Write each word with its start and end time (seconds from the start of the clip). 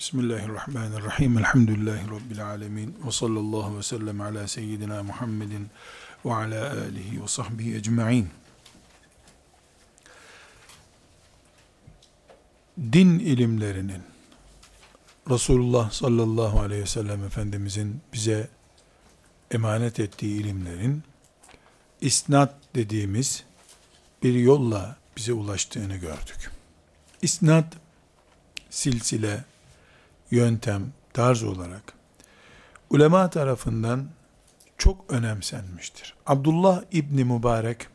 Bismillahirrahmanirrahim. 0.00 1.38
Elhamdülillahi 1.38 2.10
Rabbil 2.10 2.46
alemin. 2.46 2.96
Ve 3.06 3.10
sallallahu 3.10 3.78
ve 3.78 3.82
sellem 3.82 4.20
ala 4.20 4.48
seyyidina 4.48 5.02
Muhammedin 5.02 5.68
ve 6.24 6.34
ala 6.34 6.70
alihi 6.70 7.22
ve 7.22 7.28
sahbihi 7.28 7.76
ecma'in. 7.76 8.28
Din 12.78 13.18
ilimlerinin 13.18 14.02
Resulullah 15.30 15.90
sallallahu 15.90 16.60
aleyhi 16.60 16.82
ve 16.82 16.86
sellem 16.86 17.24
Efendimizin 17.24 18.00
bize 18.12 18.48
emanet 19.50 20.00
ettiği 20.00 20.40
ilimlerin 20.40 21.02
isnat 22.00 22.54
dediğimiz 22.74 23.44
bir 24.22 24.34
yolla 24.34 24.96
bize 25.16 25.32
ulaştığını 25.32 25.96
gördük. 25.96 26.50
İsnat 27.22 27.76
silsile, 28.70 29.44
yöntem, 30.30 30.92
tarz 31.12 31.42
olarak 31.42 31.92
ulema 32.90 33.30
tarafından 33.30 34.08
çok 34.78 35.04
önemsenmiştir. 35.08 36.14
Abdullah 36.26 36.82
İbni 36.92 37.24
Mübarek 37.24 37.86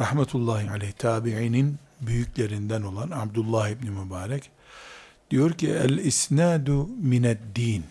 rahmetullahi 0.00 0.70
aleyh 0.70 0.92
tabiinin 0.92 1.78
büyüklerinden 2.00 2.82
olan 2.82 3.10
Abdullah 3.10 3.68
İbni 3.68 3.90
Mübarek 3.90 4.50
diyor 5.30 5.52
ki 5.52 5.70
el 5.70 5.98
isnadu 5.98 6.86
mined 6.86 7.38
din 7.54 7.84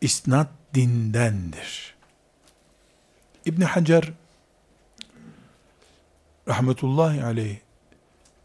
isnat 0.00 0.48
dindendir. 0.74 1.94
İbn 3.44 3.62
Hacer 3.62 4.12
rahmetullahi 6.48 7.24
aleyh 7.24 7.56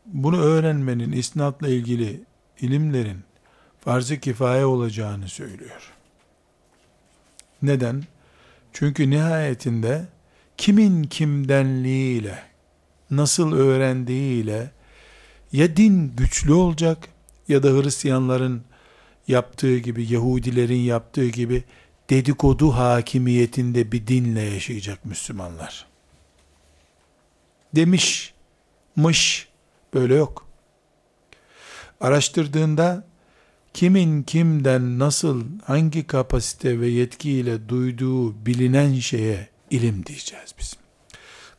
bunu 0.06 0.42
öğrenmenin 0.42 1.12
isnatla 1.12 1.68
ilgili 1.68 2.22
ilimlerin 2.62 3.24
farz-ı 3.80 4.20
kifaye 4.20 4.66
olacağını 4.66 5.28
söylüyor. 5.28 5.92
Neden? 7.62 8.04
Çünkü 8.74 9.10
nihayetinde 9.10 10.06
kimin 10.58 11.04
kimdenliğiyle, 11.04 12.44
nasıl 13.12 13.54
öğrendiğiyle 13.54 14.72
ya 15.52 15.78
din 15.78 16.16
güçlü 16.16 16.54
olacak 16.54 17.08
ya 17.48 17.64
da 17.64 17.70
Hristiyanların 17.70 18.64
yaptığı 19.28 19.78
gibi, 19.78 20.14
Yahudilerin 20.14 20.80
yaptığı 20.80 21.28
gibi 21.28 21.64
dedikodu 22.10 22.72
hakimiyetinde 22.72 23.92
bir 23.92 24.08
dinle 24.08 24.42
yaşayacak 24.42 25.06
Müslümanlar. 25.06 25.86
Demiş, 27.76 28.34
mış, 28.96 29.48
böyle 29.94 30.16
yok 30.16 30.51
araştırdığında 32.02 33.04
kimin 33.74 34.24
kimden 34.24 35.00
nasıl 35.00 35.44
hangi 35.66 36.08
kapasite 36.08 36.80
ve 36.80 36.88
yetkiyle 36.88 37.70
duyduğu 37.70 38.46
bilinen 38.46 38.94
şeye 38.94 39.50
ilim 39.70 40.06
diyeceğiz 40.06 40.56
biz. 40.60 40.78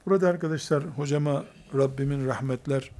Burada 0.07 0.29
arkadaşlar 0.29 0.85
hocama 0.85 1.45
Rabbimin 1.75 2.27
rahmetler 2.27 2.91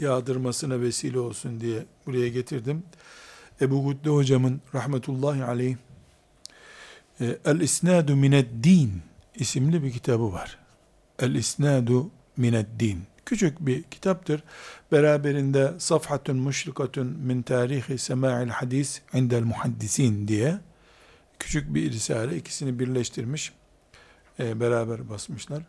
yağdırmasına 0.00 0.80
vesile 0.80 1.18
olsun 1.18 1.60
diye 1.60 1.84
buraya 2.06 2.28
getirdim. 2.28 2.82
Ebu 3.60 3.84
Gudde 3.84 4.10
hocamın 4.10 4.60
rahmetullahi 4.74 5.44
aleyh 5.44 5.76
e, 7.20 7.38
El 7.44 7.60
İsnadu 7.60 8.16
Mined 8.16 8.46
Din 8.64 9.02
isimli 9.34 9.82
bir 9.82 9.92
kitabı 9.92 10.32
var. 10.32 10.58
El 11.18 11.34
İsnadu 11.34 12.10
Mined 12.36 12.66
Din. 12.80 13.02
Küçük 13.26 13.60
bir 13.60 13.82
kitaptır. 13.82 14.42
Beraberinde 14.92 15.72
Safhatun 15.78 16.36
Muşrikatun 16.36 17.06
min 17.06 17.42
tarihi 17.42 17.98
sema'il 17.98 18.48
hadis 18.48 19.00
indel 19.14 19.42
muhaddisin 19.42 20.28
diye 20.28 20.58
küçük 21.38 21.74
bir 21.74 21.92
risale 21.92 22.36
ikisini 22.36 22.78
birleştirmiş. 22.78 23.52
E, 24.38 24.60
beraber 24.60 25.08
basmışlar. 25.08 25.62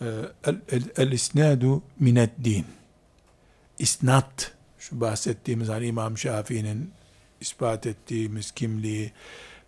E, 0.00 0.06
el, 0.44 0.56
el, 0.68 0.82
el 0.96 1.12
isnadu 1.12 1.82
mined 2.00 2.30
din. 2.44 2.66
İsnat 3.78 4.52
şu 4.78 5.00
bahsettiğimiz 5.00 5.68
hani 5.68 5.86
İmam 5.86 6.18
Şafii'nin 6.18 6.90
ispat 7.40 7.86
ettiğimiz 7.86 8.50
kimliği, 8.50 9.12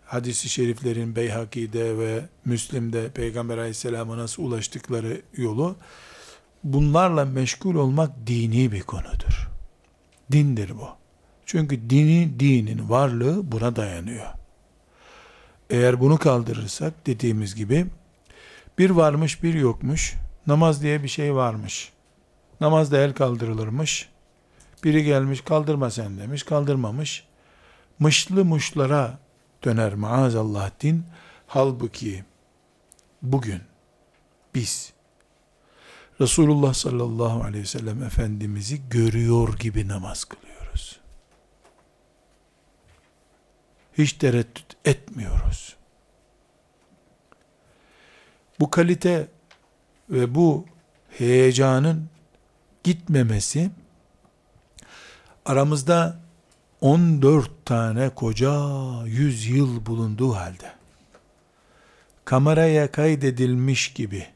hadisi 0.05 0.49
şeriflerin 0.49 1.15
Beyhaki'de 1.15 1.97
ve 1.97 2.25
Müslim'de 2.45 3.09
Peygamber 3.09 3.57
aleyhisselama 3.57 4.17
nasıl 4.17 4.43
ulaştıkları 4.43 5.21
yolu 5.37 5.75
bunlarla 6.63 7.25
meşgul 7.25 7.75
olmak 7.75 8.27
dini 8.27 8.71
bir 8.71 8.81
konudur. 8.81 9.49
Dindir 10.31 10.77
bu. 10.77 10.87
Çünkü 11.45 11.89
dini, 11.89 12.39
dinin 12.39 12.89
varlığı 12.89 13.51
buna 13.51 13.75
dayanıyor. 13.75 14.27
Eğer 15.69 15.99
bunu 15.99 16.17
kaldırırsak 16.17 17.07
dediğimiz 17.07 17.55
gibi 17.55 17.85
bir 18.77 18.89
varmış 18.89 19.43
bir 19.43 19.53
yokmuş, 19.53 20.13
namaz 20.47 20.83
diye 20.83 21.03
bir 21.03 21.07
şey 21.07 21.35
varmış. 21.35 21.93
Namazda 22.61 22.97
el 22.97 23.13
kaldırılırmış. 23.13 24.09
Biri 24.83 25.03
gelmiş 25.03 25.41
kaldırma 25.41 25.91
sen 25.91 26.17
demiş, 26.17 26.43
kaldırmamış. 26.43 27.23
Mışlı 27.99 28.45
muşlara 28.45 29.19
döner 29.63 29.93
maazallah 29.93 30.71
din. 30.81 31.05
Halbuki 31.47 32.23
bugün 33.21 33.61
biz 34.55 34.92
Resulullah 36.21 36.73
sallallahu 36.73 37.43
aleyhi 37.43 37.63
ve 37.63 37.67
sellem 37.67 38.03
Efendimiz'i 38.03 38.89
görüyor 38.89 39.57
gibi 39.59 39.87
namaz 39.87 40.23
kılıyoruz. 40.23 40.99
Hiç 43.97 44.13
tereddüt 44.13 44.77
etmiyoruz. 44.85 45.75
Bu 48.59 48.69
kalite 48.69 49.27
ve 50.09 50.35
bu 50.35 50.65
heyecanın 51.09 52.09
gitmemesi 52.83 53.71
aramızda 55.45 56.19
14 56.81 57.65
tane 57.65 58.09
koca 58.09 58.51
100 59.05 59.47
yıl 59.47 59.85
bulunduğu 59.85 60.35
halde 60.35 60.73
kameraya 62.25 62.91
kaydedilmiş 62.91 63.93
gibi 63.93 64.32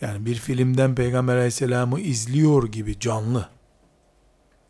yani 0.00 0.26
bir 0.26 0.34
filmden 0.34 0.94
Peygamber 0.94 1.36
aleyhisselamı 1.36 2.00
izliyor 2.00 2.68
gibi 2.68 3.00
canlı. 3.00 3.48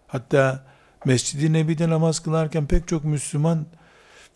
Hatta 0.06 0.64
Mescid-i 1.04 1.52
Nebi'de 1.52 1.88
namaz 1.88 2.20
kılarken 2.20 2.66
pek 2.66 2.88
çok 2.88 3.04
Müslüman 3.04 3.66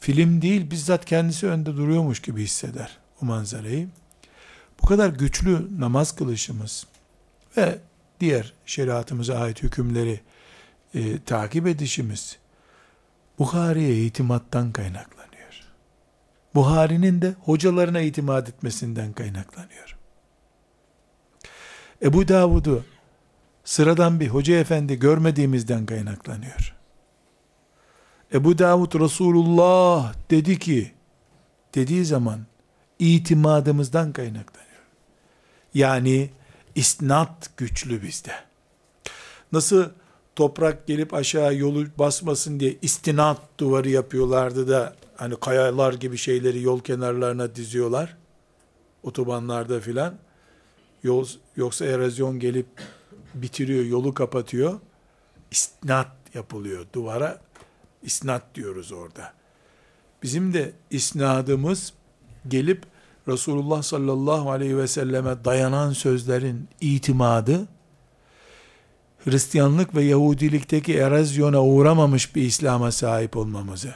film 0.00 0.42
değil 0.42 0.70
bizzat 0.70 1.04
kendisi 1.04 1.46
önde 1.46 1.76
duruyormuş 1.76 2.22
gibi 2.22 2.42
hisseder 2.42 2.98
o 3.22 3.26
manzarayı. 3.26 3.88
Bu 4.82 4.86
kadar 4.86 5.08
güçlü 5.08 5.80
namaz 5.80 6.16
kılışımız 6.16 6.86
ve 7.56 7.78
diğer 8.20 8.52
şeriatımıza 8.66 9.38
ait 9.38 9.62
hükümleri 9.62 10.20
e, 10.94 11.18
takip 11.18 11.66
edişimiz 11.66 12.36
Buhari'ye 13.38 14.04
itimattan 14.04 14.72
kaynaklanıyor. 14.72 15.64
Buhari'nin 16.54 17.22
de 17.22 17.34
hocalarına 17.40 18.00
itimat 18.00 18.48
etmesinden 18.48 19.12
kaynaklanıyor. 19.12 20.01
Ebu 22.02 22.28
Davud'u 22.28 22.84
sıradan 23.64 24.20
bir 24.20 24.28
hoca 24.28 24.54
efendi 24.54 24.98
görmediğimizden 24.98 25.86
kaynaklanıyor. 25.86 26.74
Ebu 28.34 28.58
Davud 28.58 29.00
Resulullah 29.00 30.14
dedi 30.30 30.58
ki, 30.58 30.92
dediği 31.74 32.04
zaman 32.04 32.40
itimadımızdan 32.98 34.12
kaynaklanıyor. 34.12 34.82
Yani 35.74 36.30
isnat 36.74 37.50
güçlü 37.56 38.02
bizde. 38.02 38.32
Nasıl 39.52 39.88
toprak 40.36 40.86
gelip 40.86 41.14
aşağı 41.14 41.54
yolu 41.54 41.86
basmasın 41.98 42.60
diye 42.60 42.76
istinat 42.82 43.38
duvarı 43.58 43.88
yapıyorlardı 43.88 44.68
da 44.68 44.94
hani 45.16 45.36
kayalar 45.36 45.94
gibi 45.94 46.16
şeyleri 46.16 46.62
yol 46.62 46.80
kenarlarına 46.80 47.54
diziyorlar. 47.54 48.16
Otobanlarda 49.02 49.80
filan. 49.80 50.14
Yol, 51.02 51.26
yoksa 51.56 51.84
erozyon 51.84 52.38
gelip 52.38 52.66
bitiriyor, 53.34 53.84
yolu 53.84 54.14
kapatıyor. 54.14 54.80
İsnat 55.50 56.08
yapılıyor 56.34 56.86
duvara. 56.92 57.40
İsnat 58.02 58.54
diyoruz 58.54 58.92
orada. 58.92 59.32
Bizim 60.22 60.54
de 60.54 60.72
isnadımız 60.90 61.92
gelip 62.48 62.82
Resulullah 63.28 63.82
sallallahu 63.82 64.50
aleyhi 64.50 64.76
ve 64.76 64.86
selleme 64.88 65.44
dayanan 65.44 65.92
sözlerin 65.92 66.68
itimadı, 66.80 67.68
Hristiyanlık 69.24 69.94
ve 69.94 70.04
Yahudilikteki 70.04 70.94
erozyona 70.94 71.62
uğramamış 71.62 72.36
bir 72.36 72.42
İslam'a 72.42 72.92
sahip 72.92 73.36
olmamızı 73.36 73.94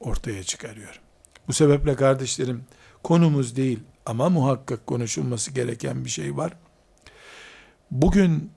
ortaya 0.00 0.42
çıkarıyor. 0.42 1.00
Bu 1.48 1.52
sebeple 1.52 1.94
kardeşlerim, 1.94 2.64
konumuz 3.02 3.56
değil 3.56 3.80
ama 4.08 4.28
muhakkak 4.28 4.86
konuşulması 4.86 5.50
gereken 5.50 6.04
bir 6.04 6.10
şey 6.10 6.36
var. 6.36 6.52
Bugün 7.90 8.52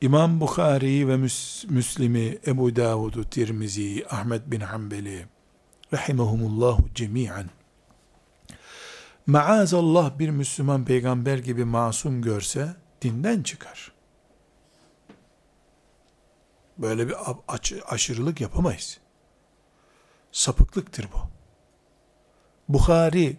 İmam 0.00 0.40
Bukhari 0.40 1.08
ve 1.08 1.16
Müslim'i, 1.68 2.38
Ebu 2.46 2.76
Davud'u, 2.76 3.30
Tirmizi, 3.30 4.06
Ahmet 4.10 4.50
bin 4.50 4.60
Hanbeli, 4.60 5.26
rahimahumullahu 5.92 6.94
cemiyen, 6.94 7.50
maazallah 9.26 10.18
bir 10.18 10.30
Müslüman 10.30 10.84
peygamber 10.84 11.38
gibi 11.38 11.64
masum 11.64 12.22
görse, 12.22 12.76
dinden 13.02 13.42
çıkar. 13.42 13.92
Böyle 16.78 17.08
bir 17.08 17.14
aşırılık 17.88 18.40
yapamayız. 18.40 18.98
Sapıklıktır 20.32 21.08
bu. 21.14 21.18
Bukhari, 22.68 23.36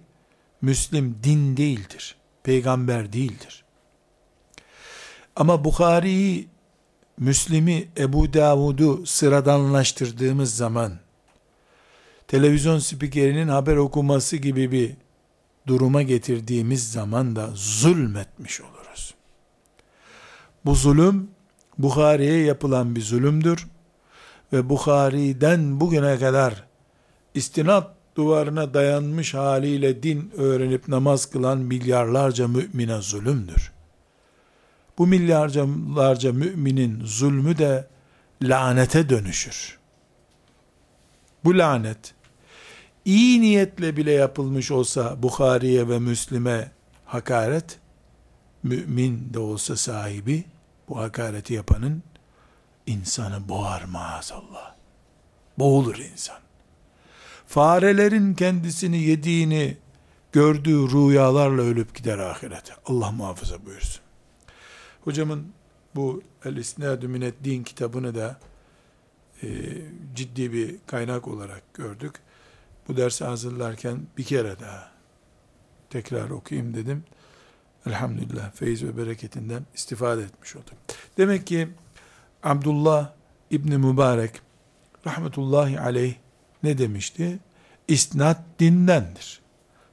Müslim 0.62 1.18
din 1.24 1.58
değildir. 1.58 2.16
Peygamber 2.44 3.14
değildir. 3.14 3.64
Ama 5.36 5.64
Bukhari'yi, 5.64 6.48
Müslim'i, 7.18 7.88
Ebu 7.98 8.34
Davud'u 8.34 9.06
sıradanlaştırdığımız 9.06 10.56
zaman, 10.56 11.00
televizyon 12.28 12.80
spikerinin 12.80 13.48
haber 13.48 13.76
okuması 13.76 14.38
gibi 14.38 14.72
bir 14.72 14.92
duruma 15.68 16.02
getirdiğimiz 16.02 16.92
zaman 16.92 17.36
da 17.36 17.50
zulmetmiş 17.54 18.62
oluruz. 18.62 19.14
Bu 20.66 20.76
zulüm, 20.76 21.32
Bukhari'ye 21.78 22.44
yapılan 22.44 22.96
bir 22.96 23.02
zulümdür. 23.02 23.68
Ve 24.54 24.70
Bukhari'den 24.70 25.80
bugüne 25.80 26.20
kadar 26.20 26.64
istinat 27.34 27.99
duvarına 28.20 28.74
dayanmış 28.74 29.34
haliyle 29.34 30.04
din 30.04 30.32
öğrenip 30.38 30.88
namaz 30.88 31.26
kılan 31.26 31.58
milyarlarca 31.58 32.48
mümine 32.48 33.02
zulümdür. 33.02 33.72
Bu 34.98 35.08
milyarlarca 35.08 36.34
müminin 36.34 37.02
zulmü 37.06 37.58
de 37.58 37.88
lanete 38.42 39.10
dönüşür. 39.10 39.80
Bu 41.44 41.58
lanet, 41.58 42.14
iyi 43.06 43.42
niyetle 43.42 43.98
bile 43.98 44.12
yapılmış 44.12 44.72
olsa 44.72 45.24
Bukhari'ye 45.24 45.90
ve 45.90 46.00
Müslim'e 46.00 46.72
hakaret, 47.06 47.80
mümin 48.64 49.34
de 49.34 49.40
olsa 49.40 49.76
sahibi, 49.76 50.44
bu 50.90 50.98
hakareti 50.98 51.54
yapanın 51.54 52.04
insanı 52.88 53.50
boğar 53.50 53.84
maazallah. 53.84 54.76
Boğulur 55.60 55.98
insan. 55.98 56.49
Farelerin 57.50 58.34
kendisini 58.34 58.98
yediğini 58.98 59.78
gördüğü 60.32 60.92
rüyalarla 60.92 61.62
ölüp 61.62 61.96
gider 61.96 62.18
ahirete. 62.18 62.74
Allah 62.86 63.12
muhafaza 63.12 63.66
buyursun. 63.66 64.02
Hocamın 65.04 65.54
bu 65.96 66.22
El 66.46 66.58
İsnadü 66.58 67.34
Din 67.44 67.64
kitabını 67.64 68.16
da 68.16 68.40
e, 69.44 69.48
ciddi 70.16 70.54
bir 70.54 70.76
kaynak 70.88 71.28
olarak 71.28 71.74
gördük. 71.74 72.16
Bu 72.88 72.98
dersi 72.98 73.26
hazırlarken 73.26 74.00
bir 74.18 74.24
kere 74.24 74.60
daha 74.60 74.92
tekrar 75.90 76.30
okuyayım 76.30 76.74
dedim. 76.74 77.04
Elhamdülillah 77.86 78.52
feyiz 78.52 78.84
ve 78.84 78.98
bereketinden 78.98 79.66
istifade 79.76 80.22
etmiş 80.22 80.56
oldum. 80.56 80.76
Demek 81.18 81.48
ki 81.48 81.70
Abdullah 82.44 83.14
İbni 83.52 83.78
Mübarek 83.78 84.42
rahmetullahi 85.08 85.80
aleyh 85.80 86.16
ne 86.64 86.78
demişti? 86.78 87.40
İsnat 87.88 88.42
dindendir. 88.60 89.40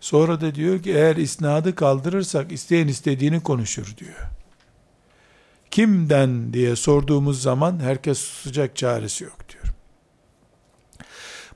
Sonra 0.01 0.41
da 0.41 0.55
diyor 0.55 0.83
ki 0.83 0.93
eğer 0.93 1.17
isnadı 1.17 1.75
kaldırırsak 1.75 2.53
isteyen 2.53 2.89
istediğini 2.89 3.43
konuşur 3.43 3.97
diyor. 3.97 4.17
Kimden 5.71 6.53
diye 6.53 6.77
sorduğumuz 6.77 7.43
zaman 7.43 7.81
herkes 7.81 8.19
susacak 8.19 8.77
çaresi 8.77 9.25
yok 9.25 9.39
diyor. 9.49 9.75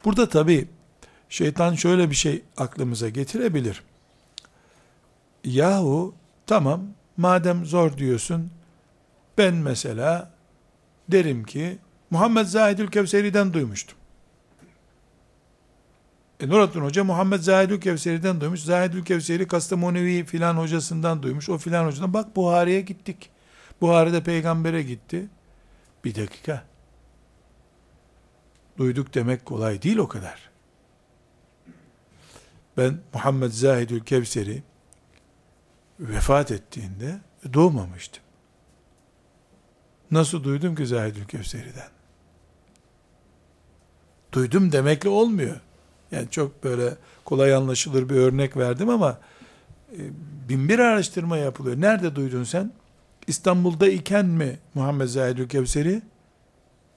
Burada 0.04 0.28
tabi 0.28 0.68
şeytan 1.28 1.74
şöyle 1.74 2.10
bir 2.10 2.14
şey 2.14 2.42
aklımıza 2.56 3.08
getirebilir. 3.08 3.82
Yahu 5.44 6.14
tamam 6.46 6.86
madem 7.16 7.64
zor 7.64 7.98
diyorsun 7.98 8.50
ben 9.38 9.54
mesela 9.54 10.30
derim 11.08 11.44
ki 11.44 11.78
Muhammed 12.10 12.46
Zahidül 12.46 12.90
Kevseri'den 12.90 13.52
duymuştum. 13.52 13.99
E 16.40 16.48
Nurattin 16.48 16.80
Hoca 16.80 17.04
Muhammed 17.04 17.40
Zahidül 17.40 17.80
Kevseri'den 17.80 18.40
duymuş. 18.40 18.60
Zahidül 18.60 19.04
Kevseri 19.04 19.46
Kastamonevi 19.46 20.24
filan 20.24 20.56
hocasından 20.56 21.22
duymuş. 21.22 21.48
O 21.48 21.58
filan 21.58 21.86
hocadan. 21.86 22.14
Bak 22.14 22.36
Buhari'ye 22.36 22.80
gittik. 22.80 23.30
Buhari'de 23.80 24.22
peygambere 24.22 24.82
gitti. 24.82 25.28
Bir 26.04 26.14
dakika. 26.14 26.64
Duyduk 28.78 29.14
demek 29.14 29.46
kolay 29.46 29.82
değil 29.82 29.96
o 29.96 30.08
kadar. 30.08 30.50
Ben 32.76 33.00
Muhammed 33.14 33.50
Zahidül 33.50 34.00
Kevseri 34.00 34.62
vefat 36.00 36.50
ettiğinde 36.50 37.20
doğmamıştım. 37.54 38.22
Nasıl 40.10 40.44
duydum 40.44 40.74
ki 40.74 40.86
Zahidül 40.86 41.24
Kevseri'den? 41.24 41.88
Duydum 44.32 44.72
demekle 44.72 45.08
olmuyor. 45.08 45.60
Yani 46.12 46.30
çok 46.30 46.64
böyle 46.64 46.96
kolay 47.24 47.54
anlaşılır 47.54 48.08
bir 48.08 48.14
örnek 48.14 48.56
verdim 48.56 48.88
ama 48.88 49.18
e, 49.92 49.98
bin 50.48 50.68
bir 50.68 50.78
araştırma 50.78 51.36
yapılıyor. 51.36 51.80
Nerede 51.80 52.16
duydun 52.16 52.44
sen? 52.44 52.72
İstanbul'da 53.26 53.88
iken 53.88 54.26
mi 54.26 54.58
Muhammed 54.74 55.06
Zahidül 55.06 55.48
Kevseri? 55.48 56.02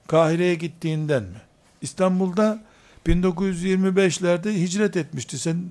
Kahire'ye 0.06 0.54
gittiğinden 0.54 1.22
mi? 1.22 1.40
İstanbul'da 1.82 2.60
1925'lerde 3.06 4.52
hicret 4.52 4.96
etmişti. 4.96 5.38
Sen 5.38 5.64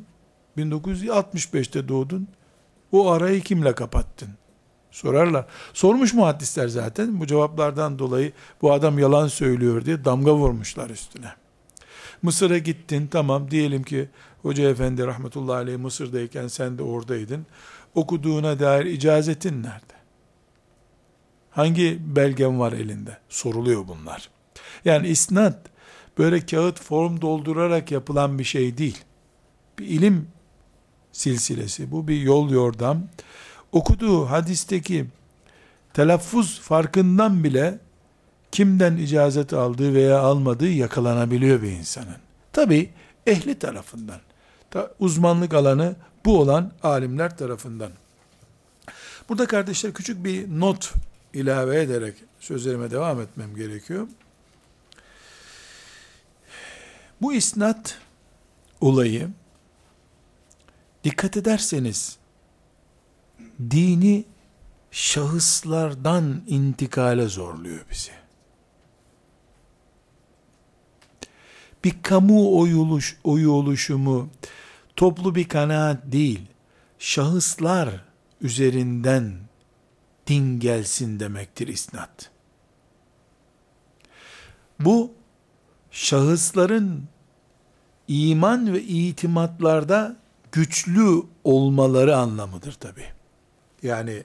1965'te 0.57 1.87
doğdun. 1.87 2.27
O 2.91 3.11
arayı 3.11 3.41
kimle 3.41 3.75
kapattın? 3.75 4.29
Sorarlar. 4.91 5.45
Sormuş 5.73 6.13
muhaddisler 6.13 6.67
zaten. 6.67 7.19
Bu 7.19 7.27
cevaplardan 7.27 7.99
dolayı 7.99 8.31
bu 8.61 8.73
adam 8.73 8.99
yalan 8.99 9.27
söylüyor 9.27 9.85
diye 9.85 10.05
damga 10.05 10.35
vurmuşlar 10.35 10.89
üstüne. 10.89 11.33
Mısır'a 12.23 12.57
gittin 12.57 13.07
tamam 13.07 13.51
diyelim 13.51 13.83
ki 13.83 14.09
Hoca 14.41 14.69
Efendi 14.69 15.07
rahmetullahi 15.07 15.57
aleyh 15.57 15.77
Mısır'dayken 15.77 16.47
sen 16.47 16.77
de 16.77 16.83
oradaydın. 16.83 17.45
Okuduğuna 17.95 18.59
dair 18.59 18.85
icazetin 18.85 19.63
nerede? 19.63 19.93
Hangi 21.51 21.99
belgen 22.15 22.59
var 22.59 22.73
elinde? 22.73 23.17
Soruluyor 23.29 23.87
bunlar. 23.87 24.29
Yani 24.85 25.07
isnat 25.07 25.57
böyle 26.17 26.45
kağıt 26.45 26.81
form 26.81 27.21
doldurarak 27.21 27.91
yapılan 27.91 28.39
bir 28.39 28.43
şey 28.43 28.77
değil. 28.77 28.97
Bir 29.79 29.87
ilim 29.87 30.27
silsilesi. 31.11 31.91
Bu 31.91 32.07
bir 32.07 32.21
yol 32.21 32.49
yordam. 32.49 33.03
Okuduğu 33.71 34.25
hadisteki 34.25 35.05
telaffuz 35.93 36.61
farkından 36.61 37.43
bile 37.43 37.79
kimden 38.53 38.97
icazet 38.97 39.53
aldığı 39.53 39.93
veya 39.93 40.19
almadığı 40.19 40.69
yakalanabiliyor 40.69 41.61
bir 41.61 41.71
insanın. 41.71 42.15
Tabi 42.51 42.89
ehli 43.27 43.59
tarafından. 43.59 44.19
Uzmanlık 44.99 45.53
alanı 45.53 45.95
bu 46.25 46.39
olan 46.39 46.71
alimler 46.83 47.37
tarafından. 47.37 47.91
Burada 49.29 49.45
kardeşler 49.45 49.93
küçük 49.93 50.23
bir 50.25 50.59
not 50.59 50.93
ilave 51.33 51.81
ederek 51.81 52.15
sözlerime 52.39 52.91
devam 52.91 53.21
etmem 53.21 53.55
gerekiyor. 53.55 54.07
Bu 57.21 57.33
isnat 57.33 57.97
olayı 58.81 59.29
dikkat 61.03 61.37
ederseniz 61.37 62.17
dini 63.71 64.25
şahıslardan 64.91 66.41
intikale 66.47 67.27
zorluyor 67.27 67.85
bizi. 67.91 68.22
Bir 71.83 72.01
kamu 72.01 72.59
oyuluş, 72.59 73.17
oyu 73.23 73.51
oluşumu, 73.51 74.29
toplu 74.95 75.35
bir 75.35 75.47
kanaat 75.47 75.97
değil, 76.05 76.41
şahıslar 76.99 77.89
üzerinden 78.41 79.33
din 80.27 80.59
gelsin 80.59 81.19
demektir 81.19 81.67
isnat. 81.67 82.31
Bu, 84.79 85.11
şahısların 85.91 87.03
iman 88.07 88.73
ve 88.73 88.81
itimatlarda 88.81 90.17
güçlü 90.51 91.23
olmaları 91.43 92.17
anlamıdır 92.17 92.73
tabi. 92.73 93.03
Yani 93.83 94.23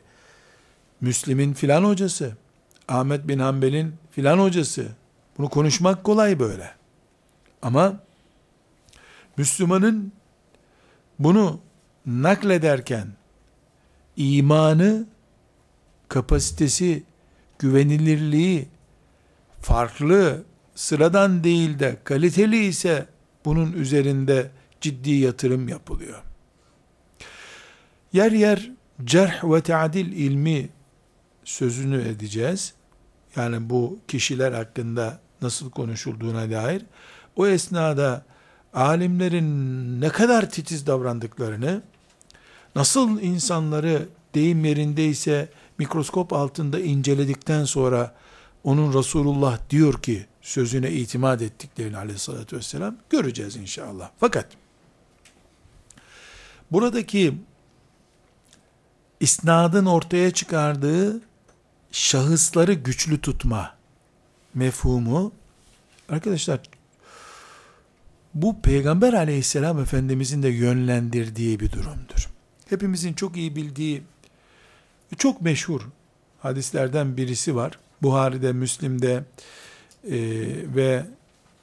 Müslim'in 1.00 1.52
filan 1.52 1.84
hocası, 1.84 2.36
Ahmet 2.88 3.28
bin 3.28 3.38
Hanbel'in 3.38 3.94
filan 4.10 4.38
hocası. 4.38 4.88
Bunu 5.38 5.48
konuşmak 5.48 6.04
kolay 6.04 6.38
böyle. 6.38 6.77
Ama 7.62 8.00
Müslümanın 9.36 10.12
bunu 11.18 11.60
naklederken 12.06 13.08
imanı, 14.16 15.06
kapasitesi 16.08 17.02
güvenilirliği 17.58 18.68
farklı, 19.60 20.44
sıradan 20.74 21.44
değil 21.44 21.78
de 21.78 21.96
kaliteli 22.04 22.64
ise 22.64 23.06
bunun 23.44 23.72
üzerinde 23.72 24.50
ciddi 24.80 25.10
yatırım 25.10 25.68
yapılıyor. 25.68 26.22
Yer 28.12 28.32
yer 28.32 28.70
cerh 29.04 29.44
ve 29.44 29.60
teadil 29.60 30.12
ilmi 30.12 30.68
sözünü 31.44 32.08
edeceğiz. 32.08 32.74
Yani 33.36 33.70
bu 33.70 33.98
kişiler 34.08 34.52
hakkında 34.52 35.20
nasıl 35.42 35.70
konuşulduğuna 35.70 36.50
dair. 36.50 36.82
O 37.38 37.46
esnada 37.46 38.24
alimlerin 38.74 40.00
ne 40.00 40.08
kadar 40.08 40.50
titiz 40.50 40.86
davrandıklarını, 40.86 41.82
nasıl 42.76 43.20
insanları 43.20 44.08
deyim 44.34 44.64
yerindeyse 44.64 45.48
mikroskop 45.78 46.32
altında 46.32 46.80
inceledikten 46.80 47.64
sonra 47.64 48.14
onun 48.64 48.98
Resulullah 48.98 49.58
diyor 49.70 50.02
ki 50.02 50.26
sözüne 50.42 50.90
itimat 50.90 51.42
ettiklerini 51.42 51.96
aleyhissalatü 51.96 52.56
vesselam 52.56 52.96
göreceğiz 53.10 53.56
inşallah. 53.56 54.10
Fakat 54.20 54.46
buradaki 56.70 57.34
isnadın 59.20 59.86
ortaya 59.86 60.30
çıkardığı 60.30 61.20
şahısları 61.92 62.72
güçlü 62.72 63.20
tutma 63.20 63.74
mefhumu 64.54 65.32
arkadaşlar 66.08 66.60
bu 68.34 68.60
peygamber 68.60 69.12
aleyhisselam 69.12 69.80
efendimizin 69.80 70.42
de 70.42 70.48
yönlendirdiği 70.48 71.60
bir 71.60 71.72
durumdur. 71.72 72.30
Hepimizin 72.68 73.12
çok 73.12 73.36
iyi 73.36 73.56
bildiği 73.56 74.02
çok 75.18 75.42
meşhur 75.42 75.80
hadislerden 76.40 77.16
birisi 77.16 77.56
var. 77.56 77.78
Buhari'de, 78.02 78.52
Müslim'de 78.52 79.24
e, 80.04 80.18
ve 80.76 81.06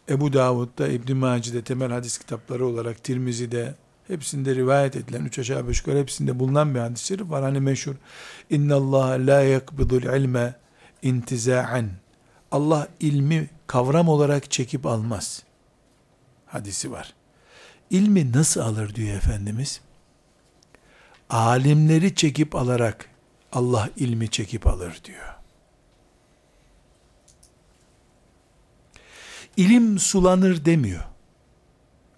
Ebu 0.10 0.34
Davud'da, 0.34 0.88
İbn-i 0.88 1.64
temel 1.64 1.92
hadis 1.92 2.18
kitapları 2.18 2.66
olarak 2.66 3.04
Tirmizi'de 3.04 3.76
hepsinde 4.08 4.56
rivayet 4.56 4.96
edilen, 4.96 5.26
üç 5.26 5.40
aşağı 5.40 5.68
beş 5.68 5.80
yukarı 5.80 6.00
hepsinde 6.00 6.40
bulunan 6.40 6.76
bir 6.76 6.80
hadis 6.80 7.04
şerif 7.04 7.30
var. 7.30 7.44
Hani 7.44 7.60
meşhur, 7.60 7.96
İnna 8.50 8.76
Allah 8.76 9.08
la 9.10 9.42
yakbidul 9.42 10.04
ilme 10.04 10.56
intiza'an. 11.02 11.90
Allah 12.52 12.88
ilmi 13.00 13.50
kavram 13.68 14.10
olarak 14.10 14.52
çekip 14.52 14.86
almaz. 14.86 15.44
Hadisi 16.56 16.92
var. 16.92 17.14
İlmi 17.90 18.32
nasıl 18.32 18.62
alır 18.62 18.96
diyor 18.96 19.18
Efendimiz? 19.18 19.82
Alimleri 21.30 22.16
çekip 22.16 22.56
alarak 22.56 23.10
Allah 23.52 23.90
ilmi 23.98 24.30
çekip 24.30 24.68
alır 24.68 25.02
diyor. 25.04 25.36
İlim 29.58 30.00
sulanır 30.00 30.66
demiyor. 30.66 31.04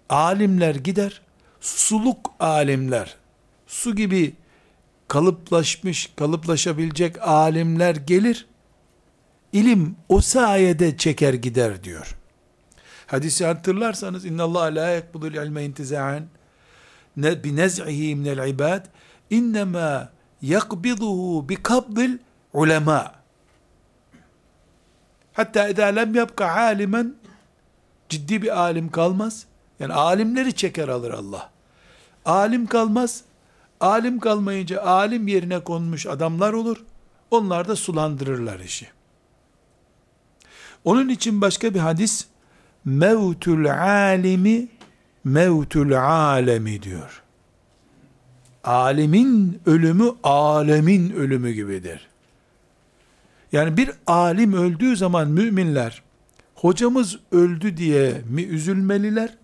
Alimler 0.08 0.74
gider, 0.74 1.20
suluk 1.60 2.30
alimler, 2.40 3.16
su 3.66 3.96
gibi 3.96 4.34
kalıplaşmış, 5.08 6.12
kalıplaşabilecek 6.16 7.28
alimler 7.28 7.96
gelir, 7.96 8.46
ilim 9.52 9.96
o 10.08 10.20
sayede 10.20 10.96
çeker 10.96 11.34
gider 11.34 11.84
diyor. 11.84 12.17
Hadisi 13.08 13.44
hatırlarsanız 13.44 14.24
inna 14.24 14.42
Allah 14.42 14.62
la 14.62 14.88
yakbudul 14.88 15.32
ilme 15.32 15.64
intiza'an. 15.64 16.24
Bi 17.16 17.56
nez'ihi 17.56 18.16
minel 18.16 18.48
ibad 18.48 18.86
innema 19.30 20.08
yakbiduhu 20.42 21.48
bi 21.48 21.56
kabdil 21.56 22.18
ulema. 22.52 23.12
Hatta 25.32 25.68
idâ 25.68 25.86
lem 25.86 26.14
yapka 26.14 26.50
alimen 26.50 27.14
ciddi 28.08 28.42
bir 28.42 28.58
alim 28.60 28.90
kalmaz. 28.90 29.46
Yani 29.80 29.92
alimleri 29.92 30.54
çeker 30.54 30.88
alır 30.88 31.10
Allah. 31.10 31.50
Alim 32.24 32.66
kalmaz. 32.66 33.22
Alim 33.80 34.20
kalmayınca 34.20 34.82
alim 34.82 35.28
yerine 35.28 35.60
konmuş 35.60 36.06
adamlar 36.06 36.52
olur. 36.52 36.84
Onlar 37.30 37.68
da 37.68 37.76
sulandırırlar 37.76 38.60
işi. 38.60 38.88
Onun 40.84 41.08
için 41.08 41.40
başka 41.40 41.74
bir 41.74 41.78
hadis 41.78 42.26
mevtul 42.88 43.64
alimi 43.64 44.68
mevtul 45.24 45.92
alemi 45.92 46.82
diyor. 46.82 47.22
Alimin 48.64 49.60
ölümü 49.66 50.10
alemin 50.22 51.10
ölümü 51.10 51.52
gibidir. 51.52 52.08
Yani 53.52 53.76
bir 53.76 53.90
alim 54.06 54.52
öldüğü 54.52 54.96
zaman 54.96 55.28
müminler 55.28 56.02
hocamız 56.54 57.18
öldü 57.32 57.76
diye 57.76 58.22
mi 58.30 58.42
üzülmeliler? 58.42 59.36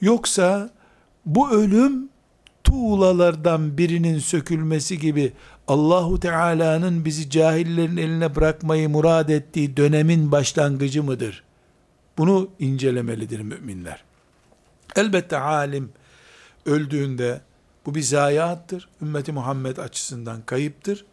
Yoksa 0.00 0.70
bu 1.26 1.50
ölüm 1.50 2.08
tuğlalardan 2.64 3.78
birinin 3.78 4.18
sökülmesi 4.18 4.98
gibi 4.98 5.32
Allahu 5.68 6.20
Teala'nın 6.20 7.04
bizi 7.04 7.30
cahillerin 7.30 7.96
eline 7.96 8.36
bırakmayı 8.36 8.88
murad 8.88 9.28
ettiği 9.28 9.76
dönemin 9.76 10.32
başlangıcı 10.32 11.02
mıdır? 11.02 11.47
Bunu 12.18 12.48
incelemelidir 12.58 13.40
müminler. 13.40 14.04
Elbette 14.96 15.38
alim 15.38 15.92
öldüğünde 16.66 17.40
bu 17.86 17.94
bir 17.94 18.02
zayiattır. 18.02 18.88
Ümmeti 19.02 19.32
Muhammed 19.32 19.76
açısından 19.76 20.42
kayıptır. 20.46 21.04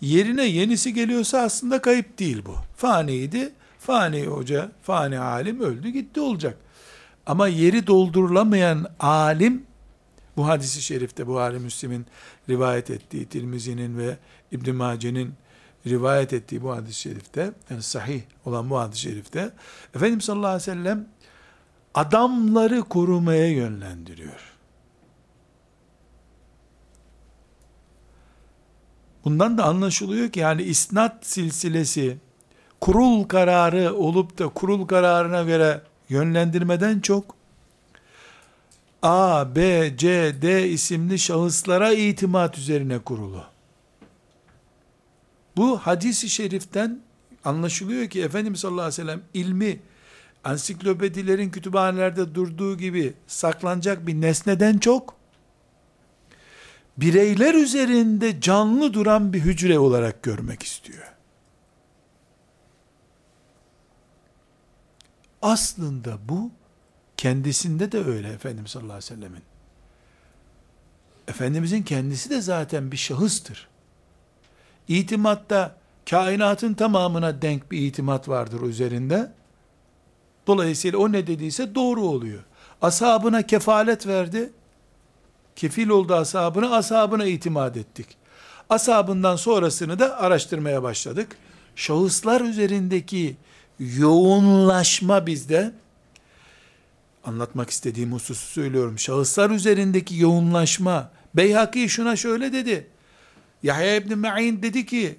Yerine 0.00 0.44
yenisi 0.44 0.94
geliyorsa 0.94 1.38
aslında 1.38 1.82
kayıp 1.82 2.18
değil 2.18 2.42
bu. 2.46 2.54
Faniydi. 2.76 3.52
Fani 3.78 4.26
hoca, 4.26 4.72
fani 4.82 5.18
alim 5.18 5.60
öldü 5.60 5.88
gitti 5.88 6.20
olacak. 6.20 6.56
Ama 7.26 7.48
yeri 7.48 7.86
doldurulamayan 7.86 8.86
alim 9.00 9.66
bu 10.36 10.48
hadisi 10.48 10.82
şerifte 10.82 11.26
Buhari 11.26 11.58
Müslim'in 11.58 12.06
rivayet 12.48 12.90
ettiği, 12.90 13.26
Tirmizi'nin 13.26 13.98
ve 13.98 14.16
İbn 14.52 14.74
Mace'nin 14.74 15.34
rivayet 15.88 16.32
ettiği 16.32 16.62
bu 16.62 16.70
hadis-i 16.70 17.00
şerifte, 17.00 17.52
yani 17.70 17.82
sahih 17.82 18.22
olan 18.44 18.70
bu 18.70 18.78
hadis-i 18.78 19.00
şerifte, 19.00 19.50
Efendimiz 19.94 20.24
sallallahu 20.24 20.48
aleyhi 20.48 20.70
ve 20.70 20.74
sellem 20.74 21.08
adamları 21.94 22.82
korumaya 22.82 23.48
yönlendiriyor. 23.50 24.40
Bundan 29.24 29.58
da 29.58 29.64
anlaşılıyor 29.64 30.30
ki 30.30 30.40
yani 30.40 30.62
isnat 30.62 31.26
silsilesi 31.26 32.18
kurul 32.80 33.24
kararı 33.24 33.94
olup 33.94 34.38
da 34.38 34.48
kurul 34.48 34.86
kararına 34.86 35.42
göre 35.42 35.82
yönlendirmeden 36.08 37.00
çok 37.00 37.38
A, 39.02 39.56
B, 39.56 39.90
C, 39.96 40.34
D 40.42 40.68
isimli 40.68 41.18
şahıslara 41.18 41.92
itimat 41.92 42.58
üzerine 42.58 42.98
kurulu. 42.98 43.44
Bu 45.58 45.78
hadisi 45.78 46.28
şeriften 46.28 47.00
anlaşılıyor 47.44 48.10
ki 48.10 48.22
Efendimiz 48.22 48.60
sallallahu 48.60 48.80
aleyhi 48.80 49.02
ve 49.02 49.06
sellem 49.06 49.22
ilmi 49.34 49.80
ansiklopedilerin 50.44 51.50
kütüphanelerde 51.50 52.34
durduğu 52.34 52.78
gibi 52.78 53.14
saklanacak 53.26 54.06
bir 54.06 54.20
nesneden 54.20 54.78
çok 54.78 55.16
bireyler 56.96 57.54
üzerinde 57.54 58.40
canlı 58.40 58.94
duran 58.94 59.32
bir 59.32 59.40
hücre 59.40 59.78
olarak 59.78 60.22
görmek 60.22 60.62
istiyor. 60.62 61.12
Aslında 65.42 66.18
bu 66.28 66.50
kendisinde 67.16 67.92
de 67.92 68.04
öyle 68.04 68.28
Efendimiz 68.28 68.70
sallallahu 68.70 68.92
aleyhi 68.92 69.12
ve 69.12 69.16
sellemin. 69.16 69.42
Efendimizin 71.28 71.82
kendisi 71.82 72.30
de 72.30 72.40
zaten 72.40 72.92
bir 72.92 72.96
şahıstır. 72.96 73.67
İtimatta 74.88 75.76
kainatın 76.10 76.74
tamamına 76.74 77.42
denk 77.42 77.70
bir 77.72 77.78
itimat 77.78 78.28
vardır 78.28 78.60
üzerinde. 78.60 79.32
Dolayısıyla 80.46 80.98
o 80.98 81.12
ne 81.12 81.26
dediyse 81.26 81.74
doğru 81.74 82.02
oluyor. 82.02 82.42
Ashabına 82.82 83.42
kefalet 83.42 84.06
verdi. 84.06 84.52
Kefil 85.56 85.88
oldu 85.88 86.14
ashabına, 86.14 86.76
ashabına 86.76 87.24
itimat 87.26 87.76
ettik. 87.76 88.06
Ashabından 88.70 89.36
sonrasını 89.36 89.98
da 89.98 90.18
araştırmaya 90.18 90.82
başladık. 90.82 91.36
Şahıslar 91.76 92.40
üzerindeki 92.40 93.36
yoğunlaşma 93.78 95.26
bizde, 95.26 95.72
anlatmak 97.24 97.70
istediğim 97.70 98.12
hususu 98.12 98.46
söylüyorum. 98.46 98.98
Şahıslar 98.98 99.50
üzerindeki 99.50 100.16
yoğunlaşma, 100.16 101.10
Beyhaki 101.34 101.88
şuna 101.88 102.16
şöyle 102.16 102.52
dedi. 102.52 102.86
Yahya 103.62 103.96
İbni 103.96 104.14
Ma'in 104.14 104.62
dedi 104.62 104.86
ki, 104.86 105.16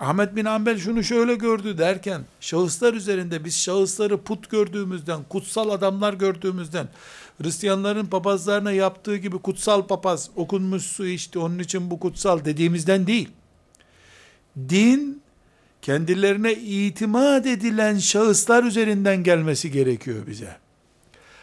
Ahmet 0.00 0.36
bin 0.36 0.44
Ambel 0.44 0.78
şunu 0.78 1.04
şöyle 1.04 1.34
gördü 1.34 1.78
derken, 1.78 2.22
şahıslar 2.40 2.94
üzerinde 2.94 3.44
biz 3.44 3.58
şahısları 3.58 4.22
put 4.22 4.50
gördüğümüzden, 4.50 5.20
kutsal 5.28 5.70
adamlar 5.70 6.14
gördüğümüzden, 6.14 6.88
Hristiyanların 7.42 8.06
papazlarına 8.06 8.72
yaptığı 8.72 9.16
gibi 9.16 9.38
kutsal 9.38 9.86
papaz, 9.86 10.30
okunmuş 10.36 10.82
su 10.82 11.06
içti, 11.06 11.38
onun 11.38 11.58
için 11.58 11.90
bu 11.90 12.00
kutsal 12.00 12.44
dediğimizden 12.44 13.06
değil. 13.06 13.28
Din, 14.68 15.22
kendilerine 15.82 16.54
itimat 16.54 17.46
edilen 17.46 17.98
şahıslar 17.98 18.64
üzerinden 18.64 19.22
gelmesi 19.22 19.70
gerekiyor 19.70 20.26
bize. 20.26 20.56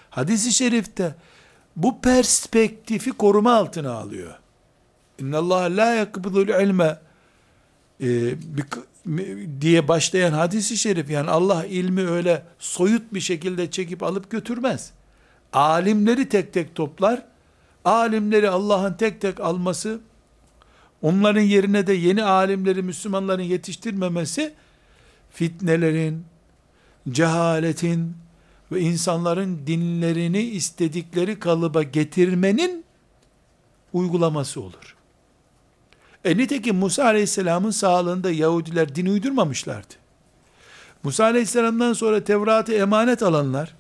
Hadis-i 0.10 0.54
şerifte 0.54 1.16
bu 1.76 2.02
perspektifi 2.02 3.12
koruma 3.12 3.54
altına 3.54 3.92
alıyor. 3.92 4.39
İnna 5.22 5.38
Allah 5.38 5.62
la 5.62 5.94
yakbudul 5.96 6.48
ilme 6.48 7.00
e, 8.02 8.36
diye 9.62 9.88
başlayan 9.88 10.32
hadisi 10.32 10.78
şerif 10.78 11.10
yani 11.10 11.30
Allah 11.30 11.66
ilmi 11.66 12.10
öyle 12.10 12.44
soyut 12.60 13.14
bir 13.14 13.20
şekilde 13.20 13.72
çekip 13.72 14.04
alıp 14.04 14.32
götürmez. 14.32 14.92
Alimleri 15.54 16.30
tek 16.30 16.54
tek 16.54 16.76
toplar. 16.76 17.26
Alimleri 17.86 18.50
Allah'ın 18.50 18.94
tek 18.94 19.22
tek 19.22 19.40
alması, 19.40 20.00
onların 21.02 21.42
yerine 21.42 21.88
de 21.88 21.94
yeni 21.94 22.24
alimleri 22.24 22.82
Müslümanların 22.82 23.44
yetiştirmemesi 23.44 24.54
fitnelerin, 25.32 26.26
cehaletin 27.10 28.16
ve 28.72 28.80
insanların 28.80 29.68
dinlerini 29.68 30.42
istedikleri 30.42 31.40
kalıba 31.40 31.84
getirmenin 31.84 32.86
uygulaması 33.94 34.62
olur. 34.62 34.96
E 36.26 36.38
nitekim 36.38 36.76
Musa 36.76 37.04
Aleyhisselam'ın 37.04 37.72
sağlığında 37.72 38.32
Yahudiler 38.32 38.96
din 38.96 39.06
uydurmamışlardı. 39.06 39.94
Musa 41.04 41.24
Aleyhisselam'dan 41.24 41.94
sonra 41.94 42.24
Tevrat'ı 42.24 42.74
emanet 42.74 43.24
alanlar 43.24 43.76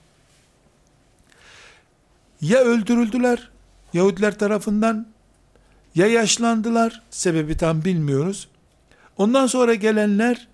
ya 2.42 2.60
öldürüldüler 2.60 3.50
Yahudiler 3.94 4.40
tarafından 4.40 5.08
ya 5.96 6.08
yaşlandılar 6.08 7.02
sebebi 7.10 7.58
tam 7.58 7.86
bilmiyoruz. 7.86 8.48
Ondan 9.18 9.48
sonra 9.48 9.74
gelenler 9.74 10.48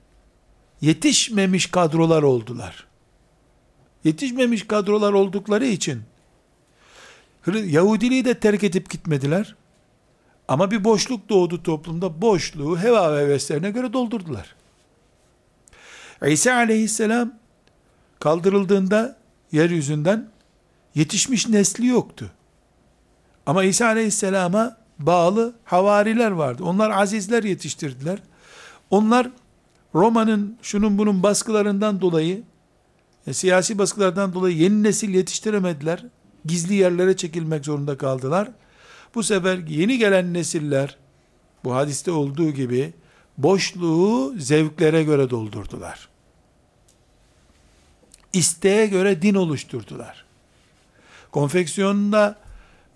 yetişmemiş 0.82 1.66
kadrolar 1.66 2.24
oldular. 2.24 2.88
Yetişmemiş 4.04 4.68
kadrolar 4.68 5.14
oldukları 5.14 5.66
için 5.66 6.02
Yahudiliği 7.54 8.26
de 8.26 8.40
terk 8.40 8.64
edip 8.64 8.90
gitmediler. 8.90 9.56
Ama 10.48 10.72
bir 10.72 10.84
boşluk 10.84 11.30
doğdu 11.30 11.64
toplumda. 11.64 12.22
Boşluğu 12.22 12.80
heva 12.80 13.16
ve 13.16 13.22
heveslerine 13.22 13.72
göre 13.72 13.94
doldurdular. 13.94 14.56
İsa 16.28 16.54
aleyhisselam 16.54 17.34
kaldırıldığında 18.20 19.18
yeryüzünden 19.52 20.30
yetişmiş 20.96 21.50
nesli 21.50 21.88
yoktu. 21.88 22.32
Ama 23.46 23.64
İsa 23.64 23.86
aleyhisselama 23.86 24.78
bağlı 25.00 25.56
havariler 25.64 26.32
vardı. 26.32 26.64
Onlar 26.64 26.92
azizler 26.92 27.44
yetiştirdiler. 27.44 28.20
Onlar 28.90 29.30
Roma'nın 29.96 30.58
şunun 30.62 30.98
bunun 30.98 31.24
baskılarından 31.24 32.02
dolayı, 32.02 32.44
e, 33.28 33.34
siyasi 33.34 33.78
baskılardan 33.78 34.34
dolayı 34.34 34.58
yeni 34.58 34.84
nesil 34.84 35.10
yetiştiremediler. 35.10 36.06
Gizli 36.46 36.74
yerlere 36.76 37.18
çekilmek 37.18 37.66
zorunda 37.66 37.98
kaldılar. 37.98 38.50
Bu 39.16 39.24
sefer 39.24 39.58
yeni 39.58 39.98
gelen 39.98 40.34
nesiller 40.34 40.98
bu 41.64 41.76
hadiste 41.76 42.12
olduğu 42.12 42.52
gibi 42.52 42.94
boşluğu 43.38 44.36
zevklere 44.38 45.04
göre 45.04 45.30
doldurdular. 45.30 46.10
İsteğe 48.34 48.88
göre 48.88 49.22
din 49.22 49.36
oluşturdular. 49.36 50.26
Konfeksiyonunda 51.32 52.36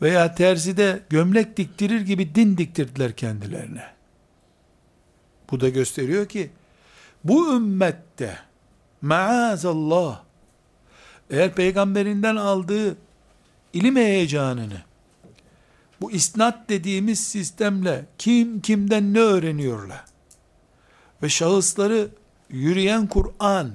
veya 0.02 0.36
terzide 0.36 1.04
gömlek 1.10 1.58
diktirir 1.58 2.02
gibi 2.02 2.36
din 2.36 2.58
diktirdiler 2.58 3.16
kendilerine. 3.16 3.84
Bu 5.52 5.60
da 5.60 5.70
gösteriyor 5.70 6.26
ki 6.26 6.52
bu 7.24 7.56
ümmette 7.56 8.40
maazallah 9.02 10.22
eğer 11.30 11.54
peygamberinden 11.56 12.36
aldığı 12.36 12.98
ilim 13.74 13.96
heyecanını 13.96 14.89
bu 16.02 16.12
isnat 16.12 16.70
dediğimiz 16.70 17.20
sistemle 17.20 18.06
kim 18.18 18.62
kimden 18.62 19.14
ne 19.14 19.20
öğreniyorlar 19.20 20.06
ve 21.24 21.30
şahısları 21.30 22.08
yürüyen 22.50 23.08
Kur'an 23.08 23.72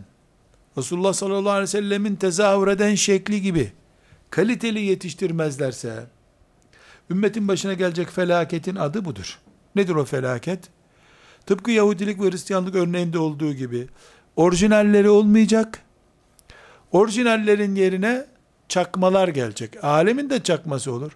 Resulullah 0.78 1.12
sallallahu 1.12 1.50
aleyhi 1.50 1.62
ve 1.62 1.66
sellemin 1.66 2.16
tezahür 2.16 2.68
eden 2.68 2.94
şekli 2.94 3.42
gibi 3.42 3.72
kaliteli 4.30 4.80
yetiştirmezlerse 4.80 6.06
ümmetin 7.10 7.48
başına 7.48 7.74
gelecek 7.74 8.10
felaketin 8.10 8.76
adı 8.76 9.04
budur. 9.04 9.38
Nedir 9.76 9.94
o 9.94 10.04
felaket? 10.04 10.60
Tıpkı 11.46 11.70
Yahudilik 11.70 12.22
ve 12.22 12.30
Hristiyanlık 12.30 12.74
örneğinde 12.74 13.18
olduğu 13.18 13.52
gibi 13.52 13.86
orijinalleri 14.36 15.10
olmayacak. 15.10 15.82
Orijinallerin 16.92 17.74
yerine 17.74 18.26
çakmalar 18.68 19.28
gelecek. 19.28 19.84
Alemin 19.84 20.30
de 20.30 20.42
çakması 20.42 20.92
olur 20.92 21.12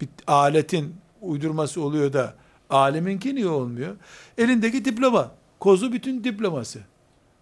bir 0.00 0.08
aletin 0.26 0.96
uydurması 1.20 1.82
oluyor 1.82 2.12
da 2.12 2.34
aleminki 2.70 3.34
niye 3.34 3.48
olmuyor? 3.48 3.96
Elindeki 4.38 4.84
diploma, 4.84 5.30
kozu 5.60 5.92
bütün 5.92 6.24
diploması. 6.24 6.80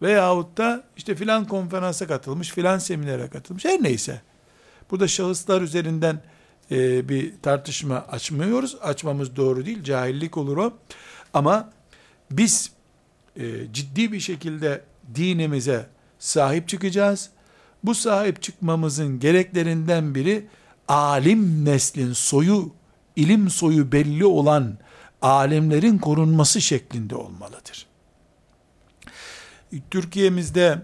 Veyahut 0.03 0.59
da 0.59 0.85
işte 0.97 1.15
filan 1.15 1.45
konferansa 1.45 2.07
katılmış, 2.07 2.51
filan 2.51 2.79
seminere 2.79 3.29
katılmış, 3.29 3.65
her 3.65 3.83
neyse. 3.83 4.23
Burada 4.91 5.09
şahıslar 5.09 5.63
üzerinden 5.63 6.23
e, 6.71 7.09
bir 7.09 7.33
tartışma 7.43 7.97
açmıyoruz. 7.97 8.77
Açmamız 8.83 9.37
doğru 9.37 9.67
değil, 9.67 9.83
cahillik 9.83 10.37
olur 10.37 10.57
o. 10.57 10.73
Ama 11.35 11.73
biz 12.31 12.73
e, 13.37 13.73
ciddi 13.73 14.13
bir 14.13 14.21
şekilde 14.21 14.85
dinimize 15.15 15.87
sahip 16.19 16.69
çıkacağız. 16.69 17.31
Bu 17.85 17.95
sahip 17.95 18.43
çıkmamızın 18.43 19.21
gereklerinden 19.21 20.15
biri, 20.15 20.47
alim 20.89 21.65
neslin 21.65 22.13
soyu, 22.13 22.73
ilim 23.17 23.51
soyu 23.51 23.93
belli 23.93 24.25
olan 24.25 24.79
alimlerin 25.23 25.99
korunması 25.99 26.61
şeklinde 26.61 27.17
olmalıdır. 27.17 27.87
Türkiye'mizde 29.91 30.83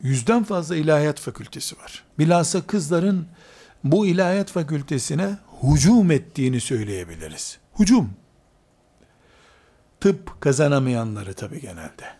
yüzden 0.00 0.44
fazla 0.44 0.76
ilahiyat 0.76 1.20
fakültesi 1.20 1.78
var. 1.78 2.04
Bilhassa 2.18 2.66
kızların 2.66 3.26
bu 3.84 4.06
ilahiyat 4.06 4.50
fakültesine 4.50 5.38
hücum 5.62 6.10
ettiğini 6.10 6.60
söyleyebiliriz. 6.60 7.58
Hücum. 7.78 8.10
Tıp 10.00 10.40
kazanamayanları 10.40 11.34
tabi 11.34 11.60
genelde. 11.60 12.14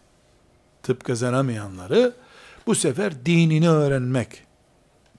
Tıp 0.83 1.05
kazanamayanları 1.05 2.13
bu 2.67 2.75
sefer 2.75 3.27
dinini 3.27 3.71
öğrenmek. 3.71 4.45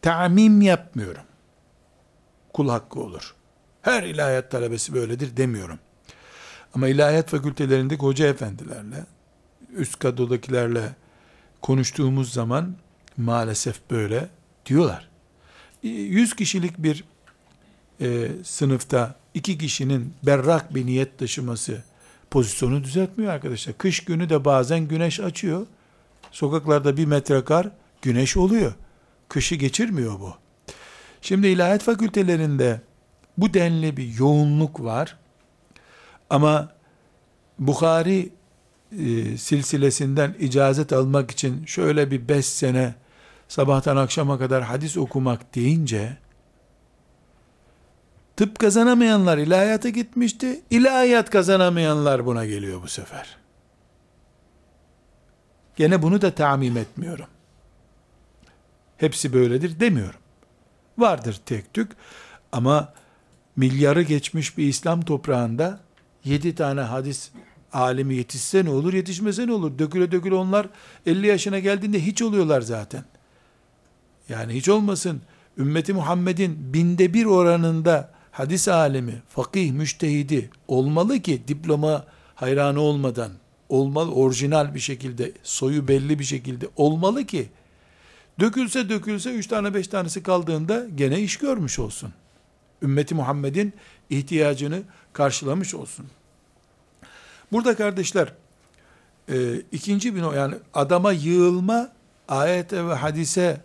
Tamim 0.01 0.61
yapmıyorum 0.61 1.23
kul 2.55 2.69
hakkı 2.69 2.99
olur. 2.99 3.35
Her 3.81 4.03
ilahiyat 4.03 4.51
talebesi 4.51 4.93
böyledir 4.93 5.37
demiyorum. 5.37 5.79
Ama 6.73 6.87
ilahiyat 6.87 7.29
fakültelerindeki 7.29 8.01
hoca 8.01 8.27
efendilerle, 8.27 9.05
üst 9.75 9.99
kadrodakilerle 9.99 10.95
konuştuğumuz 11.61 12.33
zaman 12.33 12.75
maalesef 13.17 13.91
böyle 13.91 14.29
diyorlar. 14.65 15.09
100 15.83 16.35
kişilik 16.35 16.77
bir 16.77 17.03
e, 18.01 18.29
sınıfta 18.43 19.15
iki 19.33 19.57
kişinin 19.57 20.13
berrak 20.23 20.75
bir 20.75 20.85
niyet 20.85 21.19
taşıması 21.19 21.83
pozisyonu 22.31 22.83
düzeltmiyor 22.83 23.33
arkadaşlar. 23.33 23.77
Kış 23.77 23.99
günü 23.99 24.29
de 24.29 24.45
bazen 24.45 24.87
güneş 24.87 25.19
açıyor. 25.19 25.67
Sokaklarda 26.31 26.97
bir 26.97 27.05
metre 27.05 27.43
kar 27.43 27.69
güneş 28.01 28.37
oluyor. 28.37 28.73
Kışı 29.29 29.55
geçirmiyor 29.55 30.19
bu. 30.19 30.44
Şimdi 31.25 31.47
ilahiyat 31.47 31.83
fakültelerinde 31.83 32.81
bu 33.37 33.53
denli 33.53 33.97
bir 33.97 34.17
yoğunluk 34.19 34.83
var. 34.83 35.17
Ama 36.29 36.71
Bukhari 37.59 38.29
e, 38.91 39.37
silsilesinden 39.37 40.35
icazet 40.39 40.93
almak 40.93 41.31
için 41.31 41.65
şöyle 41.65 42.11
bir 42.11 42.27
beş 42.27 42.45
sene 42.45 42.95
sabahtan 43.47 43.97
akşama 43.97 44.39
kadar 44.39 44.63
hadis 44.63 44.97
okumak 44.97 45.55
deyince 45.55 46.17
tıp 48.37 48.59
kazanamayanlar 48.59 49.37
ilahiyata 49.37 49.89
gitmişti. 49.89 50.61
İlahiyat 50.69 51.29
kazanamayanlar 51.29 52.25
buna 52.25 52.45
geliyor 52.45 52.81
bu 52.83 52.87
sefer. 52.87 53.37
Gene 55.75 56.01
bunu 56.01 56.21
da 56.21 56.31
tamim 56.31 56.77
etmiyorum. 56.77 57.27
Hepsi 58.97 59.33
böyledir 59.33 59.79
demiyorum. 59.79 60.19
Vardır 60.97 61.41
tek 61.45 61.73
tük 61.73 61.91
ama 62.51 62.93
milyarı 63.55 64.01
geçmiş 64.01 64.57
bir 64.57 64.67
İslam 64.67 65.01
toprağında 65.01 65.79
yedi 66.23 66.55
tane 66.55 66.81
hadis 66.81 67.31
alimi 67.73 68.15
yetişse 68.15 68.65
ne 68.65 68.69
olur, 68.69 68.93
yetişmese 68.93 69.47
ne 69.47 69.53
olur? 69.53 69.79
Döküle 69.79 70.11
döküle 70.11 70.35
onlar 70.35 70.67
50 71.05 71.27
yaşına 71.27 71.59
geldiğinde 71.59 72.05
hiç 72.05 72.21
oluyorlar 72.21 72.61
zaten. 72.61 73.03
Yani 74.29 74.53
hiç 74.53 74.69
olmasın 74.69 75.21
ümmeti 75.57 75.93
Muhammed'in 75.93 76.73
binde 76.73 77.13
bir 77.13 77.25
oranında 77.25 78.11
hadis 78.31 78.67
alemi, 78.67 79.21
fakih, 79.29 79.71
müştehidi 79.71 80.49
olmalı 80.67 81.19
ki 81.19 81.41
diploma 81.47 82.05
hayranı 82.35 82.79
olmadan 82.79 83.31
olmalı, 83.69 84.11
orijinal 84.11 84.75
bir 84.75 84.79
şekilde, 84.79 85.31
soyu 85.43 85.87
belli 85.87 86.19
bir 86.19 86.23
şekilde 86.23 86.67
olmalı 86.75 87.25
ki, 87.25 87.49
dökülse 88.39 88.89
dökülse 88.89 89.33
üç 89.33 89.47
tane 89.47 89.73
beş 89.73 89.87
tanesi 89.87 90.23
kaldığında 90.23 90.85
gene 90.95 91.19
iş 91.19 91.37
görmüş 91.37 91.79
olsun. 91.79 92.13
Ümmeti 92.81 93.15
Muhammed'in 93.15 93.73
ihtiyacını 94.09 94.81
karşılamış 95.13 95.73
olsun. 95.73 96.05
Burada 97.51 97.75
kardeşler, 97.75 98.33
e, 99.29 99.55
ikinci 99.71 100.15
bir 100.15 100.35
yani 100.35 100.55
adama 100.73 101.11
yığılma, 101.11 101.91
ayete 102.27 102.87
ve 102.87 102.93
hadise 102.93 103.61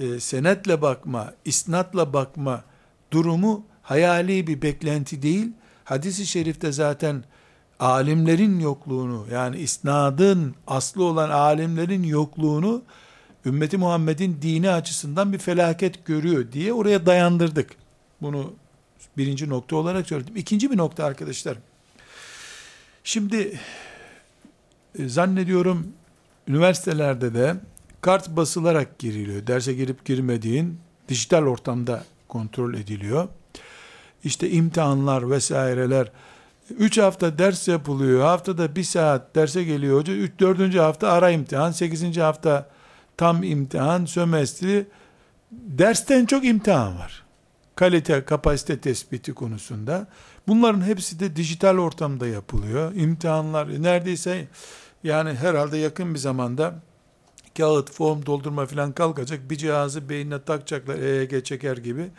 e, 0.00 0.20
senetle 0.20 0.82
bakma, 0.82 1.32
isnatla 1.44 2.12
bakma 2.12 2.64
durumu 3.10 3.66
hayali 3.82 4.46
bir 4.46 4.62
beklenti 4.62 5.22
değil. 5.22 5.52
Hadis-i 5.84 6.26
şerifte 6.26 6.72
zaten 6.72 7.24
alimlerin 7.80 8.60
yokluğunu 8.60 9.26
yani 9.32 9.56
isnadın 9.56 10.54
aslı 10.66 11.04
olan 11.04 11.30
alimlerin 11.30 12.02
yokluğunu 12.02 12.82
ümmeti 13.48 13.76
Muhammed'in 13.76 14.38
dini 14.42 14.70
açısından 14.70 15.32
bir 15.32 15.38
felaket 15.38 16.04
görüyor 16.04 16.52
diye 16.52 16.72
oraya 16.72 17.06
dayandırdık. 17.06 17.70
Bunu 18.22 18.54
birinci 19.16 19.48
nokta 19.48 19.76
olarak 19.76 20.06
söyledim. 20.06 20.36
İkinci 20.36 20.70
bir 20.70 20.76
nokta 20.76 21.04
arkadaşlar. 21.04 21.58
Şimdi 23.04 23.58
e, 24.98 25.08
zannediyorum 25.08 25.88
üniversitelerde 26.48 27.34
de 27.34 27.54
kart 28.00 28.28
basılarak 28.28 28.98
giriliyor. 28.98 29.46
Derse 29.46 29.74
girip 29.74 30.04
girmediğin 30.04 30.78
dijital 31.08 31.42
ortamda 31.42 32.04
kontrol 32.28 32.74
ediliyor. 32.74 33.28
İşte 34.24 34.50
imtihanlar 34.50 35.30
vesaireler 35.30 36.12
3 36.78 36.98
hafta 36.98 37.38
ders 37.38 37.68
yapılıyor. 37.68 38.20
Haftada 38.20 38.76
bir 38.76 38.84
saat 38.84 39.34
derse 39.34 39.64
geliyor 39.64 40.00
hoca. 40.00 40.12
3 40.12 40.40
4. 40.40 40.74
hafta 40.74 41.12
ara 41.12 41.30
imtihan, 41.30 41.70
8. 41.70 42.16
hafta 42.16 42.68
tam 43.18 43.42
imtihan, 43.42 44.04
sömestri. 44.04 44.86
Dersten 45.50 46.26
çok 46.26 46.44
imtihan 46.44 46.98
var. 46.98 47.24
Kalite, 47.74 48.24
kapasite 48.24 48.80
tespiti 48.80 49.34
konusunda. 49.34 50.06
Bunların 50.48 50.80
hepsi 50.80 51.20
de 51.20 51.36
dijital 51.36 51.78
ortamda 51.78 52.26
yapılıyor. 52.26 52.94
İmtihanlar 52.94 53.82
neredeyse 53.82 54.48
yani 55.04 55.34
herhalde 55.34 55.76
yakın 55.78 56.14
bir 56.14 56.18
zamanda 56.18 56.74
kağıt, 57.56 57.92
form 57.92 58.26
doldurma 58.26 58.66
falan 58.66 58.92
kalkacak. 58.92 59.50
Bir 59.50 59.56
cihazı 59.56 60.08
beynine 60.08 60.42
takacaklar 60.42 60.98
EEG 60.98 61.44
çeker 61.44 61.76
gibi. 61.76 62.10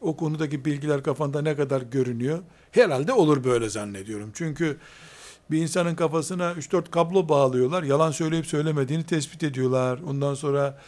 O 0.00 0.16
konudaki 0.16 0.64
bilgiler 0.64 1.02
kafanda 1.02 1.42
ne 1.42 1.56
kadar 1.56 1.82
görünüyor? 1.82 2.38
Herhalde 2.70 3.12
olur 3.12 3.44
böyle 3.44 3.68
zannediyorum. 3.68 4.30
Çünkü 4.34 4.78
bir 5.50 5.58
insanın 5.58 5.94
kafasına 5.94 6.52
3-4 6.52 6.90
kablo 6.90 7.28
bağlıyorlar. 7.28 7.82
Yalan 7.82 8.10
söyleyip 8.10 8.46
söylemediğini 8.46 9.04
tespit 9.04 9.42
ediyorlar. 9.42 9.98
Ondan 10.08 10.34
sonra 10.34 10.78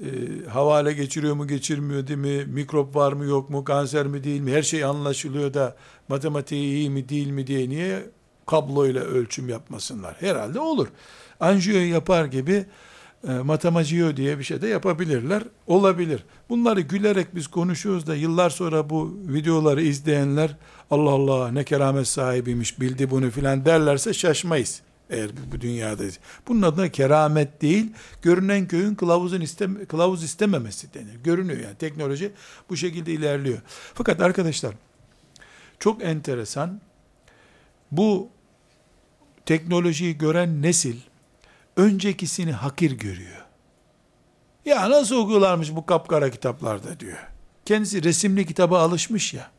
e, 0.00 0.06
havale 0.48 0.92
geçiriyor 0.92 1.34
mu 1.34 1.46
geçirmiyor 1.46 2.06
değil 2.06 2.18
mi? 2.18 2.44
Mikrop 2.44 2.96
var 2.96 3.12
mı 3.12 3.24
yok 3.24 3.50
mu? 3.50 3.64
Kanser 3.64 4.06
mi 4.06 4.24
değil 4.24 4.40
mi? 4.40 4.52
Her 4.52 4.62
şey 4.62 4.84
anlaşılıyor 4.84 5.54
da 5.54 5.76
matematiği 6.08 6.74
iyi 6.74 6.90
mi 6.90 7.08
değil 7.08 7.30
mi 7.30 7.46
diye 7.46 7.68
niye 7.68 8.10
kabloyla 8.46 9.00
ölçüm 9.00 9.48
yapmasınlar? 9.48 10.16
Herhalde 10.20 10.60
olur. 10.60 10.88
Anjiyo 11.40 11.80
yapar 11.80 12.24
gibi 12.24 12.66
e, 13.28 13.32
matematiği 13.32 14.16
diye 14.16 14.38
bir 14.38 14.44
şey 14.44 14.62
de 14.62 14.68
yapabilirler. 14.68 15.42
Olabilir. 15.66 16.24
Bunları 16.48 16.80
gülerek 16.80 17.34
biz 17.34 17.46
konuşuyoruz 17.46 18.06
da 18.06 18.16
yıllar 18.16 18.50
sonra 18.50 18.90
bu 18.90 19.18
videoları 19.28 19.82
izleyenler 19.82 20.56
Allah 20.90 21.10
Allah 21.10 21.52
ne 21.52 21.64
keramet 21.64 22.08
sahibiymiş 22.08 22.80
bildi 22.80 23.10
bunu 23.10 23.30
filan 23.30 23.64
derlerse 23.64 24.12
şaşmayız. 24.12 24.82
Eğer 25.10 25.30
bu 25.52 25.60
dünyadayız. 25.60 26.18
Bunun 26.48 26.62
adına 26.62 26.88
keramet 26.88 27.62
değil, 27.62 27.92
görünen 28.22 28.68
köyün 28.68 28.94
kılavuzun 28.94 29.40
istem 29.40 29.86
kılavuz 29.86 30.24
istememesi 30.24 30.94
denir. 30.94 31.14
Görünüyor 31.24 31.58
yani 31.60 31.74
teknoloji 31.74 32.32
bu 32.70 32.76
şekilde 32.76 33.12
ilerliyor. 33.12 33.58
Fakat 33.94 34.20
arkadaşlar 34.20 34.74
çok 35.78 36.04
enteresan 36.04 36.80
bu 37.90 38.28
teknolojiyi 39.46 40.18
gören 40.18 40.62
nesil 40.62 40.96
öncekisini 41.80 42.52
hakir 42.52 42.92
görüyor. 42.92 43.44
Ya 44.64 44.90
nasıl 44.90 45.16
okuyorlarmış 45.16 45.74
bu 45.74 45.86
kapkara 45.86 46.30
kitaplarda 46.30 47.00
diyor. 47.00 47.26
Kendisi 47.64 48.04
resimli 48.04 48.46
kitaba 48.46 48.80
alışmış 48.80 49.34
ya. 49.34 49.50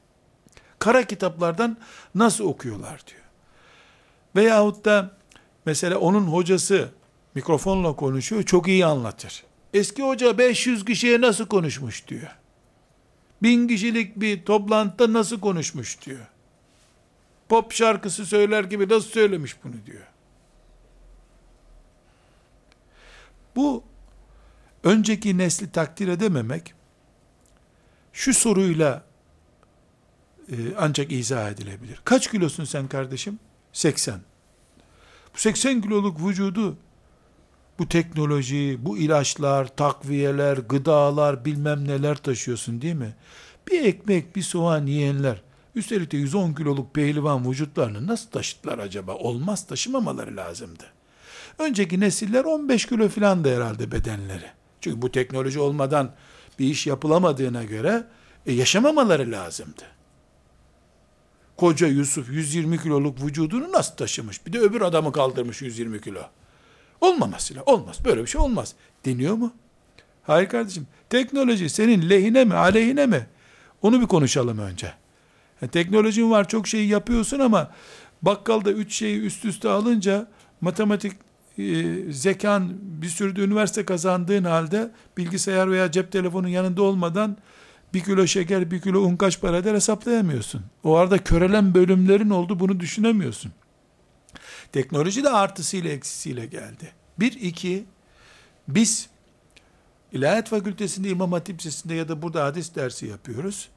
Kara 0.79 1.03
kitaplardan 1.03 1.77
nasıl 2.15 2.43
okuyorlar 2.43 3.01
diyor. 3.07 3.21
Veyahut 4.36 4.86
da 4.86 5.12
mesela 5.65 5.97
onun 5.97 6.23
hocası 6.23 6.89
mikrofonla 7.36 7.95
konuşuyor, 7.95 8.43
çok 8.43 8.67
iyi 8.67 8.86
anlatır. 8.86 9.43
Eski 9.73 10.03
hoca 10.03 10.38
500 10.38 10.86
kişiye 10.86 11.21
nasıl 11.21 11.45
konuşmuş 11.45 12.07
diyor. 12.07 12.36
Bin 13.43 13.67
kişilik 13.67 14.19
bir 14.19 14.45
toplantıda 14.45 15.13
nasıl 15.13 15.39
konuşmuş 15.39 16.05
diyor. 16.05 16.27
Pop 17.49 17.73
şarkısı 17.73 18.25
söyler 18.25 18.63
gibi 18.63 18.89
nasıl 18.89 19.10
söylemiş 19.10 19.55
bunu 19.63 19.73
diyor. 19.86 20.12
Bu 23.56 23.84
önceki 24.84 25.38
nesli 25.38 25.72
takdir 25.72 26.08
edememek 26.08 26.74
şu 28.14 28.34
soruyla 28.34 29.04
e, 30.52 30.56
ancak 30.78 31.12
izah 31.12 31.52
edilebilir. 31.52 32.02
Kaç 32.06 32.32
kilosun 32.32 32.64
sen 32.64 32.88
kardeşim? 32.88 33.40
80. 33.74 34.20
Bu 35.34 35.38
80 35.38 35.82
kiloluk 35.82 36.28
vücudu 36.28 36.78
bu 37.80 37.88
teknoloji, 37.88 38.78
bu 38.82 38.98
ilaçlar, 38.98 39.76
takviyeler, 39.76 40.58
gıdalar 40.58 41.46
bilmem 41.46 41.88
neler 41.88 42.16
taşıyorsun 42.16 42.82
değil 42.82 42.96
mi? 42.96 43.16
Bir 43.72 43.86
ekmek, 43.86 44.36
bir 44.36 44.42
soğan 44.42 44.86
yiyenler, 44.86 45.42
üstelik 45.76 46.12
de 46.12 46.18
110 46.18 46.54
kiloluk 46.54 46.94
pehlivan 46.94 47.50
vücutlarını 47.50 48.08
nasıl 48.08 48.30
taşıtlar 48.30 48.80
acaba? 48.80 49.16
Olmaz 49.16 49.68
taşımamaları 49.68 50.36
lazımdı. 50.36 50.84
Önceki 51.62 52.00
nesiller 52.00 52.43
15 52.43 52.86
kilo 52.86 53.10
filan 53.10 53.43
da 53.43 53.50
herhalde 53.50 53.91
bedenleri. 53.91 54.45
Çünkü 54.82 55.02
bu 55.02 55.12
teknoloji 55.12 55.60
olmadan 55.60 56.12
bir 56.60 56.65
iş 56.65 56.88
yapılamadığına 56.88 57.63
göre 57.63 58.04
e, 58.45 58.54
yaşamamaları 58.54 59.32
lazımdı. 59.32 59.84
Koca 61.58 61.88
Yusuf 61.88 62.30
120 62.30 62.82
kiloluk 62.82 63.24
vücudunu 63.24 63.71
nasıl 63.71 63.95
taşımış? 63.95 64.45
Bir 64.45 64.54
de 64.54 64.60
öbür 64.60 64.82
adamı 64.82 65.12
kaldırmış 65.12 65.62
120 65.62 66.02
kilo. 66.02 66.21
Olmamasıyla 67.02 67.63
olmaz. 67.63 67.97
Böyle 68.06 68.21
bir 68.21 68.28
şey 68.28 68.41
olmaz. 68.41 68.76
Deniyor 69.06 69.36
mu? 69.36 69.54
Hayır 70.24 70.50
kardeşim. 70.50 70.88
Teknoloji 71.10 71.69
senin 71.69 72.10
lehine 72.10 72.45
mi, 72.45 72.54
aleyhine 72.54 73.06
mi? 73.06 73.28
Onu 73.82 74.02
bir 74.02 74.08
konuşalım 74.08 74.58
önce. 74.58 74.93
Yani 75.62 75.71
teknolojin 75.71 76.32
var, 76.32 76.47
çok 76.47 76.67
şeyi 76.67 76.88
yapıyorsun 76.88 77.39
ama 77.39 77.71
bakkalda 78.21 78.71
üç 78.71 78.93
şeyi 78.93 79.21
üst 79.21 79.45
üste 79.45 79.69
alınca 79.69 80.28
matematik 80.62 81.13
e, 81.58 81.96
zekan 82.12 82.74
bir 82.82 83.08
sürü 83.08 83.42
üniversite 83.42 83.86
kazandığın 83.86 84.44
halde 84.44 84.92
bilgisayar 85.18 85.72
veya 85.72 85.92
cep 85.92 86.12
telefonu 86.12 86.50
yanında 86.50 86.84
olmadan 86.84 87.38
bir 87.94 88.04
kilo 88.04 88.28
şeker, 88.28 88.72
bir 88.72 88.82
kilo 88.82 89.00
un 89.00 89.16
kaç 89.16 89.42
para 89.42 89.58
eder 89.58 89.76
hesaplayamıyorsun. 89.76 90.62
O 90.84 90.96
arada 90.96 91.18
körelen 91.18 91.74
bölümlerin 91.74 92.30
oldu 92.30 92.60
bunu 92.60 92.80
düşünemiyorsun. 92.80 93.52
Teknoloji 94.72 95.24
de 95.24 95.30
artısıyla 95.30 95.92
eksisiyle 95.92 96.46
geldi. 96.46 96.92
Bir, 97.20 97.32
iki, 97.32 97.86
biz 98.68 99.10
İlahiyat 100.12 100.50
Fakültesinde, 100.50 101.10
İmam 101.10 101.32
Hatip 101.32 101.60
Lisesi'nde 101.60 101.94
ya 101.94 102.08
da 102.08 102.22
burada 102.22 102.46
hadis 102.46 102.76
dersi 102.76 103.08
yapıyoruz. 103.08 103.70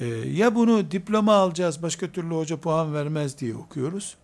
Ee, 0.00 0.06
ya 0.06 0.54
bunu 0.54 0.90
diploma 0.90 1.34
alacağız, 1.34 1.82
başka 1.82 2.12
türlü 2.12 2.34
hoca 2.34 2.56
puan 2.56 2.94
vermez 2.94 3.38
diye 3.38 3.56
okuyoruz. 3.56 4.16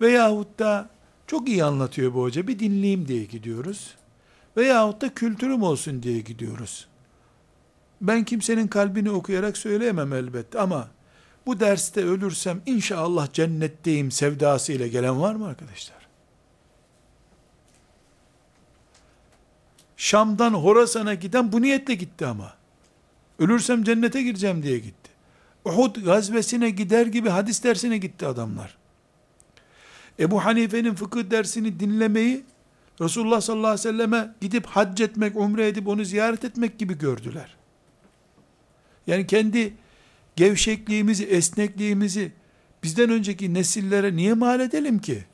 Veyahut 0.00 0.58
da 0.58 0.90
çok 1.32 1.48
iyi 1.48 1.64
anlatıyor 1.64 2.14
bu 2.14 2.22
hoca, 2.22 2.46
bir 2.46 2.58
dinleyeyim 2.58 3.08
diye 3.08 3.24
gidiyoruz. 3.24 3.94
Veyahut 4.56 5.00
da 5.00 5.14
kültürüm 5.14 5.62
olsun 5.62 6.02
diye 6.02 6.20
gidiyoruz. 6.20 6.88
Ben 8.00 8.24
kimsenin 8.24 8.68
kalbini 8.68 9.10
okuyarak 9.10 9.56
söyleyemem 9.56 10.12
elbette 10.12 10.60
ama 10.60 10.88
bu 11.46 11.60
derste 11.60 12.04
ölürsem 12.04 12.62
inşallah 12.66 13.32
cennetteyim 13.32 14.10
sevdası 14.10 14.72
ile 14.72 14.88
gelen 14.88 15.20
var 15.20 15.34
mı 15.34 15.46
arkadaşlar? 15.46 16.08
Şam'dan 19.96 20.54
Horasan'a 20.54 21.14
giden 21.14 21.52
bu 21.52 21.62
niyetle 21.62 21.94
gitti 21.94 22.26
ama. 22.26 22.52
Ölürsem 23.38 23.84
cennete 23.84 24.22
gireceğim 24.22 24.62
diye 24.62 24.78
gitti. 24.78 25.10
Uhud 25.64 26.04
gazvesine 26.04 26.70
gider 26.70 27.06
gibi 27.06 27.28
hadis 27.28 27.64
dersine 27.64 27.98
gitti 27.98 28.26
adamlar. 28.26 28.81
Ebu 30.20 30.44
Hanife'nin 30.44 30.94
fıkıh 30.94 31.30
dersini 31.30 31.80
dinlemeyi 31.80 32.44
Resulullah 33.00 33.40
sallallahu 33.40 33.66
aleyhi 33.70 33.88
ve 33.88 33.92
selleme 33.92 34.34
gidip 34.40 34.66
hac 34.66 35.00
etmek, 35.00 35.36
umre 35.36 35.68
edip 35.68 35.88
onu 35.88 36.04
ziyaret 36.04 36.44
etmek 36.44 36.78
gibi 36.78 36.98
gördüler. 36.98 37.56
Yani 39.06 39.26
kendi 39.26 39.74
gevşekliğimizi, 40.36 41.24
esnekliğimizi 41.24 42.32
bizden 42.82 43.10
önceki 43.10 43.54
nesillere 43.54 44.16
niye 44.16 44.34
mal 44.34 44.60
edelim 44.60 44.98
ki? 44.98 45.24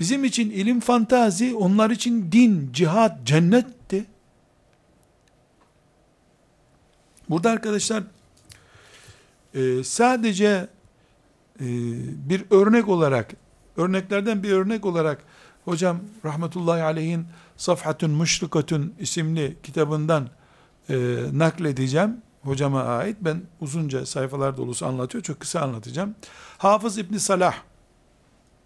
Bizim 0.00 0.24
için 0.24 0.50
ilim 0.50 0.80
fantazi, 0.80 1.54
onlar 1.54 1.90
için 1.90 2.32
din, 2.32 2.70
cihat, 2.72 3.26
cennetti. 3.26 4.04
Burada 7.28 7.50
arkadaşlar 7.50 8.04
e, 9.54 9.84
sadece 9.84 10.68
e, 11.60 11.66
bir 12.28 12.44
örnek 12.50 12.88
olarak, 12.88 13.34
örneklerden 13.76 14.42
bir 14.42 14.52
örnek 14.52 14.86
olarak 14.86 15.18
hocam 15.64 16.00
rahmetullahi 16.24 16.82
aleyhin 16.82 17.26
Safhatun 17.56 18.10
Müşrikatun 18.10 18.94
isimli 18.98 19.56
kitabından 19.62 20.28
e, 20.90 21.16
nakledeceğim. 21.32 22.16
Hocama 22.42 22.82
ait. 22.82 23.16
Ben 23.20 23.42
uzunca 23.60 24.06
sayfalar 24.06 24.56
dolusu 24.56 24.86
anlatıyor. 24.86 25.24
Çok 25.24 25.40
kısa 25.40 25.60
anlatacağım. 25.60 26.14
Hafız 26.58 26.98
İbni 26.98 27.20
Salah 27.20 27.54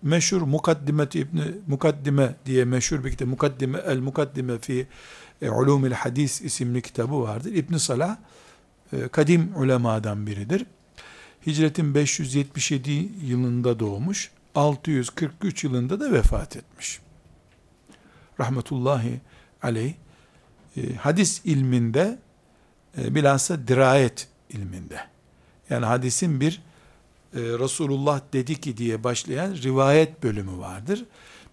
meşhur 0.02 0.42
Mukaddimet 0.42 1.14
İbni 1.14 1.42
Mukaddime 1.66 2.34
diye 2.46 2.64
meşhur 2.64 3.04
bir 3.04 3.10
kitap. 3.10 3.28
Mukaddime 3.28 3.78
el 3.86 3.98
Mukaddime 3.98 4.58
fi 4.58 4.86
e, 5.42 5.50
Ulumil 5.50 5.92
Hadis 5.92 6.42
isimli 6.42 6.82
kitabı 6.82 7.20
vardır. 7.20 7.52
İbn 7.52 7.76
Salah 7.76 8.16
e, 8.92 9.08
kadim 9.08 9.52
ulemadan 9.56 10.26
biridir. 10.26 10.66
Hicretin 11.46 11.94
577 11.94 12.90
yılında 13.22 13.80
doğmuş. 13.80 14.30
643 14.56 15.64
yılında 15.64 16.00
da 16.00 16.12
vefat 16.12 16.56
etmiş. 16.56 17.00
Rahmetullahi 18.40 19.20
aleyh. 19.62 19.94
E, 20.76 20.94
hadis 20.94 21.40
ilminde 21.44 22.18
e, 22.98 23.14
bilhassa 23.14 23.68
dirayet 23.68 24.28
ilminde. 24.50 25.00
Yani 25.70 25.86
hadisin 25.86 26.40
bir 26.40 26.62
e, 27.34 27.40
Resulullah 27.40 28.20
dedi 28.32 28.60
ki 28.60 28.76
diye 28.76 29.04
başlayan 29.04 29.54
rivayet 29.54 30.22
bölümü 30.22 30.58
vardır. 30.58 31.04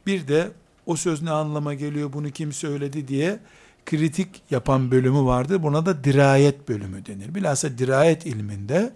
Bir 0.05 0.27
de 0.27 0.51
o 0.85 0.95
söz 0.95 1.21
ne 1.21 1.31
anlama 1.31 1.73
geliyor 1.73 2.13
bunu 2.13 2.31
kim 2.31 2.53
söyledi 2.53 3.07
diye 3.07 3.39
kritik 3.85 4.41
yapan 4.49 4.91
bölümü 4.91 5.25
vardır. 5.25 5.63
Buna 5.63 5.85
da 5.85 6.03
dirayet 6.03 6.69
bölümü 6.69 7.05
denir. 7.05 7.35
Bilhassa 7.35 7.77
dirayet 7.77 8.25
ilminde 8.25 8.93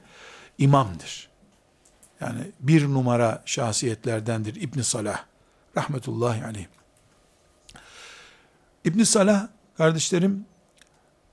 imamdır. 0.57 1.29
Yani 2.21 2.51
bir 2.59 2.87
numara 2.87 3.43
şahsiyetlerdendir 3.45 4.55
İbn 4.55 4.81
Salah 4.81 5.25
rahmetullahi 5.77 6.45
aleyh. 6.45 6.65
İbn 8.85 9.03
Salah 9.03 9.47
kardeşlerim 9.77 10.45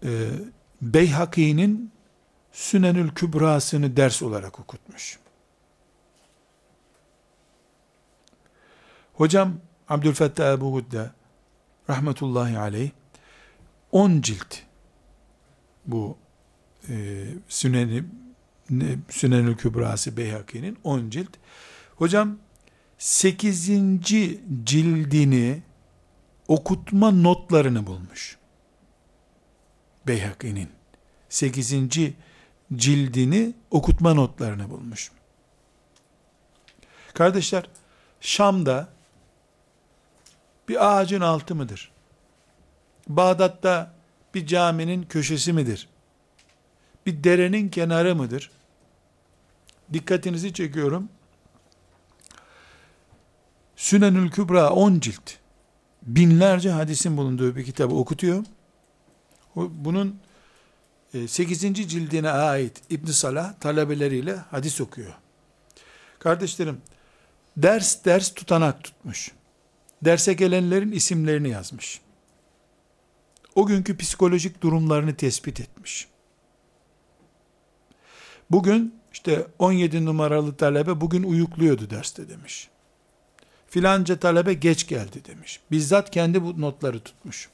e, 0.05 0.31
Beyhaki'nin 0.83 1.93
Sünenül 2.53 3.11
Kübrasını 3.11 3.97
ders 3.97 4.23
olarak 4.23 4.61
okutmuş. 4.61 5.19
Hocam 9.15 9.55
Abdülfettah 9.89 10.53
Ebu 10.53 10.75
Hudde 10.75 11.11
rahmetullahi 11.91 12.59
aleyh 12.59 12.91
10 13.93 14.21
cilt 14.21 14.57
bu 15.87 16.19
e, 16.89 17.25
Süneni 17.49 18.05
Sünenül 19.09 19.57
Kübrası 19.57 20.17
Beyhaki'nin 20.17 20.79
10 20.85 21.11
cilt. 21.11 21.31
Hocam 21.97 22.39
8. 22.99 23.67
cildini 24.65 25.63
okutma 26.49 27.11
notlarını 27.11 27.87
bulmuş. 27.87 28.39
Beyhaki'nin 30.07 30.69
8. 31.29 31.75
cildini 32.77 33.55
okutma 33.71 34.15
notlarını 34.15 34.71
bulmuş. 34.71 35.11
Kardeşler, 37.15 37.69
Şam'da 38.21 38.89
bir 40.69 40.87
ağacın 40.87 41.21
altı 41.21 41.55
mıdır? 41.55 41.93
Bağdat'ta 43.09 43.95
bir 44.35 44.47
caminin 44.47 45.03
köşesi 45.03 45.53
midir? 45.53 45.89
Bir 47.07 47.25
derenin 47.25 47.69
kenarı 47.69 48.15
mıdır? 48.15 48.51
Dikkatinizi 49.93 50.53
çekiyorum. 50.53 51.09
Sünenül 53.77 54.31
Kübra 54.31 54.71
10 54.71 55.01
cilt. 55.01 55.31
Binlerce 56.03 56.71
hadisin 56.71 57.17
bulunduğu 57.17 57.57
bir 57.57 57.65
kitabı 57.65 57.95
okutuyor. 57.95 58.45
Bunun 59.57 60.21
8. 61.27 61.65
E, 61.65 61.75
cildine 61.75 62.31
ait 62.31 62.83
İbn 62.91 63.07
Salah 63.07 63.61
talebeleriyle 63.61 64.35
hadis 64.35 64.81
okuyor. 64.81 65.15
Kardeşlerim, 66.19 66.81
ders 67.57 68.05
ders 68.05 68.35
tutanak 68.35 68.85
tutmuş. 68.85 69.33
Derse 70.03 70.33
gelenlerin 70.33 70.93
isimlerini 70.93 71.49
yazmış. 71.49 72.01
O 73.55 73.67
günkü 73.67 73.97
psikolojik 73.97 74.63
durumlarını 74.63 75.17
tespit 75.17 75.61
etmiş. 75.61 76.09
Bugün 78.51 78.95
işte 79.13 79.47
17 79.59 80.05
numaralı 80.05 80.57
talebe 80.57 81.01
bugün 81.01 81.23
uyukluyordu 81.23 81.91
derste 81.91 82.29
demiş. 82.29 82.69
Filanca 83.69 84.17
talebe 84.17 84.55
geç 84.55 84.87
geldi 84.87 85.25
demiş. 85.25 85.61
Bizzat 85.71 86.11
kendi 86.11 86.43
bu 86.43 86.61
notları 86.61 87.01
tutmuş. 87.01 87.49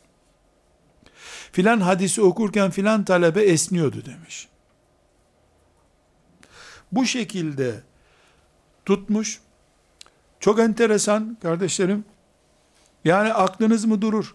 Filan 1.52 1.80
hadisi 1.80 2.22
okurken 2.22 2.70
filan 2.70 3.04
talebe 3.04 3.42
esniyordu 3.42 4.04
demiş. 4.06 4.48
Bu 6.92 7.06
şekilde 7.06 7.82
tutmuş. 8.86 9.40
Çok 10.40 10.60
enteresan 10.60 11.38
kardeşlerim. 11.42 12.04
Yani 13.04 13.32
aklınız 13.32 13.84
mı 13.84 14.02
durur? 14.02 14.34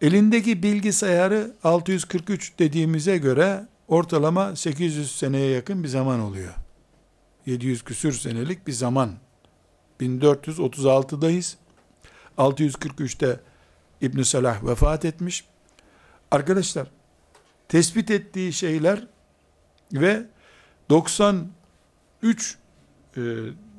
Elindeki 0.00 0.62
bilgisayarı 0.62 1.52
643 1.64 2.58
dediğimize 2.58 3.18
göre 3.18 3.66
ortalama 3.92 4.56
800 4.56 5.16
seneye 5.16 5.50
yakın 5.50 5.82
bir 5.82 5.88
zaman 5.88 6.20
oluyor. 6.20 6.54
700 7.46 7.82
küsür 7.84 8.12
senelik 8.12 8.66
bir 8.66 8.72
zaman. 8.72 9.12
1436'dayız. 10.00 11.56
643'te 12.38 13.40
İbn 14.00 14.22
Salah 14.22 14.64
vefat 14.64 15.04
etmiş. 15.04 15.44
Arkadaşlar 16.30 16.90
tespit 17.68 18.10
ettiği 18.10 18.52
şeyler 18.52 19.06
ve 19.92 20.26
93 20.90 22.58
e, 23.16 23.20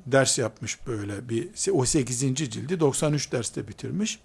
ders 0.06 0.40
yapmış 0.40 0.88
böyle 0.88 1.30
bir 1.30 1.50
o 1.72 1.86
8. 1.86 2.20
cildi 2.36 2.80
93 2.80 3.32
derste 3.32 3.68
bitirmiş. 3.68 4.20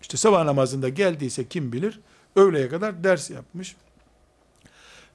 İşte 0.00 0.16
sabah 0.16 0.44
namazında 0.44 0.88
geldiyse 0.88 1.48
kim 1.48 1.72
bilir 1.72 2.00
öğleye 2.36 2.68
kadar 2.68 3.04
ders 3.04 3.30
yapmış. 3.30 3.76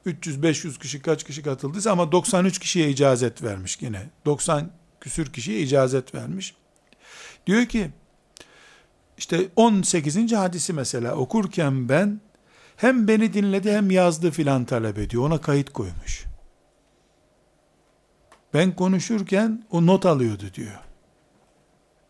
300-500 0.05 0.79
kişi 0.79 1.01
kaç 1.01 1.23
kişi 1.23 1.43
katıldıysa 1.43 1.91
ama 1.91 2.11
93 2.11 2.59
kişiye 2.59 2.89
icazet 2.89 3.43
vermiş 3.43 3.77
yine. 3.81 4.09
90 4.25 4.71
küsür 5.01 5.33
kişiye 5.33 5.59
icazet 5.61 6.15
vermiş. 6.15 6.55
Diyor 7.47 7.65
ki 7.65 7.91
işte 9.17 9.49
18. 9.55 10.33
hadisi 10.33 10.73
mesela 10.73 11.15
okurken 11.15 11.89
ben 11.89 12.21
hem 12.75 13.07
beni 13.07 13.33
dinledi 13.33 13.71
hem 13.71 13.91
yazdı 13.91 14.31
filan 14.31 14.65
talep 14.65 14.97
ediyor. 14.97 15.23
Ona 15.23 15.41
kayıt 15.41 15.69
koymuş. 15.69 16.25
Ben 18.53 18.75
konuşurken 18.75 19.63
o 19.71 19.85
not 19.85 20.05
alıyordu 20.05 20.43
diyor. 20.53 20.79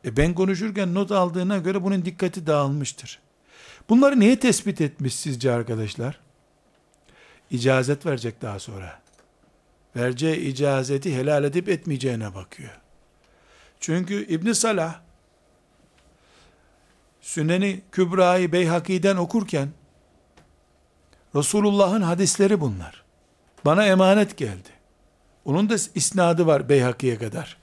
E 0.05 0.17
ben 0.17 0.33
konuşurken 0.33 0.93
not 0.93 1.11
aldığına 1.11 1.57
göre 1.57 1.83
bunun 1.83 2.05
dikkati 2.05 2.47
dağılmıştır. 2.47 3.19
Bunları 3.89 4.19
niye 4.19 4.39
tespit 4.39 4.81
etmiş 4.81 5.15
sizce 5.15 5.51
arkadaşlar? 5.51 6.19
İcazet 7.51 8.05
verecek 8.05 8.41
daha 8.41 8.59
sonra. 8.59 8.99
Vereceği 9.95 10.37
icazeti 10.37 11.17
helal 11.17 11.43
edip 11.43 11.69
etmeyeceğine 11.69 12.35
bakıyor. 12.35 12.79
Çünkü 13.79 14.25
İbn 14.27 14.51
Salah 14.51 14.99
Süneni 17.21 17.81
Kübra'yı 17.91 18.51
Beyhaki'den 18.51 19.15
okurken 19.17 19.69
Resulullah'ın 21.35 22.01
hadisleri 22.01 22.61
bunlar. 22.61 23.03
Bana 23.65 23.85
emanet 23.85 24.37
geldi. 24.37 24.69
Onun 25.45 25.69
da 25.69 25.75
isnadı 25.95 26.47
var 26.47 26.69
Beyhaki'ye 26.69 27.17
kadar. 27.17 27.57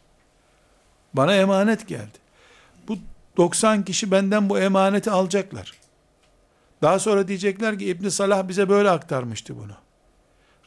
Bana 1.14 1.34
emanet 1.34 1.88
geldi. 1.88 2.18
Bu 2.88 2.98
90 3.36 3.84
kişi 3.84 4.10
benden 4.10 4.48
bu 4.48 4.58
emaneti 4.58 5.10
alacaklar. 5.10 5.72
Daha 6.82 6.98
sonra 6.98 7.28
diyecekler 7.28 7.78
ki 7.78 7.86
İbn 7.86 8.08
Salah 8.08 8.48
bize 8.48 8.68
böyle 8.68 8.90
aktarmıştı 8.90 9.56
bunu. 9.56 9.72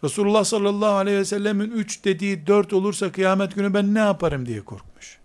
Resulullah 0.04 0.44
sallallahu 0.44 0.94
aleyhi 0.94 1.18
ve 1.18 1.26
sellemin 1.26 1.72
3 1.72 2.06
dediği 2.06 2.48
4 2.48 2.74
olursa 2.74 3.12
kıyamet 3.12 3.56
günü 3.56 3.74
ben 3.74 3.94
ne 3.94 4.00
yaparım 4.00 4.46
diye 4.46 4.62
korkmuş. 4.62 5.20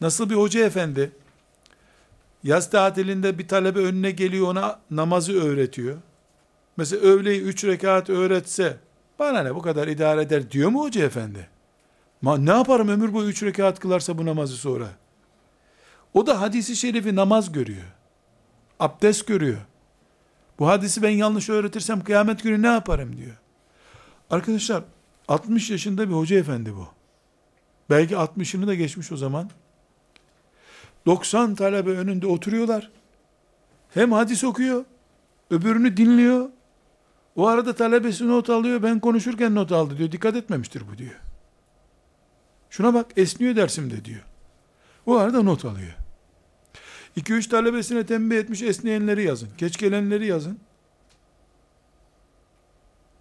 Nasıl 0.00 0.30
bir 0.30 0.34
hoca 0.34 0.66
efendi 0.66 1.12
yaz 2.44 2.70
tatilinde 2.70 3.38
bir 3.38 3.48
talebe 3.48 3.80
önüne 3.80 4.10
geliyor 4.10 4.48
ona 4.48 4.80
namazı 4.90 5.42
öğretiyor. 5.42 5.96
Mesela 6.76 7.02
öğleyi 7.02 7.40
3 7.40 7.64
rekat 7.64 8.10
öğretse 8.10 8.76
bana 9.18 9.42
ne 9.42 9.54
bu 9.54 9.62
kadar 9.62 9.88
idare 9.88 10.22
eder 10.22 10.50
diyor 10.50 10.70
mu 10.70 10.80
hoca 10.80 11.04
efendi? 11.04 11.48
Ma, 12.22 12.38
ne 12.38 12.50
yaparım 12.50 12.88
ömür 12.88 13.12
boyu 13.12 13.28
üç 13.28 13.42
rekat 13.42 13.80
kılarsa 13.80 14.18
bu 14.18 14.26
namazı 14.26 14.56
sonra? 14.56 14.88
O 16.14 16.26
da 16.26 16.40
hadisi 16.40 16.76
şerifi 16.76 17.16
namaz 17.16 17.52
görüyor. 17.52 17.84
Abdest 18.80 19.26
görüyor. 19.26 19.58
Bu 20.58 20.68
hadisi 20.68 21.02
ben 21.02 21.10
yanlış 21.10 21.48
öğretirsem 21.48 22.04
kıyamet 22.04 22.42
günü 22.42 22.62
ne 22.62 22.66
yaparım 22.66 23.16
diyor. 23.16 23.36
Arkadaşlar 24.30 24.84
60 25.28 25.70
yaşında 25.70 26.08
bir 26.08 26.14
hoca 26.14 26.38
efendi 26.38 26.76
bu. 26.76 26.88
Belki 27.90 28.14
60'ını 28.14 28.66
da 28.66 28.74
geçmiş 28.74 29.12
o 29.12 29.16
zaman. 29.16 29.50
90 31.06 31.54
talebe 31.54 31.90
önünde 31.90 32.26
oturuyorlar. 32.26 32.90
Hem 33.94 34.12
hadis 34.12 34.44
okuyor, 34.44 34.84
öbürünü 35.50 35.96
dinliyor. 35.96 36.48
O 37.36 37.46
arada 37.46 37.74
talebesi 37.74 38.28
not 38.28 38.50
alıyor, 38.50 38.82
ben 38.82 39.00
konuşurken 39.00 39.54
not 39.54 39.72
aldı 39.72 39.98
diyor. 39.98 40.12
Dikkat 40.12 40.36
etmemiştir 40.36 40.82
bu 40.92 40.98
diyor. 40.98 41.20
Şuna 42.70 42.94
bak 42.94 43.06
esniyor 43.16 43.56
dersimde 43.56 44.04
diyor. 44.04 44.22
O 45.06 45.16
arada 45.16 45.42
not 45.42 45.64
alıyor. 45.64 45.92
2-3 47.16 47.48
talebesine 47.48 48.06
tembih 48.06 48.36
etmiş 48.36 48.62
esneyenleri 48.62 49.24
yazın. 49.24 49.48
Geç 49.58 49.78
gelenleri 49.78 50.26
yazın. 50.26 50.58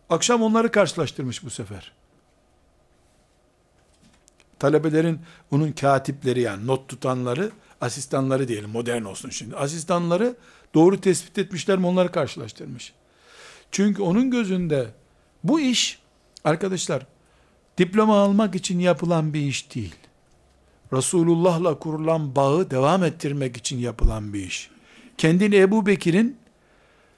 Akşam 0.09 0.41
onları 0.41 0.71
karşılaştırmış 0.71 1.43
bu 1.43 1.49
sefer. 1.49 1.91
Talebelerin 4.59 5.19
onun 5.51 5.71
katipleri 5.71 6.41
yani 6.41 6.67
not 6.67 6.89
tutanları, 6.89 7.51
asistanları 7.81 8.47
diyelim 8.47 8.69
modern 8.69 9.03
olsun 9.03 9.29
şimdi. 9.29 9.55
Asistanları 9.55 10.35
doğru 10.73 11.01
tespit 11.01 11.37
etmişler 11.37 11.77
mi 11.77 11.87
onları 11.87 12.11
karşılaştırmış. 12.11 12.93
Çünkü 13.71 14.01
onun 14.01 14.31
gözünde 14.31 14.87
bu 15.43 15.59
iş 15.59 15.99
arkadaşlar 16.43 17.05
diploma 17.77 18.21
almak 18.21 18.55
için 18.55 18.79
yapılan 18.79 19.33
bir 19.33 19.41
iş 19.41 19.75
değil. 19.75 19.95
Resulullah'la 20.93 21.79
kurulan 21.79 22.35
bağı 22.35 22.71
devam 22.71 23.03
ettirmek 23.03 23.57
için 23.57 23.77
yapılan 23.77 24.33
bir 24.33 24.43
iş. 24.43 24.69
Kendini 25.17 25.55
Ebu 25.55 25.85
Bekir'in 25.85 26.37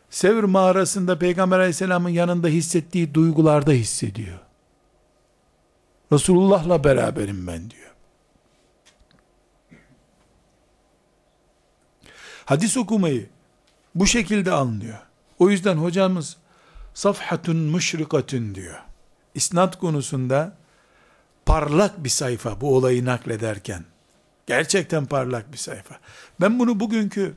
Sevr 0.09 0.43
mağarasında 0.43 1.19
Peygamber 1.19 1.59
aleyhisselamın 1.59 2.09
yanında 2.09 2.47
hissettiği 2.47 3.13
duygularda 3.13 3.71
hissediyor. 3.71 4.39
Resulullah'la 6.11 6.83
beraberim 6.83 7.47
ben 7.47 7.69
diyor. 7.69 7.95
Hadis 12.45 12.77
okumayı 12.77 13.29
bu 13.95 14.07
şekilde 14.07 14.51
anlıyor. 14.51 14.99
O 15.39 15.49
yüzden 15.49 15.77
hocamız 15.77 16.37
safhatun 16.93 17.57
müşrikatun 17.57 18.55
diyor. 18.55 18.81
İsnat 19.33 19.79
konusunda 19.79 20.57
parlak 21.45 22.03
bir 22.03 22.09
sayfa 22.09 22.61
bu 22.61 22.75
olayı 22.75 23.05
naklederken. 23.05 23.83
Gerçekten 24.47 25.05
parlak 25.05 25.51
bir 25.53 25.57
sayfa. 25.57 25.99
Ben 26.41 26.59
bunu 26.59 26.79
bugünkü 26.79 27.35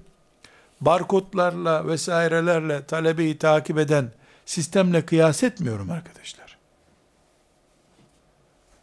barkodlarla 0.80 1.86
vesairelerle 1.86 2.86
talebeyi 2.86 3.38
takip 3.38 3.78
eden 3.78 4.12
sistemle 4.46 5.06
kıyas 5.06 5.42
etmiyorum 5.42 5.90
arkadaşlar. 5.90 6.58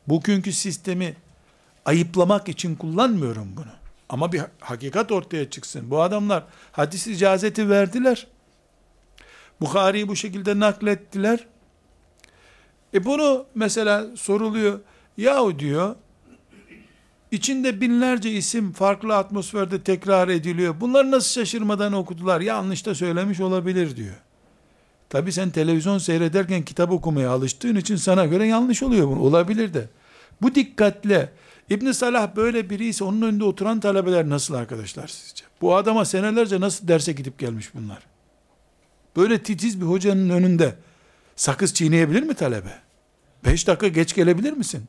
Bugünkü 0.08 0.54
sistemi 0.54 1.16
ayıplamak 1.86 2.50
için 2.50 2.76
kullanmıyorum 2.76 3.58
bunu. 3.58 3.72
Ama 4.10 4.32
bir 4.32 4.42
hakikat 4.60 5.12
ortaya 5.12 5.50
çıksın. 5.50 5.92
Bu 5.92 6.02
adamlar 6.02 6.44
hadis 6.72 7.08
icazeti 7.08 7.70
verdiler. 7.70 8.28
Bukhari'yi 9.62 10.08
bu 10.08 10.16
şekilde 10.16 10.60
naklettiler. 10.60 11.48
E 12.94 13.06
bunu 13.06 13.46
mesela 13.56 14.06
soruluyor. 14.16 14.80
Yahu 15.18 15.60
diyor, 15.60 15.96
içinde 17.32 17.82
binlerce 17.82 18.32
isim 18.32 18.72
farklı 18.72 19.16
atmosferde 19.16 19.82
tekrar 19.82 20.28
ediliyor. 20.28 20.82
Bunları 20.82 21.12
nasıl 21.12 21.32
şaşırmadan 21.32 21.94
okudular? 21.94 22.42
Yanlış 22.42 22.86
da 22.86 22.96
söylemiş 22.96 23.40
olabilir 23.40 23.96
diyor. 23.96 24.16
Tabi 25.10 25.32
sen 25.32 25.50
televizyon 25.50 25.98
seyrederken 25.98 26.66
kitap 26.66 26.92
okumaya 26.92 27.32
alıştığın 27.32 27.76
için 27.76 27.96
sana 27.96 28.26
göre 28.26 28.48
yanlış 28.48 28.84
oluyor 28.84 29.08
bu. 29.08 29.12
Olabilir 29.12 29.74
de. 29.74 29.90
Bu 30.42 30.56
dikkatle 30.56 31.30
İbn 31.70 31.92
Salah 31.92 32.36
böyle 32.36 32.70
biri 32.70 32.86
ise 32.86 33.04
onun 33.04 33.22
önünde 33.22 33.44
oturan 33.44 33.80
talebeler 33.80 34.30
nasıl 34.30 34.54
arkadaşlar 34.54 35.08
sizce? 35.08 35.46
Bu 35.62 35.76
adama 35.76 36.06
senelerce 36.06 36.60
nasıl 36.60 36.88
derse 36.88 37.12
gidip 37.12 37.40
gelmiş 37.40 37.74
bunlar? 37.74 38.00
Böyle 39.16 39.44
titiz 39.44 39.82
bir 39.82 39.86
hocanın 39.86 40.30
önünde 40.30 40.76
sakız 41.36 41.74
çiğneyebilir 41.74 42.24
mi 42.24 42.34
talebe? 42.34 42.80
Beş 43.46 43.68
dakika 43.68 43.88
geç 43.88 44.16
gelebilir 44.16 44.54
misin? 44.54 44.84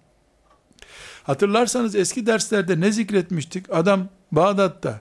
Hatırlarsanız 1.27 1.95
eski 1.95 2.27
derslerde 2.27 2.81
ne 2.81 2.93
zikretmiştik? 2.93 3.67
Adam 3.73 4.09
Bağdat'ta 4.33 5.01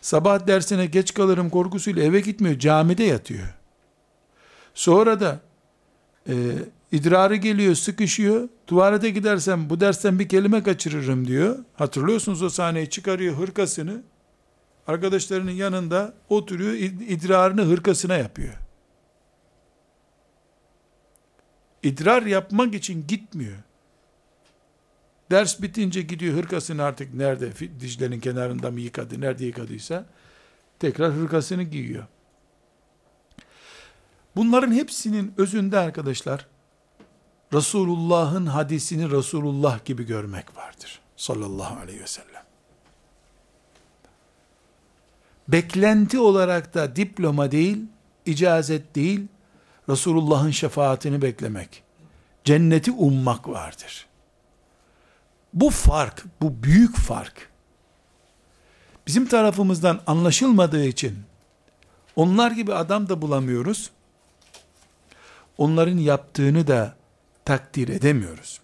sabah 0.00 0.46
dersine 0.46 0.86
geç 0.86 1.14
kalırım 1.14 1.50
korkusuyla 1.50 2.02
eve 2.02 2.20
gitmiyor, 2.20 2.58
camide 2.58 3.04
yatıyor. 3.04 3.54
Sonra 4.74 5.20
da 5.20 5.40
e, 6.28 6.34
idrarı 6.92 7.36
geliyor, 7.36 7.74
sıkışıyor. 7.74 8.48
Tuvalete 8.66 9.10
gidersem 9.10 9.70
bu 9.70 9.80
dersten 9.80 10.18
bir 10.18 10.28
kelime 10.28 10.62
kaçırırım 10.62 11.28
diyor. 11.28 11.58
Hatırlıyorsunuz 11.74 12.42
o 12.42 12.48
sahneyi 12.48 12.90
çıkarıyor 12.90 13.36
hırkasını. 13.36 14.02
Arkadaşlarının 14.86 15.50
yanında 15.50 16.14
oturuyor, 16.28 16.72
idrarını 17.08 17.62
hırkasına 17.62 18.16
yapıyor. 18.16 18.54
İdrar 21.82 22.22
yapmak 22.22 22.74
için 22.74 23.06
gitmiyor. 23.06 23.56
Ders 25.34 25.62
bitince 25.62 26.02
gidiyor 26.02 26.34
hırkasını 26.34 26.82
artık 26.82 27.14
nerede 27.14 27.52
Dicle'nin 27.80 28.20
kenarında 28.20 28.70
mı 28.70 28.80
yıkadı, 28.80 29.20
nerede 29.20 29.44
yıkadıysa 29.44 30.06
tekrar 30.78 31.12
hırkasını 31.12 31.62
giyiyor. 31.62 32.04
Bunların 34.36 34.72
hepsinin 34.72 35.34
özünde 35.36 35.78
arkadaşlar 35.78 36.46
Resulullah'ın 37.52 38.46
hadisini 38.46 39.10
Resulullah 39.10 39.84
gibi 39.84 40.06
görmek 40.06 40.56
vardır. 40.56 41.00
Sallallahu 41.16 41.80
aleyhi 41.80 42.00
ve 42.00 42.06
sellem. 42.06 42.44
Beklenti 45.48 46.18
olarak 46.18 46.74
da 46.74 46.96
diploma 46.96 47.50
değil, 47.50 47.78
icazet 48.26 48.94
değil, 48.94 49.26
Resulullah'ın 49.88 50.50
şefaatini 50.50 51.22
beklemek, 51.22 51.82
cenneti 52.44 52.90
ummak 52.90 53.48
vardır. 53.48 54.06
Bu 55.54 55.70
fark, 55.70 56.24
bu 56.42 56.62
büyük 56.62 56.96
fark, 56.96 57.50
bizim 59.06 59.28
tarafımızdan 59.28 60.00
anlaşılmadığı 60.06 60.84
için, 60.84 61.18
onlar 62.16 62.50
gibi 62.50 62.74
adam 62.74 63.08
da 63.08 63.22
bulamıyoruz, 63.22 63.90
onların 65.58 65.98
yaptığını 65.98 66.66
da 66.66 66.96
takdir 67.44 67.88
edemiyoruz. 67.88 68.60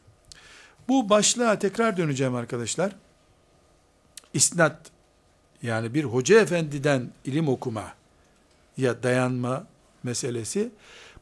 Bu 0.88 1.10
başlığa 1.10 1.58
tekrar 1.58 1.96
döneceğim 1.96 2.34
arkadaşlar. 2.34 2.92
İsnat, 4.34 4.90
yani 5.62 5.94
bir 5.94 6.04
hoca 6.04 6.40
efendiden 6.40 7.10
ilim 7.24 7.48
okuma 7.48 7.94
ya 8.76 9.02
dayanma 9.02 9.66
meselesi, 10.02 10.70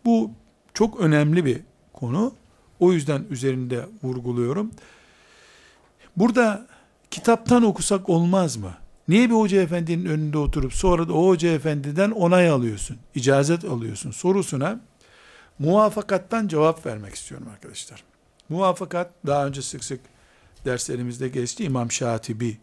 bu 0.04 0.30
çok 0.74 1.00
önemli 1.00 1.44
bir 1.44 1.60
konu. 1.92 2.34
O 2.80 2.92
yüzden 2.92 3.24
üzerinde 3.30 3.86
vurguluyorum. 4.02 4.70
Burada 6.18 6.66
kitaptan 7.10 7.62
okusak 7.62 8.08
olmaz 8.08 8.56
mı? 8.56 8.74
Niye 9.08 9.30
bir 9.30 9.34
hoca 9.34 9.62
efendinin 9.62 10.04
önünde 10.04 10.38
oturup 10.38 10.74
sonra 10.74 11.08
da 11.08 11.12
o 11.12 11.28
hoca 11.28 11.48
efendiden 11.48 12.10
onay 12.10 12.48
alıyorsun, 12.48 12.98
icazet 13.14 13.64
alıyorsun 13.64 14.10
sorusuna 14.10 14.80
muvafakattan 15.58 16.48
cevap 16.48 16.86
vermek 16.86 17.14
istiyorum 17.14 17.48
arkadaşlar. 17.52 18.04
Muvafakat 18.48 19.10
daha 19.26 19.46
önce 19.46 19.62
sık 19.62 19.84
sık 19.84 20.00
derslerimizde 20.64 21.28
geçti. 21.28 21.64
İmam 21.64 21.92
Şatibi 21.92 22.58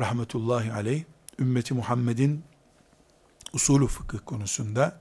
rahmetullahi 0.00 0.72
aleyh 0.72 1.04
ümmeti 1.38 1.74
Muhammed'in 1.74 2.44
usulü 3.52 3.86
fıkıh 3.86 4.18
konusunda 4.26 5.00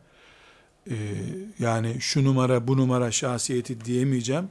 e, 0.90 0.96
yani 1.60 2.02
şu 2.02 2.24
numara 2.24 2.68
bu 2.68 2.78
numara 2.78 3.12
şahsiyeti 3.12 3.86
diyemeyeceğim. 3.86 4.50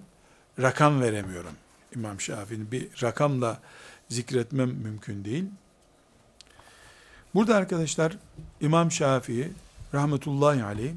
Rakam 0.60 1.00
veremiyorum. 1.00 1.52
İmam 1.96 2.20
Şafii'nin 2.20 2.72
bir 2.72 3.02
rakamla 3.02 3.60
zikretmem 4.08 4.70
mümkün 4.70 5.24
değil. 5.24 5.44
Burada 7.34 7.56
arkadaşlar 7.56 8.18
İmam 8.60 8.92
Şafii 8.92 9.52
rahmetullahi 9.94 10.64
aleyh 10.64 10.92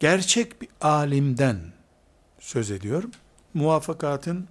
gerçek 0.00 0.62
bir 0.62 0.68
alimden 0.80 1.60
söz 2.40 2.70
ediyor. 2.70 3.04
Muvafakatın 3.54 4.48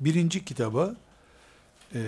birinci 0.00 0.44
kitabı 0.44 0.96
e, 1.94 2.00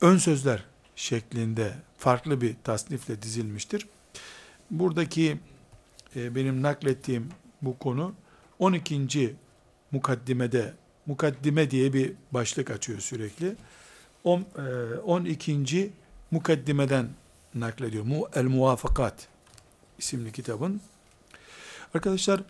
ön 0.00 0.18
sözler 0.18 0.64
şeklinde 0.96 1.74
farklı 1.98 2.40
bir 2.40 2.56
tasnifle 2.64 3.22
dizilmiştir. 3.22 3.88
Buradaki 4.70 5.40
e, 6.16 6.34
benim 6.34 6.62
naklettiğim 6.62 7.28
bu 7.62 7.78
konu 7.78 8.14
12. 8.60 9.34
mukaddimede 9.90 10.74
mukaddime 11.06 11.70
diye 11.70 11.92
bir 11.92 12.12
başlık 12.32 12.70
açıyor 12.70 13.00
sürekli. 13.00 13.56
12. 14.24 15.52
E, 15.52 15.90
mukaddimeden 16.30 17.08
naklediyor. 17.54 18.04
El 18.34 18.44
Muvafakat 18.44 19.28
isimli 19.98 20.32
kitabın. 20.32 20.80
Arkadaşlar 21.94 22.40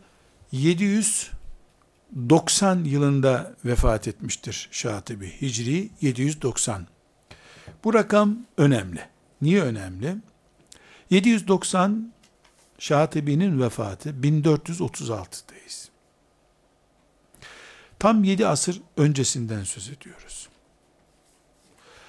790 0.53 2.85
yılında 2.85 3.55
vefat 3.65 4.09
etmiştir 4.09 4.69
Şatibi. 4.71 5.41
Hicri 5.41 5.91
790. 6.01 6.87
Bu 7.85 7.95
rakam 7.95 8.39
önemli. 8.57 9.01
Niye 9.43 9.63
önemli? 9.63 10.17
790 11.11 12.13
Şatibi'nin 12.79 13.61
vefatı 13.61 14.11
1436'dayız. 14.11 15.90
Tam 18.01 18.25
7 18.25 18.47
asır 18.47 18.81
öncesinden 18.97 19.65
söz 19.65 19.89
ediyoruz. 19.89 20.49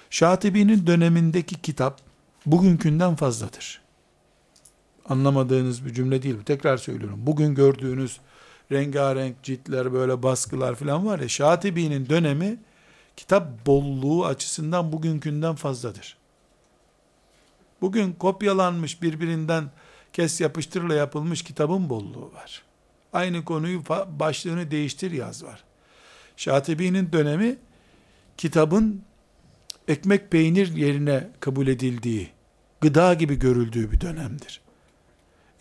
Şatibi'nin 0.09 0.87
dönemindeki 0.87 1.61
kitap 1.61 2.01
bugünkünden 2.45 3.15
fazladır. 3.15 3.81
Anlamadığınız 5.09 5.85
bir 5.85 5.93
cümle 5.93 6.21
değil. 6.21 6.35
Tekrar 6.45 6.77
söylüyorum. 6.77 7.19
Bugün 7.23 7.55
gördüğünüz 7.55 8.19
rengarenk 8.71 9.43
ciltler 9.43 9.93
böyle 9.93 10.23
baskılar 10.23 10.75
falan 10.75 11.05
var 11.05 11.19
ya 11.19 11.29
Şatibi'nin 11.29 12.09
dönemi 12.09 12.59
kitap 13.17 13.65
bolluğu 13.65 14.25
açısından 14.25 14.91
bugünkünden 14.91 15.55
fazladır. 15.55 16.17
Bugün 17.81 18.13
kopyalanmış 18.13 19.01
birbirinden 19.01 19.71
kes 20.13 20.41
yapıştırla 20.41 20.93
yapılmış 20.93 21.43
kitabın 21.43 21.89
bolluğu 21.89 22.31
var. 22.33 22.63
Aynı 23.13 23.45
konuyu 23.45 23.83
başlığını 24.19 24.71
değiştir 24.71 25.11
yaz 25.11 25.43
var. 25.43 25.63
Şatibi'nin 26.37 27.11
dönemi 27.11 27.57
kitabın 28.37 29.01
ekmek 29.87 30.31
peynir 30.31 30.75
yerine 30.75 31.29
kabul 31.39 31.67
edildiği, 31.67 32.29
gıda 32.81 33.13
gibi 33.13 33.39
görüldüğü 33.39 33.91
bir 33.91 34.01
dönemdir. 34.01 34.61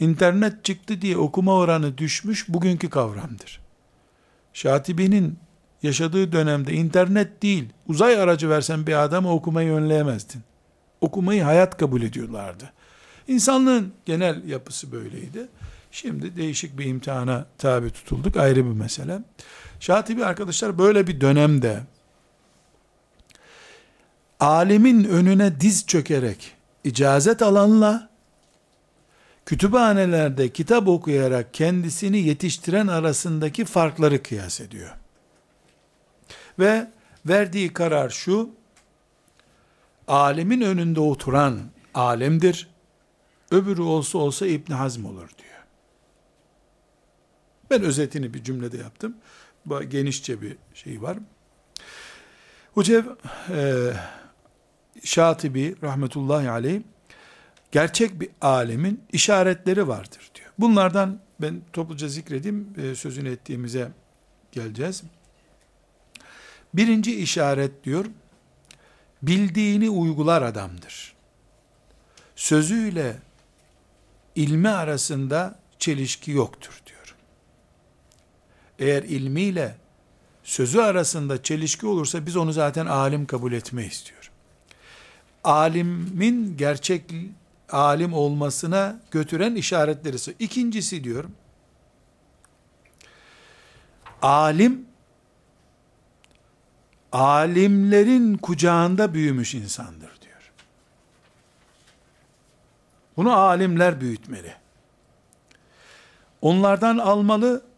İnternet 0.00 0.64
çıktı 0.64 1.02
diye 1.02 1.16
okuma 1.16 1.54
oranı 1.54 1.98
düşmüş 1.98 2.48
bugünkü 2.48 2.90
kavramdır. 2.90 3.60
Şatibi'nin 4.52 5.38
yaşadığı 5.82 6.32
dönemde 6.32 6.72
internet 6.72 7.42
değil, 7.42 7.68
uzay 7.86 8.20
aracı 8.20 8.50
versen 8.50 8.86
bir 8.86 9.04
adamı 9.04 9.32
okumayı 9.32 9.72
önleyemezdin. 9.72 10.42
Okumayı 11.00 11.42
hayat 11.42 11.76
kabul 11.76 12.02
ediyorlardı. 12.02 12.72
İnsanlığın 13.28 13.92
genel 14.06 14.48
yapısı 14.48 14.92
böyleydi. 14.92 15.48
Şimdi 15.92 16.36
değişik 16.36 16.78
bir 16.78 16.84
imtihana 16.84 17.46
tabi 17.58 17.90
tutulduk 17.90 18.36
ayrı 18.36 18.56
bir 18.56 18.80
mesele. 18.80 19.18
Şatibi 19.80 20.24
arkadaşlar 20.24 20.78
böyle 20.78 21.06
bir 21.06 21.20
dönemde 21.20 21.80
alimin 24.40 25.04
önüne 25.04 25.60
diz 25.60 25.86
çökerek 25.86 26.54
icazet 26.84 27.42
alanla 27.42 28.10
kütüphanelerde 29.46 30.48
kitap 30.48 30.88
okuyarak 30.88 31.54
kendisini 31.54 32.18
yetiştiren 32.18 32.86
arasındaki 32.86 33.64
farkları 33.64 34.22
kıyas 34.22 34.60
ediyor. 34.60 34.90
Ve 36.58 36.90
verdiği 37.26 37.72
karar 37.72 38.10
şu, 38.10 38.50
alimin 40.08 40.60
önünde 40.60 41.00
oturan 41.00 41.60
alemdir, 41.94 42.68
öbürü 43.50 43.82
olsa 43.82 44.18
olsa 44.18 44.46
İbn 44.46 44.72
Hazm 44.72 45.04
olur 45.04 45.28
diyor. 45.38 45.59
Ben 47.70 47.82
özetini 47.82 48.34
bir 48.34 48.44
cümlede 48.44 48.76
yaptım. 48.76 49.16
Bu 49.66 49.82
genişçe 49.82 50.42
bir 50.42 50.56
şey 50.74 51.02
var. 51.02 51.18
Hucev 52.74 53.04
e, 53.50 53.92
Şatibi 55.04 55.76
rahmetullahi 55.82 56.50
aleyh 56.50 56.80
gerçek 57.72 58.20
bir 58.20 58.28
alemin 58.40 59.04
işaretleri 59.12 59.88
vardır 59.88 60.30
diyor. 60.34 60.50
Bunlardan 60.58 61.20
ben 61.40 61.62
topluca 61.72 62.08
zikredeyim, 62.08 62.68
e, 62.82 62.94
sözünü 62.94 63.30
ettiğimize 63.30 63.88
geleceğiz. 64.52 65.02
Birinci 66.74 67.16
işaret 67.16 67.84
diyor, 67.84 68.06
bildiğini 69.22 69.90
uygular 69.90 70.42
adamdır. 70.42 71.14
Sözüyle 72.36 73.16
ilmi 74.34 74.68
arasında 74.68 75.58
çelişki 75.78 76.30
yoktur 76.30 76.80
diyor. 76.86 76.89
Eğer 78.80 79.02
ilmiyle 79.02 79.76
sözü 80.42 80.80
arasında 80.80 81.42
çelişki 81.42 81.86
olursa 81.86 82.26
biz 82.26 82.36
onu 82.36 82.52
zaten 82.52 82.86
alim 82.86 83.26
kabul 83.26 83.52
etmeyiz 83.52 84.04
diyor. 84.08 84.30
Alimin 85.44 86.56
gerçek 86.56 87.14
alim 87.70 88.12
olmasına 88.12 89.00
götüren 89.10 89.54
işaretleri. 89.54 90.16
İkincisi 90.38 91.04
diyorum, 91.04 91.32
alim 94.22 94.86
alimlerin 97.12 98.36
kucağında 98.36 99.14
büyümüş 99.14 99.54
insandır 99.54 100.20
diyor. 100.20 100.52
Bunu 103.16 103.32
alimler 103.32 104.00
büyütmeli. 104.00 104.54
Onlardan 106.42 106.98
almalı, 106.98 107.69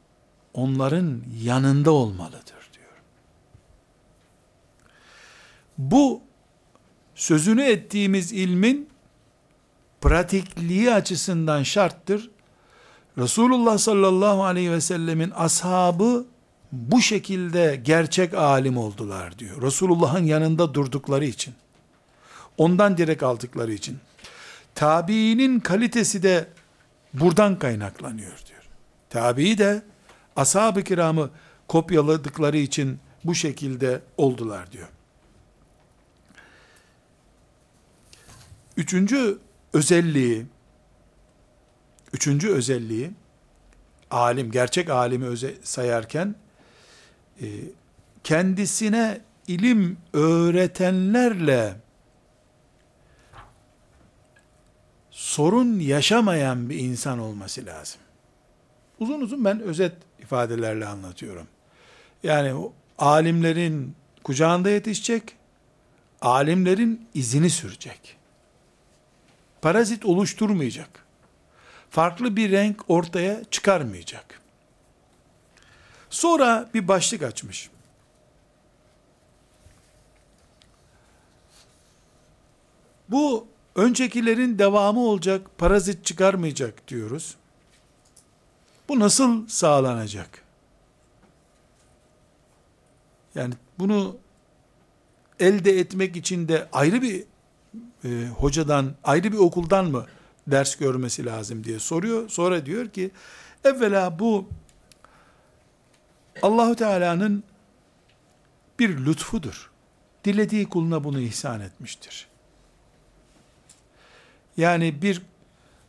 onların 0.55 1.23
yanında 1.43 1.91
olmalıdır 1.91 2.71
diyor. 2.73 3.03
Bu 5.79 6.21
sözünü 7.15 7.63
ettiğimiz 7.63 8.33
ilmin 8.33 8.89
pratikliği 10.01 10.93
açısından 10.93 11.63
şarttır. 11.63 12.31
Resulullah 13.19 13.79
sallallahu 13.79 14.45
aleyhi 14.45 14.71
ve 14.71 14.81
sellemin 14.81 15.31
ashabı 15.31 16.27
bu 16.73 17.01
şekilde 17.03 17.81
gerçek 17.85 18.35
alim 18.35 18.77
oldular 18.77 19.39
diyor. 19.39 19.63
Resulullah'ın 19.63 20.25
yanında 20.25 20.75
durdukları 20.75 21.25
için. 21.25 21.55
Ondan 22.59 22.97
direkt 22.97 23.23
aldıkları 23.23 23.73
için. 23.73 23.99
Tabiinin 24.75 25.61
kalitesi 25.61 26.23
de 26.23 26.49
buradan 27.15 27.59
kaynaklanıyor 27.59 28.39
diyor. 28.49 28.63
Tabii 29.11 29.59
de 29.59 29.83
ashab-ı 30.37 30.83
kiramı 30.83 31.31
kopyaladıkları 31.69 32.59
için 32.59 32.99
bu 33.25 33.35
şekilde 33.35 34.03
oldular 34.17 34.73
diyor. 34.73 34.89
Üçüncü 38.77 39.39
özelliği, 39.73 40.47
üçüncü 42.13 42.51
özelliği, 42.51 43.11
alim, 44.11 44.51
gerçek 44.51 44.91
alimi 44.91 45.27
öze, 45.27 45.55
sayarken, 45.63 46.35
e, 47.41 47.47
kendisine 48.25 49.21
ilim 49.47 49.99
öğretenlerle 50.13 51.77
sorun 55.11 55.79
yaşamayan 55.79 56.71
bir 56.71 56.79
insan 56.79 57.19
olması 57.19 57.67
lazım. 57.67 58.01
Uzun 58.99 59.21
uzun 59.21 59.45
ben 59.45 59.61
özet 59.61 59.93
ifadelerle 60.23 60.87
anlatıyorum. 60.87 61.47
Yani 62.23 62.71
alimlerin 62.99 63.95
kucağında 64.25 64.71
yetişecek, 64.71 65.37
alimlerin 66.21 67.09
izini 67.15 67.51
sürecek 67.51 68.23
parazit 69.63 70.05
oluşturmayacak. 70.05 71.07
Farklı 71.91 72.37
bir 72.37 72.51
renk 72.51 72.91
ortaya 72.91 73.45
çıkarmayacak. 73.51 74.41
Sonra 76.11 76.71
bir 76.75 76.89
başlık 76.89 77.23
açmış. 77.23 77.71
Bu 83.09 83.47
öncekilerin 83.75 84.59
devamı 84.59 85.01
olacak, 85.01 85.59
parazit 85.59 86.05
çıkarmayacak 86.05 86.89
diyoruz. 86.89 87.37
Bu 88.89 89.01
nasıl 89.01 89.49
sağlanacak? 89.49 90.43
Yani 93.35 93.55
bunu 93.79 94.17
elde 95.41 95.79
etmek 95.79 96.17
için 96.17 96.49
de 96.49 96.69
ayrı 96.73 97.03
bir 97.03 97.25
e, 98.05 98.27
hocadan, 98.27 98.95
ayrı 99.05 99.33
bir 99.33 99.39
okuldan 99.39 99.85
mı 99.85 100.07
ders 100.47 100.77
görmesi 100.77 101.27
lazım 101.27 101.65
diye 101.65 101.79
soruyor. 101.79 102.29
Sonra 102.29 102.67
diyor 102.67 102.89
ki, 102.89 103.11
evvela 103.65 104.19
bu 104.19 104.49
Allahu 106.43 106.77
Teala'nın 106.77 107.45
bir 108.79 109.07
lütfudur. 109.07 109.71
Dilediği 110.25 110.69
kuluna 110.69 111.05
bunu 111.05 111.21
ihsan 111.21 111.61
etmiştir. 111.61 112.29
Yani 114.57 115.03
bir 115.03 115.23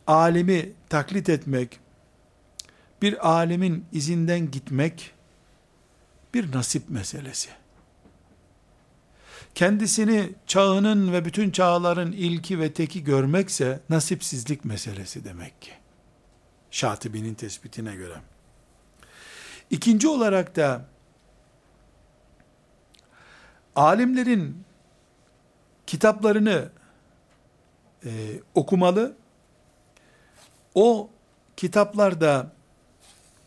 alimi 0.06 0.72
taklit 0.88 1.28
etmek, 1.28 1.80
bir 3.04 3.28
alimin 3.28 3.86
izinden 3.92 4.50
gitmek, 4.50 5.14
bir 6.34 6.52
nasip 6.52 6.90
meselesi. 6.90 7.50
Kendisini 9.54 10.30
çağının 10.46 11.12
ve 11.12 11.24
bütün 11.24 11.50
çağların 11.50 12.12
ilki 12.12 12.60
ve 12.60 12.72
teki 12.72 13.04
görmekse 13.04 13.80
nasipsizlik 13.90 14.64
meselesi 14.64 15.24
demek 15.24 15.62
ki. 15.62 15.70
Şatibi'nin 16.70 17.34
tespitine 17.34 17.96
göre. 17.96 18.14
İkinci 19.70 20.08
olarak 20.08 20.56
da 20.56 20.84
alimlerin 23.76 24.64
kitaplarını 25.86 26.68
e, 28.04 28.10
okumalı. 28.54 29.16
O 30.74 31.10
kitaplarda 31.56 32.53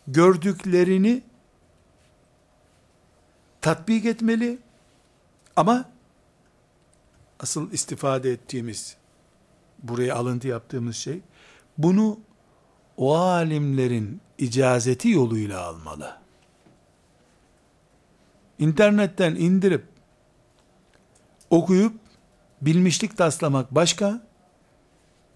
gördüklerini 0.08 1.22
tatbik 3.60 4.04
etmeli 4.04 4.58
ama 5.56 5.84
asıl 7.40 7.72
istifade 7.72 8.32
ettiğimiz 8.32 8.96
buraya 9.82 10.14
alıntı 10.14 10.48
yaptığımız 10.48 10.96
şey 10.96 11.20
bunu 11.78 12.20
o 12.96 13.16
alimlerin 13.16 14.20
icazeti 14.38 15.08
yoluyla 15.08 15.62
almalı. 15.66 16.16
İnternetten 18.58 19.34
indirip 19.34 19.84
okuyup 21.50 22.00
bilmişlik 22.62 23.16
taslamak 23.16 23.74
başka, 23.74 24.27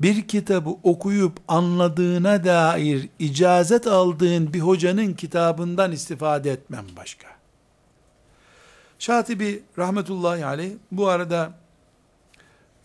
bir 0.03 0.29
kitabı 0.29 0.71
okuyup 0.83 1.39
anladığına 1.49 2.45
dair 2.45 3.09
icazet 3.19 3.87
aldığın 3.87 4.53
bir 4.53 4.61
hocanın 4.61 5.13
kitabından 5.13 5.93
istifade 5.93 6.51
etmem 6.51 6.85
başka. 6.97 7.29
Şatibi 8.99 9.63
rahmetullahi 9.79 10.45
aleyh 10.45 10.73
bu 10.93 11.09
arada 11.09 11.53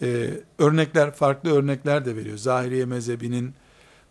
e, 0.02 0.30
örnekler, 0.60 1.14
farklı 1.14 1.56
örnekler 1.56 2.06
de 2.06 2.16
veriyor. 2.16 2.38
Zahiriye 2.38 2.86
mezhebinin 2.86 3.54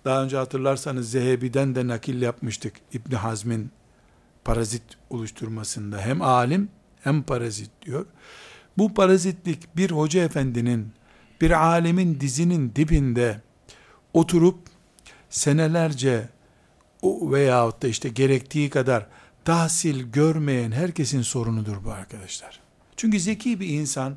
daha 0.04 0.24
önce 0.24 0.36
hatırlarsanız 0.36 1.10
Zehebi'den 1.10 1.74
de 1.74 1.86
nakil 1.86 2.22
yapmıştık 2.22 2.74
İbn 2.92 3.14
Hazm'in 3.14 3.70
parazit 4.44 4.82
oluşturmasında. 5.10 6.00
Hem 6.00 6.22
alim 6.22 6.68
hem 7.00 7.22
parazit 7.22 7.70
diyor. 7.82 8.06
Bu 8.78 8.94
parazitlik 8.94 9.76
bir 9.76 9.90
hoca 9.90 10.24
efendinin, 10.24 10.92
bir 11.40 11.50
alemin 11.50 12.20
dizinin 12.20 12.72
dibinde 12.76 13.40
oturup 14.12 14.58
senelerce 15.30 16.28
o 17.02 17.32
veyahut 17.32 17.82
da 17.82 17.88
işte 17.88 18.08
gerektiği 18.08 18.70
kadar 18.70 19.06
tahsil 19.44 20.00
görmeyen 20.00 20.72
herkesin 20.72 21.22
sorunudur 21.22 21.84
bu 21.84 21.90
arkadaşlar. 21.90 22.60
Çünkü 22.96 23.20
zeki 23.20 23.60
bir 23.60 23.68
insan 23.68 24.16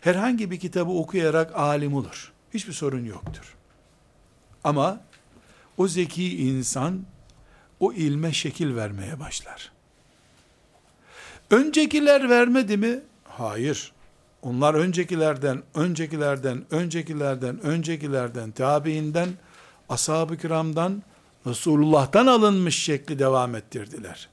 herhangi 0.00 0.50
bir 0.50 0.60
kitabı 0.60 0.90
okuyarak 0.90 1.56
alim 1.56 1.94
olur. 1.94 2.32
Hiçbir 2.54 2.72
sorun 2.72 3.04
yoktur. 3.04 3.56
Ama 4.64 5.00
o 5.76 5.88
zeki 5.88 6.48
insan 6.48 7.04
o 7.80 7.92
ilme 7.92 8.32
şekil 8.32 8.76
vermeye 8.76 9.20
başlar. 9.20 9.72
Öncekiler 11.50 12.30
vermedi 12.30 12.76
mi? 12.76 13.00
Hayır. 13.24 13.92
Onlar 14.42 14.74
öncekilerden, 14.74 15.62
öncekilerden, 15.74 16.64
öncekilerden, 16.70 17.60
öncekilerden, 17.60 18.50
tabiinden, 18.50 19.28
ashab-ı 19.88 20.36
kiramdan, 20.36 21.02
Resulullah'tan 21.46 22.26
alınmış 22.26 22.82
şekli 22.82 23.18
devam 23.18 23.54
ettirdiler. 23.54 24.28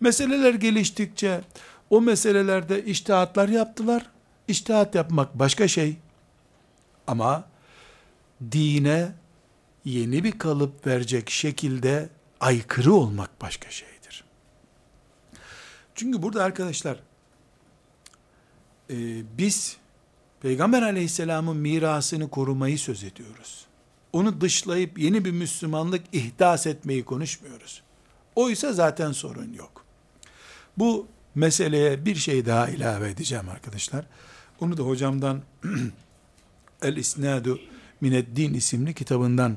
Meseleler 0.00 0.54
geliştikçe 0.54 1.40
o 1.90 2.00
meselelerde 2.00 2.84
iştihatlar 2.84 3.48
yaptılar. 3.48 4.06
İştihat 4.48 4.94
yapmak 4.94 5.38
başka 5.38 5.68
şey. 5.68 5.96
Ama 7.06 7.44
dine 8.52 9.12
yeni 9.84 10.24
bir 10.24 10.38
kalıp 10.38 10.86
verecek 10.86 11.30
şekilde 11.30 12.08
aykırı 12.40 12.92
olmak 12.92 13.40
başka 13.40 13.70
şeydir. 13.70 14.24
Çünkü 15.94 16.22
burada 16.22 16.44
arkadaşlar 16.44 16.96
e, 18.90 18.96
biz 19.38 19.76
Peygamber 20.40 20.82
aleyhisselamın 20.82 21.56
mirasını 21.56 22.30
korumayı 22.30 22.78
söz 22.78 23.04
ediyoruz. 23.04 23.66
Onu 24.12 24.40
dışlayıp 24.40 24.98
yeni 24.98 25.24
bir 25.24 25.30
Müslümanlık 25.30 26.04
ihdas 26.12 26.66
etmeyi 26.66 27.04
konuşmuyoruz. 27.04 27.82
Oysa 28.36 28.72
zaten 28.72 29.12
sorun 29.12 29.52
yok. 29.52 29.84
Bu 30.78 31.06
meseleye 31.34 32.04
bir 32.04 32.14
şey 32.14 32.46
daha 32.46 32.68
ilave 32.68 33.10
edeceğim 33.10 33.48
arkadaşlar. 33.48 34.04
Onu 34.60 34.76
da 34.76 34.82
hocamdan 34.82 35.42
El 36.82 36.96
İsnadu 36.96 37.58
Mineddin 38.00 38.54
isimli 38.54 38.94
kitabından 38.94 39.56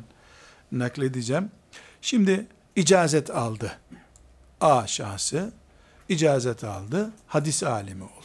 nakledeceğim. 0.72 1.52
Şimdi 2.02 2.48
icazet 2.76 3.30
aldı. 3.30 3.80
A 4.62 4.88
şahsı 4.88 5.52
icazet 6.10 6.64
aldı. 6.64 7.12
Hadis 7.28 7.64
alimi 7.64 8.04
oldu. 8.04 8.19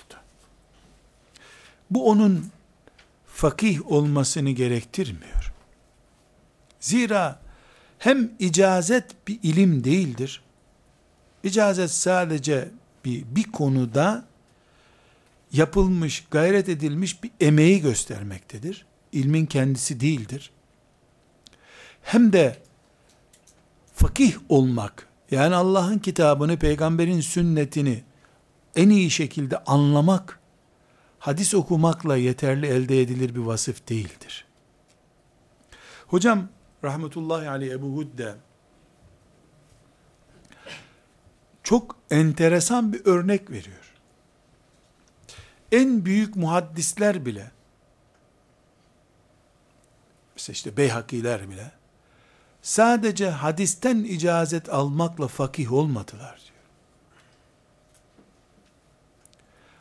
Bu 1.95 2.11
onun 2.11 2.47
fakih 3.27 3.93
olmasını 3.93 4.51
gerektirmiyor. 4.51 5.53
Zira 6.81 7.41
hem 7.99 8.31
icazet 8.39 9.29
bir 9.29 9.39
ilim 9.43 9.85
değildir. 9.85 10.43
İcazet 11.43 11.91
sadece 11.91 12.69
bir, 13.05 13.25
bir 13.37 13.43
konuda 13.43 14.25
yapılmış, 15.53 16.25
gayret 16.31 16.69
edilmiş 16.69 17.23
bir 17.23 17.31
emeği 17.41 17.81
göstermektedir. 17.81 18.87
İlmin 19.13 19.47
kendisi 19.47 20.01
değildir. 20.01 20.51
Hem 22.03 22.33
de 22.33 22.59
fakih 23.95 24.35
olmak, 24.49 25.09
yani 25.31 25.55
Allah'ın 25.55 25.99
kitabını, 25.99 26.59
peygamberin 26.59 27.21
sünnetini 27.21 28.03
en 28.77 28.89
iyi 28.89 29.11
şekilde 29.11 29.59
anlamak, 29.59 30.41
hadis 31.25 31.55
okumakla 31.55 32.17
yeterli 32.17 32.67
elde 32.67 33.01
edilir 33.01 33.35
bir 33.35 33.41
vasıf 33.41 33.89
değildir. 33.89 34.45
Hocam 36.07 36.49
rahmetullahi 36.85 37.49
aleyh 37.49 37.73
Ebu 37.73 37.97
Hudde 37.97 38.35
çok 41.63 41.97
enteresan 42.11 42.93
bir 42.93 43.07
örnek 43.07 43.51
veriyor. 43.51 43.95
En 45.73 46.05
büyük 46.05 46.37
muhaddisler 46.37 47.27
bile 47.27 47.51
mesela 50.35 50.55
işte 50.55 50.77
Beyhakiler 50.77 51.51
bile 51.51 51.73
sadece 52.63 53.31
hadisten 53.31 53.97
icazet 54.05 54.69
almakla 54.69 55.29
fakih 55.29 55.73
olmadılar 55.73 56.41
diyor. 56.45 56.54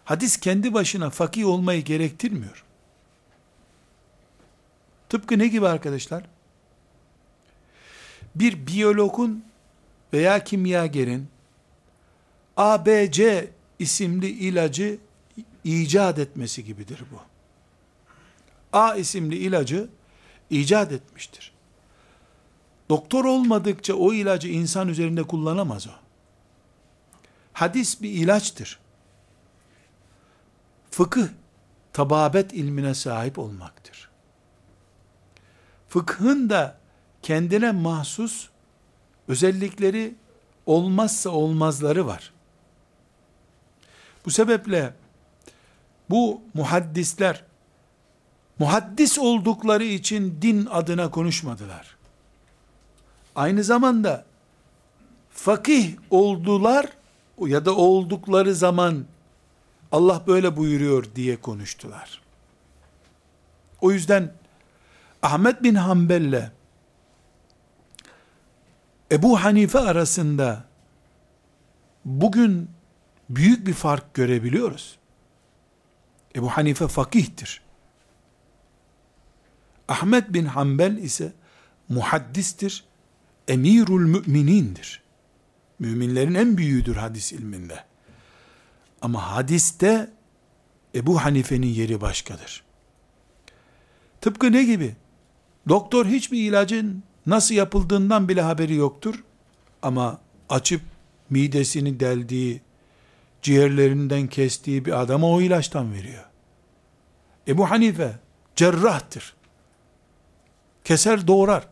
Hadis 0.06 0.38
kendi 0.38 0.74
başına 0.74 1.10
fakih 1.10 1.48
olmayı 1.48 1.84
gerektirmiyor. 1.84 2.64
Tıpkı 5.10 5.40
ne 5.40 5.48
gibi 5.48 5.68
arkadaşlar? 5.68 6.24
Bir 8.36 8.68
biyologun 8.68 9.46
veya 10.14 10.44
kimyagerin 10.44 11.28
ABC 12.58 13.50
isimli 13.80 14.30
ilacı 14.30 14.98
icat 15.64 16.20
etmesi 16.20 16.64
gibidir 16.64 17.04
bu. 17.12 17.22
A 18.78 18.96
isimli 18.96 19.36
ilacı 19.36 19.90
icat 20.50 20.92
etmiştir. 20.92 21.54
Doktor 22.90 23.26
olmadıkça 23.26 23.94
o 23.94 24.14
ilacı 24.14 24.48
insan 24.48 24.88
üzerinde 24.88 25.24
kullanamaz 25.24 25.88
o. 25.88 25.92
Hadis 27.54 28.02
bir 28.02 28.10
ilaçtır. 28.10 28.83
Fıkıh, 30.94 31.28
tababet 31.94 32.54
ilmine 32.54 32.94
sahip 32.94 33.40
olmaktır. 33.40 34.10
Fıkhın 35.90 36.50
da 36.50 36.78
kendine 37.22 37.72
mahsus 37.72 38.50
özellikleri 39.28 40.16
olmazsa 40.66 41.30
olmazları 41.30 42.08
var. 42.08 42.34
Bu 44.26 44.32
sebeple 44.32 44.94
bu 46.10 46.42
muhaddisler 46.54 47.44
muhaddis 48.60 49.20
oldukları 49.20 49.84
için 49.84 50.38
din 50.42 50.66
adına 50.66 51.12
konuşmadılar. 51.12 51.98
Aynı 53.36 53.64
zamanda 53.64 54.26
fakih 55.30 55.94
oldular 56.10 56.86
ya 57.40 57.66
da 57.66 57.76
oldukları 57.76 58.56
zaman 58.56 59.06
Allah 59.94 60.24
böyle 60.28 60.58
buyuruyor 60.58 61.06
diye 61.16 61.42
konuştular. 61.42 62.22
O 63.82 63.92
yüzden 63.92 64.34
Ahmet 65.22 65.64
bin 65.64 65.76
Hanbel'le 65.76 66.52
Ebu 69.12 69.44
Hanife 69.44 69.80
arasında 69.80 70.66
bugün 72.06 72.70
büyük 73.30 73.68
bir 73.68 73.74
fark 73.74 74.14
görebiliyoruz. 74.14 74.98
Ebu 76.36 76.50
Hanife 76.50 76.88
fakihtir. 76.88 77.62
Ahmet 79.88 80.34
bin 80.34 80.46
Hanbel 80.46 80.98
ise 80.98 81.34
muhaddistir, 81.90 82.86
emirul 83.48 84.02
müminindir. 84.02 85.04
Müminlerin 85.80 86.34
en 86.34 86.58
büyüğüdür 86.58 86.96
hadis 86.96 87.34
ilminde. 87.34 87.93
Ama 89.04 89.36
hadiste 89.36 90.10
Ebu 90.96 91.24
Hanife'nin 91.24 91.68
yeri 91.68 92.02
başkadır. 92.02 92.64
Tıpkı 94.22 94.52
ne 94.52 94.64
gibi? 94.64 94.96
Doktor 95.70 96.06
hiçbir 96.06 96.50
ilacın 96.50 97.04
nasıl 97.26 97.56
yapıldığından 97.56 98.30
bile 98.30 98.42
haberi 98.42 98.76
yoktur. 98.76 99.24
Ama 99.82 100.20
açıp 100.50 100.82
midesini 101.30 102.00
deldiği, 102.00 102.62
ciğerlerinden 103.42 104.28
kestiği 104.28 104.86
bir 104.86 105.02
adama 105.02 105.30
o 105.30 105.42
ilaçtan 105.42 105.94
veriyor. 105.94 106.26
Ebu 107.48 107.70
Hanife 107.72 108.20
cerrahtır. 108.56 109.36
Keser 110.84 111.28
doğrar. 111.28 111.68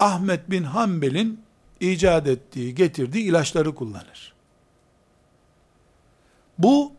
Ahmet 0.00 0.50
bin 0.50 0.64
Hanbel'in 0.64 1.40
icat 1.80 2.26
ettiği, 2.26 2.74
getirdiği 2.74 3.24
ilaçları 3.24 3.74
kullanır. 3.74 4.31
Bu 6.58 6.92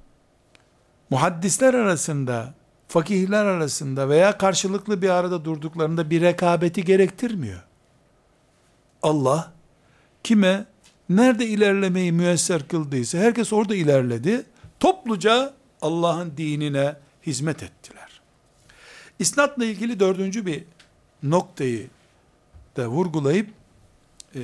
muhaddisler 1.10 1.74
arasında, 1.74 2.54
fakihler 2.88 3.46
arasında 3.46 4.10
veya 4.10 4.38
karşılıklı 4.38 5.02
bir 5.02 5.10
arada 5.10 5.46
durduklarında 5.46 6.10
bir 6.10 6.22
rekabeti 6.22 6.84
gerektirmiyor. 6.84 7.64
Allah 9.04 9.54
kime 10.24 10.66
nerede 11.10 11.46
ilerlemeyi 11.46 12.12
müyesser 12.12 12.68
kıldıysa 12.68 13.18
herkes 13.18 13.54
orada 13.54 13.76
ilerledi. 13.76 14.46
Topluca 14.80 15.54
Allah'ın 15.82 16.34
dinine 16.38 16.96
hizmet 17.26 17.64
ettiler. 17.64 18.22
İsnatla 19.20 19.66
ilgili 19.66 20.00
dördüncü 20.00 20.46
bir 20.46 20.64
noktayı 21.24 21.88
da 22.78 22.88
vurgulayıp 22.88 23.50
e, 24.36 24.42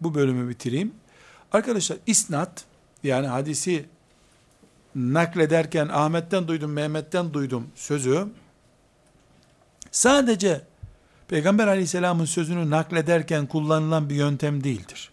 bu 0.00 0.14
bölümü 0.14 0.48
bitireyim. 0.48 0.94
Arkadaşlar 1.52 1.98
isnat 2.06 2.64
yani 3.02 3.26
hadisi 3.26 3.84
naklederken 4.94 5.88
Ahmet'ten 5.88 6.48
duydum, 6.48 6.72
Mehmet'ten 6.72 7.34
duydum 7.34 7.68
sözü 7.74 8.26
sadece 9.90 10.60
Peygamber 11.28 11.66
aleyhisselamın 11.66 12.24
sözünü 12.24 12.70
naklederken 12.70 13.46
kullanılan 13.46 14.10
bir 14.10 14.14
yöntem 14.14 14.64
değildir. 14.64 15.10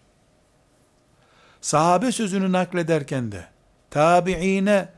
Sahabe 1.60 2.12
sözünü 2.12 2.52
naklederken 2.52 3.32
de, 3.32 3.46
tabiine 3.90 4.88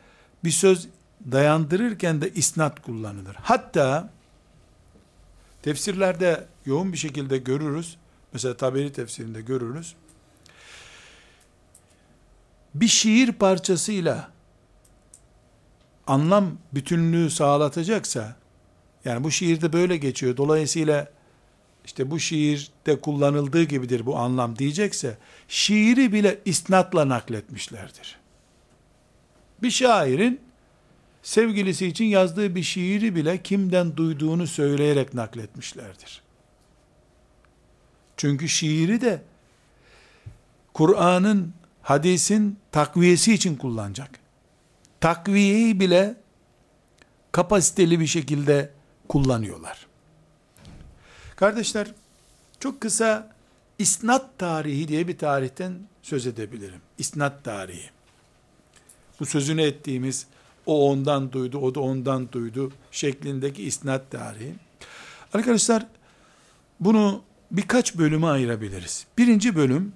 bir 0.44 0.50
söz 0.50 0.88
dayandırırken 1.32 2.20
de 2.20 2.30
isnat 2.30 2.82
kullanılır. 2.82 3.36
Hatta, 3.42 4.10
tefsirlerde 5.62 6.46
yoğun 6.66 6.92
bir 6.92 6.98
şekilde 6.98 7.38
görürüz, 7.38 7.96
mesela 8.32 8.56
Taberi 8.56 8.92
tefsirinde 8.92 9.40
görürüz, 9.40 9.94
bir 12.74 12.88
şiir 12.88 13.32
parçasıyla 13.32 14.30
anlam 16.08 16.58
bütünlüğü 16.72 17.30
sağlatacaksa, 17.30 18.36
yani 19.04 19.24
bu 19.24 19.30
şiirde 19.30 19.72
böyle 19.72 19.96
geçiyor. 19.96 20.36
Dolayısıyla 20.36 21.08
işte 21.84 22.10
bu 22.10 22.20
şiirde 22.20 23.00
kullanıldığı 23.00 23.62
gibidir 23.62 24.06
bu 24.06 24.16
anlam 24.16 24.58
diyecekse, 24.58 25.18
şiiri 25.48 26.12
bile 26.12 26.38
isnatla 26.44 27.08
nakletmişlerdir. 27.08 28.18
Bir 29.62 29.70
şairin 29.70 30.40
sevgilisi 31.22 31.86
için 31.86 32.04
yazdığı 32.04 32.54
bir 32.54 32.62
şiiri 32.62 33.14
bile 33.14 33.42
kimden 33.42 33.96
duyduğunu 33.96 34.46
söyleyerek 34.46 35.14
nakletmişlerdir. 35.14 36.22
Çünkü 38.16 38.48
şiiri 38.48 39.00
de 39.00 39.22
Kur'an'ın, 40.74 41.52
hadisin 41.82 42.58
takviyesi 42.72 43.34
için 43.34 43.56
kullanacak. 43.56 44.10
Takviyeyi 45.00 45.80
bile 45.80 46.16
kapasiteli 47.32 48.00
bir 48.00 48.06
şekilde 48.06 48.70
kullanıyorlar. 49.08 49.86
Kardeşler, 51.36 51.88
çok 52.60 52.80
kısa 52.80 53.34
isnat 53.78 54.38
tarihi 54.38 54.88
diye 54.88 55.08
bir 55.08 55.18
tarihten 55.18 55.78
söz 56.02 56.26
edebilirim. 56.26 56.80
İsnat 56.98 57.44
tarihi. 57.44 57.90
Bu 59.20 59.26
sözünü 59.26 59.62
ettiğimiz 59.62 60.26
o 60.66 60.90
ondan 60.90 61.32
duydu, 61.32 61.58
o 61.58 61.74
da 61.74 61.80
ondan 61.80 62.32
duydu 62.32 62.72
şeklindeki 62.90 63.62
isnat 63.64 64.10
tarihi. 64.10 64.54
Arkadaşlar, 65.34 65.86
bunu 66.80 67.22
birkaç 67.50 67.98
bölüme 67.98 68.26
ayırabiliriz. 68.26 69.06
Birinci 69.18 69.56
bölüm, 69.56 69.92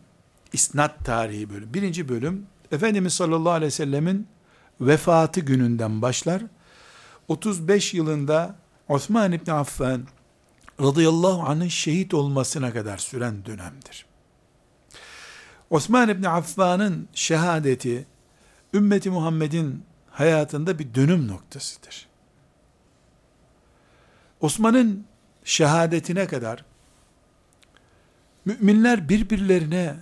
isnat 0.53 1.05
tarihi 1.05 1.51
bölüm. 1.51 1.75
Birinci 1.75 2.09
bölüm, 2.09 2.47
Efendimiz 2.73 3.13
sallallahu 3.13 3.53
aleyhi 3.53 3.67
ve 3.67 3.71
sellemin 3.71 4.27
vefatı 4.87 5.41
gününden 5.41 6.03
başlar. 6.03 6.43
35 7.29 7.95
yılında 7.95 8.55
Osman 8.89 9.33
İbni 9.33 9.53
Affan 9.53 10.07
radıyallahu 10.81 11.43
anh'ın 11.43 11.69
şehit 11.69 12.15
olmasına 12.15 12.73
kadar 12.73 12.99
süren 12.99 13.45
dönemdir. 13.45 14.07
Osman 15.71 16.09
İbni 16.09 16.29
Affan'ın 16.29 17.09
şehadeti, 17.15 18.07
ümmeti 18.75 19.11
Muhammed'in 19.11 19.85
hayatında 20.11 20.79
bir 20.79 20.95
dönüm 20.95 21.29
noktasıdır. 21.29 22.09
Osman'ın 24.41 25.05
şehadetine 25.45 26.27
kadar, 26.27 26.65
müminler 28.45 29.09
birbirlerine, 29.09 29.97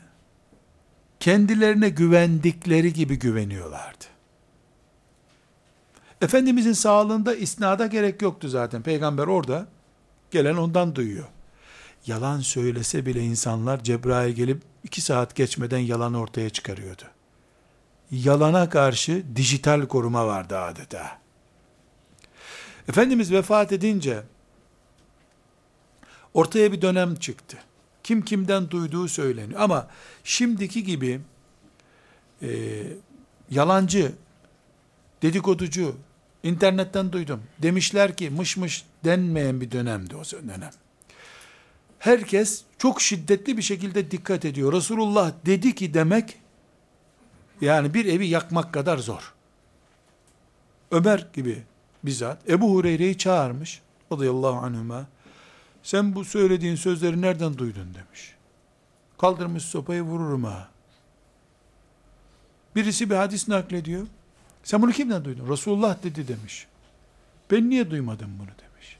kendilerine 1.20 1.88
güvendikleri 1.88 2.92
gibi 2.92 3.18
güveniyorlardı. 3.18 4.04
Efendimizin 6.20 6.72
sağlığında 6.72 7.34
isnada 7.34 7.86
gerek 7.86 8.22
yoktu 8.22 8.48
zaten. 8.48 8.82
Peygamber 8.82 9.26
orada, 9.26 9.66
gelen 10.30 10.56
ondan 10.56 10.94
duyuyor. 10.94 11.26
Yalan 12.06 12.40
söylese 12.40 13.06
bile 13.06 13.20
insanlar 13.20 13.84
Cebrail 13.84 14.32
gelip 14.32 14.62
iki 14.84 15.00
saat 15.00 15.34
geçmeden 15.34 15.78
yalan 15.78 16.14
ortaya 16.14 16.50
çıkarıyordu. 16.50 17.02
Yalana 18.10 18.68
karşı 18.68 19.24
dijital 19.36 19.86
koruma 19.86 20.26
vardı 20.26 20.58
adeta. 20.58 21.18
Efendimiz 22.88 23.32
vefat 23.32 23.72
edince 23.72 24.22
ortaya 26.34 26.72
bir 26.72 26.82
dönem 26.82 27.14
çıktı. 27.14 27.58
Kim 28.02 28.22
kimden 28.22 28.70
duyduğu 28.70 29.08
söyleniyor. 29.08 29.60
Ama 29.60 29.88
şimdiki 30.24 30.84
gibi 30.84 31.20
e, 32.42 32.48
yalancı, 33.50 34.12
dedikoducu, 35.22 35.96
internetten 36.42 37.12
duydum. 37.12 37.42
Demişler 37.58 38.16
ki 38.16 38.30
mış 38.30 38.56
mış 38.56 38.84
denmeyen 39.04 39.60
bir 39.60 39.70
dönemdi 39.70 40.16
o 40.16 40.24
dönem. 40.24 40.70
Herkes 41.98 42.64
çok 42.78 43.00
şiddetli 43.00 43.56
bir 43.56 43.62
şekilde 43.62 44.10
dikkat 44.10 44.44
ediyor. 44.44 44.72
Resulullah 44.72 45.32
dedi 45.46 45.74
ki 45.74 45.94
demek 45.94 46.36
yani 47.60 47.94
bir 47.94 48.04
evi 48.04 48.26
yakmak 48.26 48.74
kadar 48.74 48.98
zor. 48.98 49.34
Ömer 50.90 51.26
gibi 51.32 51.62
bizzat 52.04 52.50
Ebu 52.50 52.70
Hureyre'yi 52.70 53.18
çağırmış 53.18 53.80
radıyallahu 54.12 54.56
anhüma. 54.56 55.06
Sen 55.82 56.14
bu 56.14 56.24
söylediğin 56.24 56.76
sözleri 56.76 57.20
nereden 57.20 57.58
duydun 57.58 57.94
demiş. 57.94 58.34
Kaldırmış 59.18 59.62
sopayı 59.62 60.02
vururum 60.02 60.44
ha. 60.44 60.68
Birisi 62.76 63.10
bir 63.10 63.14
hadis 63.14 63.48
naklediyor. 63.48 64.06
Sen 64.64 64.82
bunu 64.82 64.92
kimden 64.92 65.24
duydun? 65.24 65.48
Resulullah 65.48 66.02
dedi 66.02 66.28
demiş. 66.28 66.66
Ben 67.50 67.70
niye 67.70 67.90
duymadım 67.90 68.30
bunu 68.38 68.48
demiş. 68.48 68.96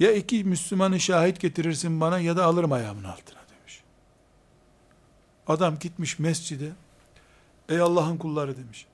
Ya 0.00 0.12
iki 0.12 0.44
Müslümanı 0.44 1.00
şahit 1.00 1.40
getirirsin 1.40 2.00
bana 2.00 2.18
ya 2.18 2.36
da 2.36 2.44
alırım 2.44 2.72
ayağımın 2.72 3.04
altına 3.04 3.40
demiş. 3.50 3.82
Adam 5.46 5.78
gitmiş 5.78 6.18
mescide. 6.18 6.70
Ey 7.68 7.80
Allah'ın 7.80 8.16
kulları 8.16 8.56
demiş. 8.56 8.86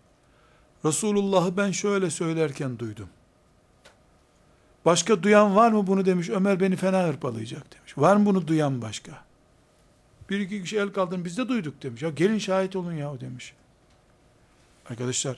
Resulullah'ı 0.85 1.57
ben 1.57 1.71
şöyle 1.71 2.11
söylerken 2.11 2.79
duydum. 2.79 3.09
Başka 4.85 5.23
duyan 5.23 5.57
var 5.57 5.73
mı 5.73 5.87
bunu 5.87 6.07
demiş. 6.07 6.31
Ömer 6.31 6.61
beni 6.61 6.77
fena 6.77 7.09
hırpalayacak 7.09 7.75
demiş. 7.75 7.99
Var 7.99 8.17
mı 8.17 8.27
bunu 8.27 8.47
duyan 8.49 8.83
başka? 8.83 9.13
Bir 10.31 10.41
iki 10.41 10.63
kişi 10.63 10.79
el 10.79 10.89
kaldırın 10.89 11.25
biz 11.25 11.39
de 11.39 11.49
duyduk 11.49 11.83
demiş. 11.83 12.03
Ya 12.03 12.11
gelin 12.11 12.39
şahit 12.39 12.77
olun 12.77 12.93
ya 12.93 13.21
demiş. 13.21 13.55
Arkadaşlar 14.91 15.37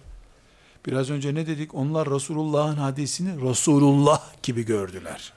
biraz 0.87 1.11
önce 1.11 1.35
ne 1.35 1.47
dedik? 1.47 1.75
Onlar 1.75 2.11
Resulullah'ın 2.11 2.77
hadisini 2.77 3.51
Resulullah 3.51 4.43
gibi 4.43 4.63
gördüler. 4.63 5.33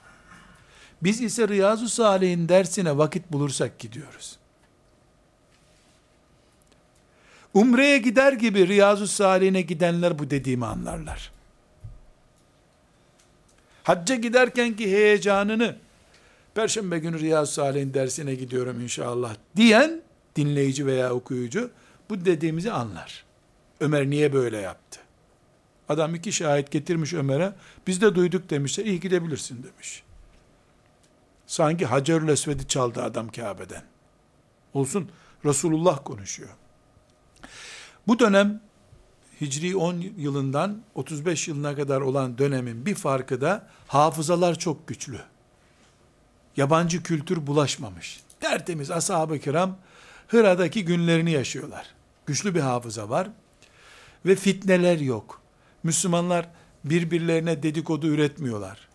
Biz 1.03 1.21
ise 1.21 1.47
Riyazu 1.47 1.89
Salih'in 1.89 2.49
dersine 2.49 2.97
vakit 2.97 3.31
bulursak 3.31 3.79
gidiyoruz. 3.79 4.37
Umre'ye 7.53 7.97
gider 7.97 8.33
gibi 8.33 8.67
Riyazu 8.67 9.07
Salih'ine 9.07 9.61
gidenler 9.61 10.19
bu 10.19 10.29
dediğimi 10.29 10.65
anlarlar. 10.65 11.31
Hacca 13.83 14.15
giderken 14.15 14.75
ki 14.75 14.91
heyecanını 14.91 15.75
Perşembe 16.55 16.99
günü 16.99 17.19
Riyazu 17.19 17.51
Salih'in 17.51 17.93
dersine 17.93 18.35
gidiyorum 18.35 18.81
inşallah 18.81 19.35
diyen 19.55 20.01
dinleyici 20.35 20.85
veya 20.85 21.13
okuyucu 21.13 21.71
bu 22.09 22.25
dediğimizi 22.25 22.71
anlar. 22.71 23.23
Ömer 23.81 24.09
niye 24.09 24.33
böyle 24.33 24.57
yaptı? 24.57 24.99
Adam 25.89 26.15
iki 26.15 26.31
şahit 26.31 26.71
getirmiş 26.71 27.13
Ömer'e. 27.13 27.53
Biz 27.87 28.01
de 28.01 28.15
duyduk 28.15 28.49
demişler. 28.49 28.85
İyi 28.85 28.99
gidebilirsin 28.99 29.63
demiş. 29.63 30.03
Sanki 31.47 31.85
Hacerül 31.85 32.27
Esved'i 32.27 32.67
çaldı 32.67 33.03
adam 33.03 33.29
Kabe'den. 33.29 33.83
Olsun 34.73 35.09
Resulullah 35.45 36.05
konuşuyor. 36.05 36.49
Bu 38.07 38.19
dönem 38.19 38.61
Hicri 39.41 39.75
10 39.75 40.03
yılından 40.17 40.81
35 40.95 41.47
yılına 41.47 41.75
kadar 41.75 42.01
olan 42.01 42.37
dönemin 42.37 42.85
bir 42.85 42.95
farkı 42.95 43.41
da 43.41 43.67
hafızalar 43.87 44.59
çok 44.59 44.87
güçlü. 44.87 45.19
Yabancı 46.57 47.03
kültür 47.03 47.47
bulaşmamış. 47.47 48.21
Tertemiz 48.39 48.91
ashab-ı 48.91 49.39
kiram 49.39 49.77
Hıra'daki 50.27 50.85
günlerini 50.85 51.31
yaşıyorlar. 51.31 51.87
Güçlü 52.25 52.55
bir 52.55 52.59
hafıza 52.59 53.09
var 53.09 53.29
ve 54.25 54.35
fitneler 54.35 54.97
yok. 54.99 55.41
Müslümanlar 55.83 56.49
birbirlerine 56.83 57.63
dedikodu 57.63 58.07
üretmiyorlar. 58.07 58.87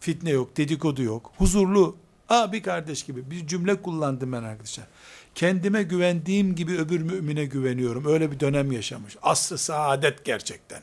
Fitne 0.00 0.30
yok, 0.30 0.56
dedikodu 0.56 1.02
yok. 1.02 1.32
Huzurlu, 1.38 1.96
abi 2.28 2.62
kardeş 2.62 3.02
gibi 3.02 3.30
bir 3.30 3.46
cümle 3.46 3.82
kullandım 3.82 4.32
ben 4.32 4.42
arkadaşlar. 4.42 4.86
Kendime 5.34 5.82
güvendiğim 5.82 6.54
gibi 6.54 6.78
öbür 6.78 7.00
mümine 7.00 7.44
güveniyorum. 7.44 8.06
Öyle 8.06 8.32
bir 8.32 8.40
dönem 8.40 8.72
yaşamış. 8.72 9.16
Aslı 9.22 9.58
saadet 9.58 10.24
gerçekten. 10.24 10.82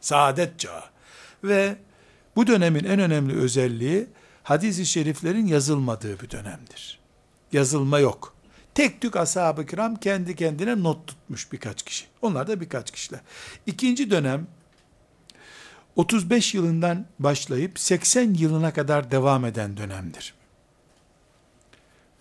Saadet 0.00 0.58
çağı. 0.58 0.82
Ve 1.44 1.76
bu 2.36 2.46
dönemin 2.46 2.84
en 2.84 3.00
önemli 3.00 3.36
özelliği 3.36 4.06
hadis-i 4.42 4.86
şeriflerin 4.86 5.46
yazılmadığı 5.46 6.20
bir 6.20 6.30
dönemdir. 6.30 6.98
Yazılma 7.52 7.98
yok. 7.98 8.35
Tek 8.76 9.00
tük 9.00 9.16
ashab-ı 9.16 9.66
kiram 9.66 9.96
kendi 9.96 10.36
kendine 10.36 10.82
not 10.82 11.06
tutmuş 11.06 11.52
birkaç 11.52 11.82
kişi. 11.82 12.04
Onlar 12.22 12.48
da 12.48 12.60
birkaç 12.60 12.90
kişiler. 12.90 13.20
İkinci 13.66 14.10
dönem 14.10 14.46
35 15.96 16.54
yılından 16.54 17.06
başlayıp 17.18 17.78
80 17.78 18.34
yılına 18.34 18.72
kadar 18.72 19.10
devam 19.10 19.44
eden 19.44 19.76
dönemdir. 19.76 20.34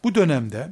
Bu 0.03 0.15
dönemde 0.15 0.69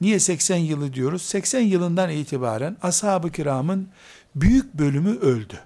niye 0.00 0.20
80 0.20 0.56
yılı 0.56 0.94
diyoruz? 0.94 1.22
80 1.22 1.60
yılından 1.60 2.10
itibaren 2.10 2.76
ashab-ı 2.82 3.32
kiramın 3.32 3.88
büyük 4.34 4.74
bölümü 4.74 5.18
öldü. 5.18 5.60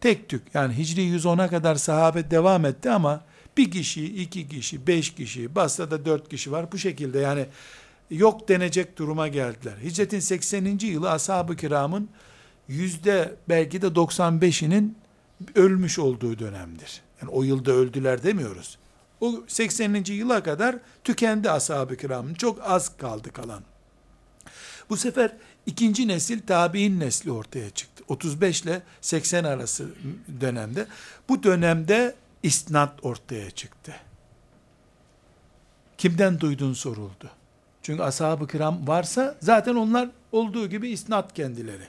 Tek 0.00 0.28
tük 0.28 0.54
yani 0.54 0.78
Hicri 0.78 1.00
110'a 1.00 1.48
kadar 1.48 1.74
sahabe 1.74 2.30
devam 2.30 2.64
etti 2.64 2.90
ama 2.90 3.24
bir 3.56 3.70
kişi, 3.70 4.22
iki 4.22 4.48
kişi, 4.48 4.86
beş 4.86 5.14
kişi, 5.14 5.54
Basra'da 5.54 6.04
dört 6.04 6.28
kişi 6.28 6.52
var. 6.52 6.72
Bu 6.72 6.78
şekilde 6.78 7.18
yani 7.18 7.46
yok 8.10 8.48
denecek 8.48 8.98
duruma 8.98 9.28
geldiler. 9.28 9.74
Hicretin 9.82 10.20
80. 10.20 10.78
yılı 10.82 11.10
ashab-ı 11.10 11.56
kiramın 11.56 12.08
yüzde 12.68 13.34
belki 13.48 13.82
de 13.82 13.86
95'inin 13.86 14.96
ölmüş 15.54 15.98
olduğu 15.98 16.38
dönemdir. 16.38 17.02
Yani 17.22 17.30
o 17.30 17.42
yılda 17.42 17.72
öldüler 17.72 18.22
demiyoruz. 18.22 18.78
O 19.20 19.44
80. 19.46 20.04
yıla 20.06 20.42
kadar 20.42 20.76
tükendi 21.04 21.50
ashab-ı 21.50 21.96
kiramın. 21.96 22.34
Çok 22.34 22.58
az 22.62 22.96
kaldı 22.96 23.32
kalan. 23.32 23.62
Bu 24.90 24.96
sefer 24.96 25.36
ikinci 25.66 26.08
nesil 26.08 26.40
tabi'in 26.46 27.00
nesli 27.00 27.32
ortaya 27.32 27.70
çıktı. 27.70 28.04
35 28.08 28.62
ile 28.62 28.82
80 29.00 29.44
arası 29.44 29.88
dönemde. 30.40 30.86
Bu 31.28 31.42
dönemde 31.42 32.14
isnat 32.44 33.04
ortaya 33.04 33.50
çıktı. 33.50 33.92
Kimden 35.98 36.40
duydun 36.40 36.72
soruldu. 36.72 37.30
Çünkü 37.82 38.02
ashab-ı 38.02 38.46
kiram 38.46 38.88
varsa 38.88 39.36
zaten 39.40 39.74
onlar 39.74 40.10
olduğu 40.32 40.66
gibi 40.66 40.88
isnat 40.88 41.34
kendileri. 41.34 41.84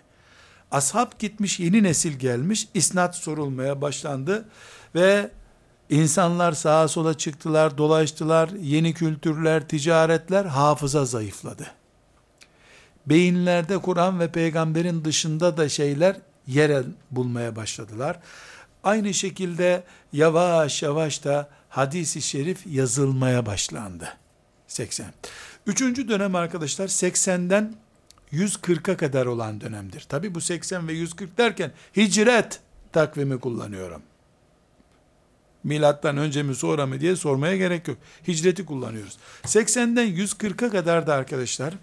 Ashab 0.71 1.11
gitmiş 1.19 1.59
yeni 1.59 1.83
nesil 1.83 2.13
gelmiş 2.13 2.67
isnat 2.73 3.15
sorulmaya 3.15 3.81
başlandı 3.81 4.45
ve 4.95 5.31
insanlar 5.89 6.51
sağa 6.51 6.87
sola 6.87 7.17
çıktılar 7.17 7.77
dolaştılar 7.77 8.49
yeni 8.49 8.93
kültürler 8.93 9.67
ticaretler 9.67 10.45
hafıza 10.45 11.05
zayıfladı. 11.05 11.67
Beyinlerde 13.05 13.77
Kur'an 13.77 14.19
ve 14.19 14.31
peygamberin 14.31 15.05
dışında 15.05 15.57
da 15.57 15.69
şeyler 15.69 16.15
yer 16.47 16.83
bulmaya 17.11 17.55
başladılar. 17.55 18.19
Aynı 18.85 19.13
şekilde 19.13 19.83
yavaş 20.13 20.83
yavaş 20.83 21.23
da 21.23 21.49
hadisi 21.69 22.21
şerif 22.21 22.67
yazılmaya 22.67 23.45
başlandı. 23.45 24.17
80. 24.67 25.05
Üçüncü 25.67 26.09
dönem 26.09 26.35
arkadaşlar 26.35 26.87
80'den 26.87 27.75
140'a 28.33 28.97
kadar 28.97 29.25
olan 29.25 29.61
dönemdir. 29.61 30.01
Tabi 30.09 30.35
bu 30.35 30.41
80 30.41 30.87
ve 30.87 30.93
140 30.93 31.37
derken 31.37 31.71
hicret 31.97 32.59
takvimi 32.91 33.39
kullanıyorum. 33.39 34.01
Milattan 35.63 36.17
önce 36.17 36.43
mi 36.43 36.55
sonra 36.55 36.85
mı 36.85 36.99
diye 37.01 37.15
sormaya 37.15 37.57
gerek 37.57 37.87
yok. 37.87 37.97
Hicreti 38.27 38.65
kullanıyoruz. 38.65 39.17
80'den 39.43 40.07
140'a 40.07 40.69
kadar 40.69 41.07
da 41.07 41.13
arkadaşlar 41.13 41.73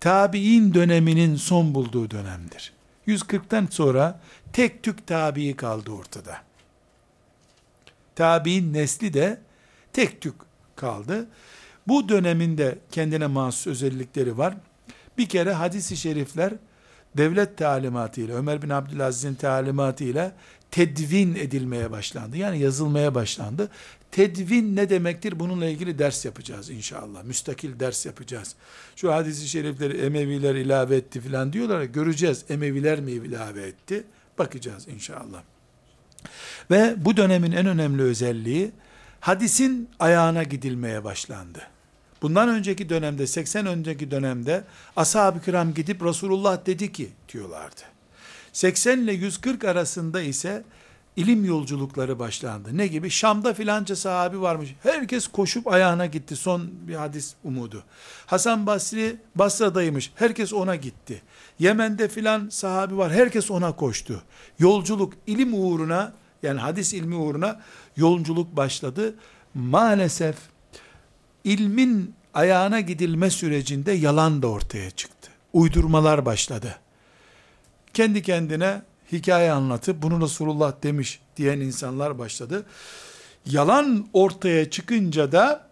tabi'in 0.00 0.74
döneminin 0.74 1.36
son 1.36 1.74
bulduğu 1.74 2.10
dönemdir. 2.10 2.72
140'tan 3.08 3.70
sonra 3.70 4.20
tek 4.52 4.82
tük 4.82 5.06
tabi 5.06 5.56
kaldı 5.56 5.90
ortada. 5.90 6.42
Tabi'in 8.16 8.72
nesli 8.74 9.12
de 9.14 9.40
tek 9.92 10.20
tük 10.20 10.34
kaldı. 10.76 11.26
Bu 11.88 12.08
döneminde 12.08 12.78
kendine 12.92 13.26
mahsus 13.26 13.66
özellikleri 13.66 14.38
var. 14.38 14.54
Bir 15.18 15.28
kere 15.28 15.52
hadisi 15.52 15.96
şerifler 15.96 16.52
devlet 17.16 17.58
talimatıyla, 17.58 18.36
Ömer 18.36 18.62
bin 18.62 18.68
Abdülaziz'in 18.68 19.34
talimatıyla 19.34 20.32
tedvin 20.70 21.34
edilmeye 21.34 21.90
başlandı. 21.90 22.36
Yani 22.36 22.58
yazılmaya 22.58 23.14
başlandı. 23.14 23.70
Tedvin 24.10 24.76
ne 24.76 24.90
demektir? 24.90 25.40
Bununla 25.40 25.66
ilgili 25.66 25.98
ders 25.98 26.24
yapacağız 26.24 26.70
inşallah. 26.70 27.22
Müstakil 27.24 27.80
ders 27.80 28.06
yapacağız. 28.06 28.54
Şu 28.96 29.12
hadisi 29.12 29.48
şerifleri 29.48 29.98
Emeviler 29.98 30.54
ilave 30.54 30.96
etti 30.96 31.20
filan 31.20 31.52
diyorlar. 31.52 31.82
Göreceğiz. 31.82 32.44
Emeviler 32.48 33.00
mi 33.00 33.12
ilave 33.12 33.62
etti? 33.62 34.04
Bakacağız 34.38 34.88
inşallah. 34.88 35.42
Ve 36.70 36.94
bu 36.96 37.16
dönemin 37.16 37.52
en 37.52 37.66
önemli 37.66 38.02
özelliği 38.02 38.70
hadisin 39.20 39.90
ayağına 39.98 40.42
gidilmeye 40.42 41.04
başlandı. 41.04 41.62
Bundan 42.22 42.48
önceki 42.48 42.88
dönemde 42.88 43.26
80 43.26 43.66
önceki 43.66 44.10
dönemde 44.10 44.64
ashab-ı 44.96 45.42
kiram 45.42 45.74
gidip 45.74 46.02
Resulullah 46.02 46.66
dedi 46.66 46.92
ki 46.92 47.10
diyorlardı. 47.32 47.80
80 48.52 48.98
ile 48.98 49.12
140 49.12 49.64
arasında 49.64 50.20
ise 50.20 50.64
ilim 51.18 51.44
yolculukları 51.44 52.18
başlandı. 52.18 52.68
Ne 52.72 52.86
gibi? 52.86 53.10
Şam'da 53.10 53.54
filanca 53.54 53.96
sahabi 53.96 54.40
varmış. 54.40 54.74
Herkes 54.82 55.26
koşup 55.26 55.66
ayağına 55.66 56.06
gitti. 56.06 56.36
Son 56.36 56.70
bir 56.88 56.94
hadis 56.94 57.34
umudu. 57.44 57.84
Hasan 58.26 58.66
Basri 58.66 59.16
Basra'daymış. 59.34 60.12
Herkes 60.14 60.52
ona 60.52 60.76
gitti. 60.76 61.22
Yemen'de 61.58 62.08
filan 62.08 62.48
sahabi 62.48 62.96
var. 62.96 63.12
Herkes 63.12 63.50
ona 63.50 63.72
koştu. 63.76 64.22
Yolculuk 64.58 65.12
ilim 65.26 65.54
uğruna 65.54 66.12
yani 66.42 66.60
hadis 66.60 66.94
ilmi 66.94 67.16
uğruna 67.16 67.60
yolculuk 67.96 68.56
başladı. 68.56 69.14
Maalesef 69.54 70.36
ilmin 71.44 72.14
ayağına 72.34 72.80
gidilme 72.80 73.30
sürecinde 73.30 73.92
yalan 73.92 74.42
da 74.42 74.46
ortaya 74.46 74.90
çıktı. 74.90 75.30
Uydurmalar 75.52 76.26
başladı. 76.26 76.78
Kendi 77.94 78.22
kendine 78.22 78.82
hikaye 79.12 79.52
anlatıp 79.52 80.02
bunu 80.02 80.24
Resulullah 80.24 80.72
demiş 80.82 81.20
diyen 81.36 81.60
insanlar 81.60 82.18
başladı. 82.18 82.66
Yalan 83.46 84.08
ortaya 84.12 84.70
çıkınca 84.70 85.32
da 85.32 85.68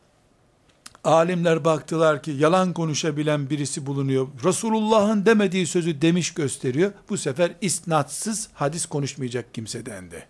alimler 1.05 1.65
baktılar 1.65 2.23
ki 2.23 2.31
yalan 2.31 2.73
konuşabilen 2.73 3.51
birisi 3.51 3.87
bulunuyor. 3.87 4.29
Resulullah'ın 4.45 5.27
demediği 5.27 5.67
sözü 5.67 6.03
demiş 6.03 6.35
gösteriyor. 6.35 6.93
Bu 7.11 7.19
sefer 7.19 7.53
isnatsız 7.61 8.49
hadis 8.55 8.87
konuşmayacak 8.87 9.55
kimse 9.55 9.87
dendi. 9.87 10.27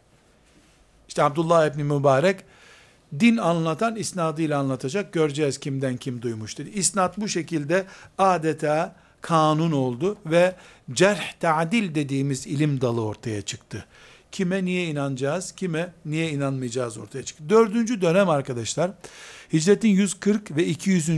İşte 1.09 1.23
Abdullah 1.23 1.67
İbni 1.67 1.85
Mübarek 1.85 2.45
din 3.21 3.37
anlatan 3.37 3.97
isnadıyla 3.97 4.59
anlatacak. 4.59 5.13
Göreceğiz 5.13 5.59
kimden 5.59 5.97
kim 5.97 6.23
duymuş 6.23 6.59
dedi. 6.59 6.71
İsnat 6.71 7.21
bu 7.21 7.29
şekilde 7.29 7.87
adeta 8.19 8.97
kanun 9.27 9.73
oldu 9.73 10.17
ve 10.27 10.55
cerh 10.93 11.33
ta'dil 11.41 11.95
dediğimiz 11.95 12.47
ilim 12.47 12.81
dalı 12.81 13.05
ortaya 13.05 13.43
çıktı. 13.43 13.85
Kime 14.33 14.65
niye 14.65 14.87
inanacağız, 14.87 15.53
kime 15.53 15.93
niye 16.05 16.31
inanmayacağız 16.31 16.99
ortaya 16.99 17.23
çıktı. 17.23 17.45
Dördüncü 17.49 18.01
dönem 18.01 18.29
arkadaşlar, 18.29 18.91
hicretin 19.53 19.89
140 19.89 20.57
ve 20.57 20.67
200. 20.67 21.11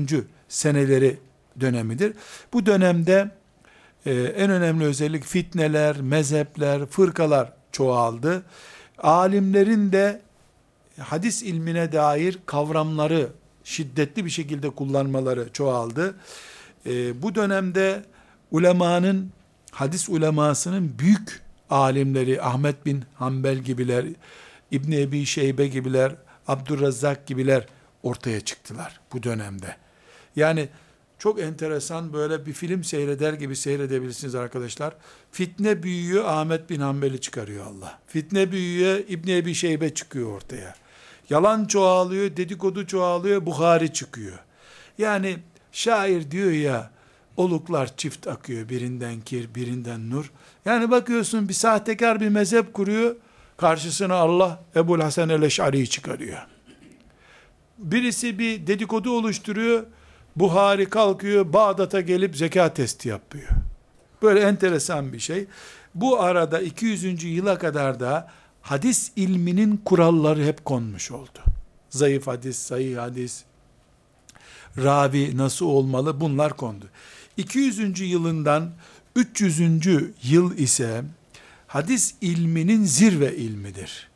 seneleri 0.48 1.18
dönemidir. 1.60 2.12
Bu 2.52 2.66
dönemde 2.66 3.30
e, 4.06 4.12
en 4.12 4.50
önemli 4.50 4.84
özellik 4.84 5.24
fitneler, 5.24 6.00
mezhepler, 6.00 6.86
fırkalar 6.86 7.52
çoğaldı. 7.72 8.42
Alimlerin 8.98 9.92
de 9.92 10.20
hadis 11.00 11.42
ilmine 11.42 11.92
dair 11.92 12.38
kavramları 12.46 13.28
şiddetli 13.64 14.24
bir 14.24 14.30
şekilde 14.30 14.70
kullanmaları 14.70 15.52
çoğaldı. 15.52 16.14
E, 16.86 17.22
bu 17.22 17.34
dönemde 17.34 18.04
ulemanın, 18.50 19.32
hadis 19.70 20.08
ulemasının 20.08 20.98
büyük 20.98 21.42
alimleri 21.70 22.42
Ahmet 22.42 22.86
bin 22.86 23.04
Hanbel 23.14 23.58
gibiler, 23.58 24.06
İbn 24.70 24.92
Ebi 24.92 25.26
Şeybe 25.26 25.66
gibiler, 25.66 26.14
Abdurrazzak 26.48 27.26
gibiler 27.26 27.66
ortaya 28.02 28.40
çıktılar 28.40 29.00
bu 29.12 29.22
dönemde. 29.22 29.76
Yani 30.36 30.68
çok 31.18 31.40
enteresan 31.40 32.12
böyle 32.12 32.46
bir 32.46 32.52
film 32.52 32.84
seyreder 32.84 33.32
gibi 33.32 33.56
seyredebilirsiniz 33.56 34.34
arkadaşlar. 34.34 34.94
Fitne 35.32 35.82
büyüyor 35.82 36.24
Ahmet 36.24 36.70
bin 36.70 36.80
Hanbel'i 36.80 37.20
çıkarıyor 37.20 37.66
Allah. 37.66 37.98
Fitne 38.06 38.52
büyüyor 38.52 38.98
İbn 39.08 39.30
Ebi 39.30 39.54
Şeybe 39.54 39.94
çıkıyor 39.94 40.32
ortaya. 40.32 40.74
Yalan 41.30 41.64
çoğalıyor, 41.64 42.36
dedikodu 42.36 42.86
çoğalıyor, 42.86 43.46
Bukhari 43.46 43.92
çıkıyor. 43.92 44.38
Yani 44.98 45.38
şair 45.72 46.30
diyor 46.30 46.50
ya, 46.50 46.90
oluklar 47.36 47.96
çift 47.96 48.26
akıyor, 48.26 48.68
birinden 48.68 49.20
kir, 49.20 49.54
birinden 49.54 50.10
nur. 50.10 50.32
Yani 50.64 50.90
bakıyorsun 50.90 51.48
bir 51.48 51.54
sahtekar 51.54 52.20
bir 52.20 52.28
mezhep 52.28 52.74
kuruyor, 52.74 53.16
karşısına 53.56 54.14
Allah 54.14 54.64
Ebul 54.76 55.00
Hasan 55.00 55.28
el-Eş'ari'yi 55.28 55.88
çıkarıyor. 55.88 56.38
Birisi 57.78 58.38
bir 58.38 58.66
dedikodu 58.66 59.10
oluşturuyor, 59.10 59.86
Buhari 60.36 60.88
kalkıyor, 60.88 61.52
Bağdat'a 61.52 62.00
gelip 62.00 62.36
zekat 62.36 62.76
testi 62.76 63.08
yapıyor. 63.08 63.48
Böyle 64.22 64.40
enteresan 64.40 65.12
bir 65.12 65.18
şey. 65.18 65.46
Bu 65.94 66.20
arada 66.20 66.60
200. 66.60 67.24
yıla 67.24 67.58
kadar 67.58 68.00
da 68.00 68.30
hadis 68.62 69.12
ilminin 69.16 69.76
kuralları 69.84 70.44
hep 70.44 70.64
konmuş 70.64 71.10
oldu. 71.10 71.38
Zayıf 71.90 72.26
hadis, 72.26 72.58
sahih 72.58 72.98
hadis, 72.98 73.44
ravi 74.84 75.36
nasıl 75.36 75.66
olmalı 75.66 76.20
bunlar 76.20 76.56
kondu. 76.56 76.84
200. 77.36 78.00
yılından 78.00 78.70
300. 79.16 79.60
yıl 80.22 80.56
ise 80.58 81.04
hadis 81.66 82.14
ilminin 82.20 82.84
zirve 82.84 83.36
ilmidir. 83.36 84.08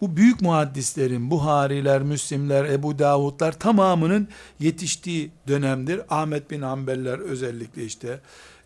Bu 0.00 0.16
büyük 0.16 0.40
muhaddislerin, 0.40 1.30
Buhariler, 1.30 2.02
Müslimler, 2.02 2.64
Ebu 2.64 2.98
Davudlar 2.98 3.58
tamamının 3.58 4.28
yetiştiği 4.60 5.30
dönemdir. 5.48 6.00
Ahmet 6.08 6.50
bin 6.50 6.62
Hanbeller 6.62 7.18
özellikle 7.18 7.84
işte 7.84 8.08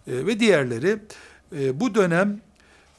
e, 0.07 0.26
ve 0.26 0.40
diğerleri. 0.40 0.99
E, 1.57 1.80
bu 1.80 1.94
dönem 1.94 2.40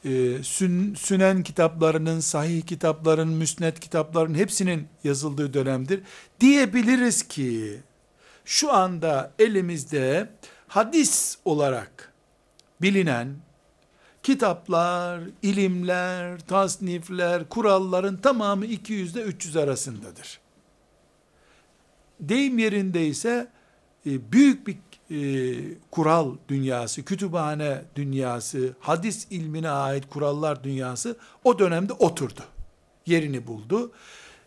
e, 0.04 0.42
sün, 0.42 0.94
sünen 0.94 1.42
kitaplarının, 1.42 2.20
sahih 2.20 2.62
kitapların, 2.62 3.28
müsnet 3.28 3.80
kitapların 3.80 4.34
hepsinin 4.34 4.88
yazıldığı 5.04 5.54
dönemdir. 5.54 6.00
Diyebiliriz 6.40 7.22
ki 7.22 7.80
şu 8.50 8.72
anda 8.72 9.32
elimizde 9.38 10.30
hadis 10.68 11.38
olarak 11.44 12.12
bilinen 12.82 13.36
kitaplar, 14.22 15.20
ilimler, 15.42 16.40
tasnifler, 16.40 17.48
kuralların 17.48 18.16
tamamı 18.16 18.66
200 18.66 19.16
ile 19.16 19.22
300 19.22 19.56
arasındadır. 19.56 20.40
Deyim 22.20 22.58
yerinde 22.58 23.06
ise 23.06 23.48
e, 24.06 24.32
büyük 24.32 24.66
bir 24.66 24.76
e, 25.10 25.18
kural 25.90 26.36
dünyası, 26.48 27.04
kütüphane 27.04 27.82
dünyası, 27.96 28.74
hadis 28.80 29.26
ilmine 29.30 29.70
ait 29.70 30.08
kurallar 30.08 30.64
dünyası 30.64 31.16
o 31.44 31.58
dönemde 31.58 31.92
oturdu. 31.92 32.42
Yerini 33.06 33.46
buldu. 33.46 33.92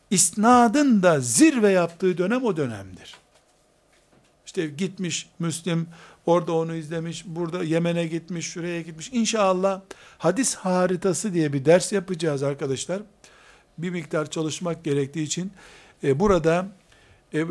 İsnadın 0.09 1.03
da 1.03 1.19
zirve 1.19 1.71
yaptığı 1.71 2.17
dönem 2.17 2.43
o 2.43 2.57
dönemdir. 2.57 3.22
İşte 4.53 4.67
gitmiş 4.67 5.29
Müslim 5.39 5.87
orada 6.25 6.53
onu 6.53 6.75
izlemiş, 6.75 7.25
burada 7.25 7.63
Yemen'e 7.63 8.07
gitmiş, 8.07 8.47
şuraya 8.47 8.81
gitmiş. 8.81 9.09
İnşallah 9.13 9.81
hadis 10.17 10.55
haritası 10.55 11.33
diye 11.33 11.53
bir 11.53 11.65
ders 11.65 11.91
yapacağız 11.91 12.43
arkadaşlar. 12.43 13.01
Bir 13.77 13.89
miktar 13.89 14.29
çalışmak 14.29 14.83
gerektiği 14.83 15.23
için 15.23 15.51
e, 16.03 16.19
burada 16.19 16.67
e, 17.33 17.39
e, 17.39 17.43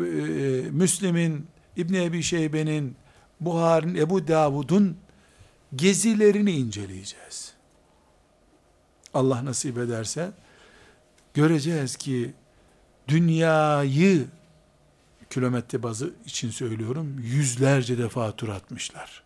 Müslim'in, 0.71 1.47
İbn 1.77 1.93
Ebi 1.93 2.23
Şeybe'nin, 2.23 2.95
Buhari'nin, 3.39 3.95
Ebu 3.95 4.27
Davud'un 4.27 4.97
gezilerini 5.75 6.51
inceleyeceğiz. 6.51 7.53
Allah 9.13 9.45
nasip 9.45 9.77
ederse 9.77 10.31
göreceğiz 11.33 11.95
ki 11.95 12.33
dünyayı 13.07 14.27
kilometre 15.33 15.83
bazı 15.83 16.13
için 16.25 16.49
söylüyorum 16.49 17.19
yüzlerce 17.19 17.97
defa 17.97 18.31
tur 18.31 18.49
atmışlar. 18.49 19.23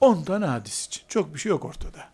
10 0.00 0.22
tane 0.22 0.46
hadis 0.46 0.86
için. 0.86 1.02
Çok 1.08 1.34
bir 1.34 1.38
şey 1.38 1.50
yok 1.50 1.64
ortada. 1.64 2.08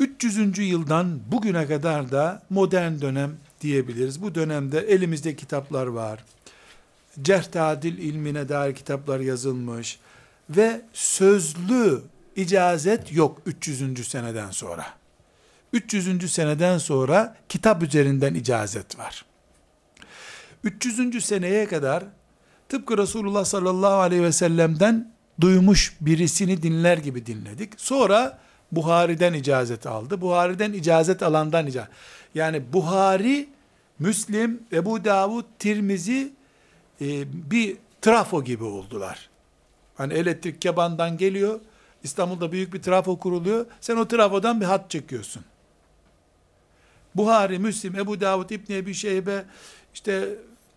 300. 0.00 0.58
yıldan 0.58 1.20
bugüne 1.32 1.66
kadar 1.66 2.12
da 2.12 2.42
modern 2.50 3.00
dönem 3.00 3.36
diyebiliriz. 3.60 4.22
Bu 4.22 4.34
dönemde 4.34 4.80
elimizde 4.80 5.36
kitaplar 5.36 5.86
var. 5.86 6.24
Cerh 7.22 7.84
ilmine 7.84 8.48
dair 8.48 8.74
kitaplar 8.74 9.20
yazılmış 9.20 9.98
ve 10.50 10.82
sözlü 10.92 12.02
icazet 12.36 13.12
yok 13.12 13.42
300. 13.46 14.08
seneden 14.08 14.50
sonra. 14.50 14.86
300. 15.72 16.32
seneden 16.32 16.78
sonra 16.78 17.36
kitap 17.48 17.82
üzerinden 17.82 18.34
icazet 18.34 18.98
var. 18.98 19.27
300. 20.64 21.24
seneye 21.24 21.66
kadar 21.66 22.04
tıpkı 22.68 22.98
Resulullah 22.98 23.44
sallallahu 23.44 24.00
aleyhi 24.00 24.22
ve 24.22 24.32
sellem'den 24.32 25.12
duymuş 25.40 25.96
birisini 26.00 26.62
dinler 26.62 26.98
gibi 26.98 27.26
dinledik. 27.26 27.80
Sonra 27.80 28.38
Buhari'den 28.72 29.32
icazet 29.32 29.86
aldı. 29.86 30.20
Buhari'den 30.20 30.72
icazet 30.72 31.22
alandan 31.22 31.66
icazet. 31.66 31.90
Yani 32.34 32.72
Buhari, 32.72 33.48
Müslim, 33.98 34.62
Ebu 34.72 35.04
Davud, 35.04 35.44
Tirmizi 35.58 36.32
e, 37.00 37.06
bir 37.50 37.76
trafo 38.02 38.44
gibi 38.44 38.64
oldular. 38.64 39.28
Hani 39.94 40.12
elektrik 40.14 40.62
kebandan 40.62 41.16
geliyor, 41.16 41.60
İstanbul'da 42.02 42.52
büyük 42.52 42.74
bir 42.74 42.82
trafo 42.82 43.18
kuruluyor. 43.18 43.66
Sen 43.80 43.96
o 43.96 44.08
trafodan 44.08 44.60
bir 44.60 44.66
hat 44.66 44.90
çekiyorsun. 44.90 45.44
Buhari, 47.14 47.58
Müslim, 47.58 47.96
Ebu 47.96 48.20
Davud, 48.20 48.50
İbni 48.50 48.76
Ebi 48.76 48.94
Şeybe, 48.94 49.44
işte 49.94 50.28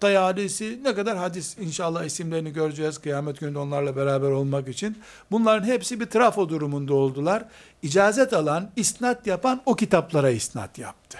Tayalisi 0.01 0.79
ne 0.83 0.95
kadar 0.95 1.17
hadis 1.17 1.57
inşallah 1.57 2.03
isimlerini 2.03 2.53
göreceğiz 2.53 2.97
kıyamet 2.97 3.39
gününde 3.39 3.59
onlarla 3.59 3.95
beraber 3.95 4.29
olmak 4.29 4.67
için. 4.67 4.97
Bunların 5.31 5.67
hepsi 5.67 5.99
bir 5.99 6.05
trafo 6.05 6.49
durumunda 6.49 6.93
oldular. 6.93 7.45
İcazet 7.81 8.33
alan, 8.33 8.71
isnat 8.75 9.27
yapan 9.27 9.61
o 9.65 9.75
kitaplara 9.75 10.29
isnat 10.29 10.77
yaptı. 10.77 11.17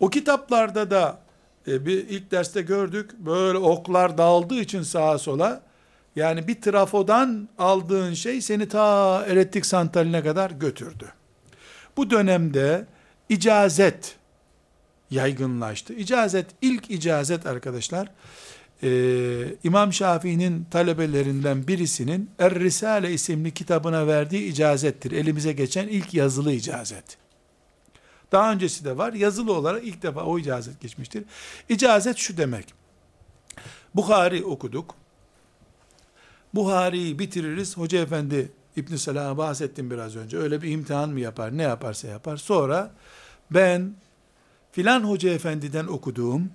O 0.00 0.10
kitaplarda 0.10 0.90
da 0.90 1.18
e, 1.68 1.86
bir 1.86 2.08
ilk 2.08 2.30
derste 2.30 2.62
gördük 2.62 3.10
böyle 3.18 3.58
oklar 3.58 4.18
dağıldığı 4.18 4.60
için 4.60 4.82
sağa 4.82 5.18
sola 5.18 5.62
yani 6.16 6.48
bir 6.48 6.60
trafodan 6.60 7.48
aldığın 7.58 8.14
şey 8.14 8.40
seni 8.40 8.68
ta 8.68 9.24
elektrik 9.26 9.66
santraline 9.66 10.22
kadar 10.22 10.50
götürdü. 10.50 11.12
Bu 11.96 12.10
dönemde 12.10 12.86
icazet 13.28 14.17
yaygınlaştı. 15.10 15.92
İcazet, 15.94 16.46
ilk 16.62 16.90
icazet 16.90 17.46
arkadaşlar, 17.46 18.10
e, 18.82 18.90
İmam 19.64 19.92
Şafii'nin 19.92 20.64
talebelerinden 20.70 21.68
birisinin 21.68 22.30
Er-Risale 22.38 23.12
isimli 23.12 23.50
kitabına 23.50 24.06
verdiği 24.06 24.48
icazettir. 24.48 25.12
Elimize 25.12 25.52
geçen 25.52 25.88
ilk 25.88 26.14
yazılı 26.14 26.52
icazet. 26.52 27.18
Daha 28.32 28.52
öncesi 28.52 28.84
de 28.84 28.98
var. 28.98 29.12
Yazılı 29.12 29.52
olarak 29.52 29.84
ilk 29.84 30.02
defa 30.02 30.24
o 30.24 30.38
icazet 30.38 30.80
geçmiştir. 30.80 31.24
İcazet 31.68 32.16
şu 32.16 32.36
demek. 32.36 32.74
Bukhari 33.94 34.44
okuduk. 34.44 34.94
Buhari'yi 36.54 37.18
bitiririz. 37.18 37.76
Hoca 37.76 37.98
efendi 37.98 38.52
İbn 38.76 38.96
Selah'a 38.96 39.38
bahsettim 39.38 39.90
biraz 39.90 40.16
önce. 40.16 40.38
Öyle 40.38 40.62
bir 40.62 40.70
imtihan 40.70 41.10
mı 41.10 41.20
yapar? 41.20 41.58
Ne 41.58 41.62
yaparsa 41.62 42.08
yapar. 42.08 42.36
Sonra 42.36 42.90
ben 43.50 43.94
filan 44.72 45.00
hoca 45.04 45.30
efendiden 45.30 45.86
okuduğum, 45.86 46.50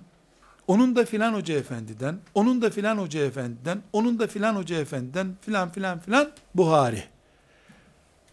onun 0.66 0.96
da 0.96 1.04
filan 1.04 1.34
hoca 1.34 1.54
efendiden, 1.54 2.18
onun 2.34 2.62
da 2.62 2.70
filan 2.70 2.98
hoca 2.98 3.24
efendiden, 3.24 3.82
onun 3.92 4.18
da 4.18 4.26
filan 4.26 4.56
hoca 4.56 4.76
efendiden, 4.76 5.36
filan 5.40 5.72
filan 5.72 5.98
filan 5.98 6.30
Buhari. 6.54 7.04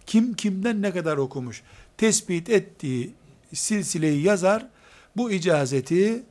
Kim 0.06 0.34
kimden 0.34 0.82
ne 0.82 0.92
kadar 0.92 1.18
okumuş? 1.18 1.64
Tespit 1.98 2.50
ettiği 2.50 3.14
silsileyi 3.54 4.24
yazar, 4.24 4.68
bu 5.18 5.32
icazeti 5.32 6.24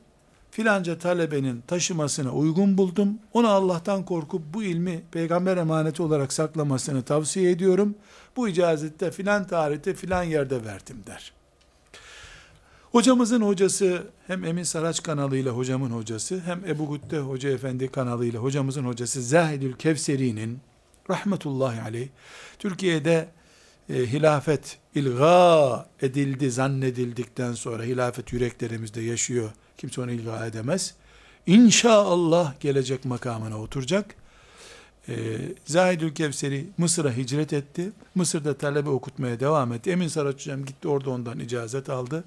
filanca 0.51 0.97
talebenin 0.97 1.61
taşımasına 1.67 2.31
uygun 2.31 2.77
buldum. 2.77 3.19
Ona 3.33 3.49
Allah'tan 3.49 4.05
korkup 4.05 4.41
bu 4.53 4.63
ilmi 4.63 5.03
peygamber 5.11 5.57
emaneti 5.57 6.03
olarak 6.03 6.33
saklamasını 6.33 7.03
tavsiye 7.03 7.51
ediyorum. 7.51 7.95
Bu 8.35 8.47
icazette 8.47 9.11
filan 9.11 9.47
tarihte 9.47 9.93
filan 9.93 10.23
yerde 10.23 10.65
verdim 10.65 10.97
der. 11.07 11.33
Hocamızın 12.91 13.41
hocası 13.41 14.07
hem 14.27 14.43
Emin 14.43 14.63
Saraç 14.63 15.03
kanalıyla 15.03 15.51
hocamın 15.51 15.91
hocası 15.91 16.41
hem 16.45 16.65
Ebu 16.65 16.91
Gütte 16.91 17.17
Hoca 17.17 17.49
Efendi 17.49 17.87
kanalıyla 17.87 18.39
hocamızın 18.39 18.85
hocası 18.85 19.21
Zahidül 19.21 19.73
Kevseri'nin 19.73 20.59
rahmetullahi 21.09 21.81
aleyh 21.81 22.07
Türkiye'de 22.59 23.29
e, 23.89 23.93
hilafet 23.93 24.77
ilga 24.95 25.85
edildi 26.01 26.51
zannedildikten 26.51 27.53
sonra 27.53 27.83
hilafet 27.83 28.33
yüreklerimizde 28.33 29.01
yaşıyor. 29.01 29.49
Kimse 29.77 30.01
onu 30.01 30.11
ilga 30.11 30.45
edemez. 30.45 30.93
İnşallah 31.47 32.59
gelecek 32.59 33.05
makamına 33.05 33.61
oturacak. 33.61 34.15
E, 35.09 35.13
Zahidül 35.65 36.13
Kevseri 36.13 36.67
Mısır'a 36.77 37.17
hicret 37.17 37.53
etti. 37.53 37.91
Mısır'da 38.15 38.57
talebe 38.57 38.89
okutmaya 38.89 39.39
devam 39.39 39.73
etti. 39.73 39.91
Emin 39.91 40.07
Saraç 40.07 40.35
hocam 40.35 40.65
gitti 40.65 40.87
orada 40.87 41.09
ondan 41.09 41.39
icazet 41.39 41.89
aldı. 41.89 42.23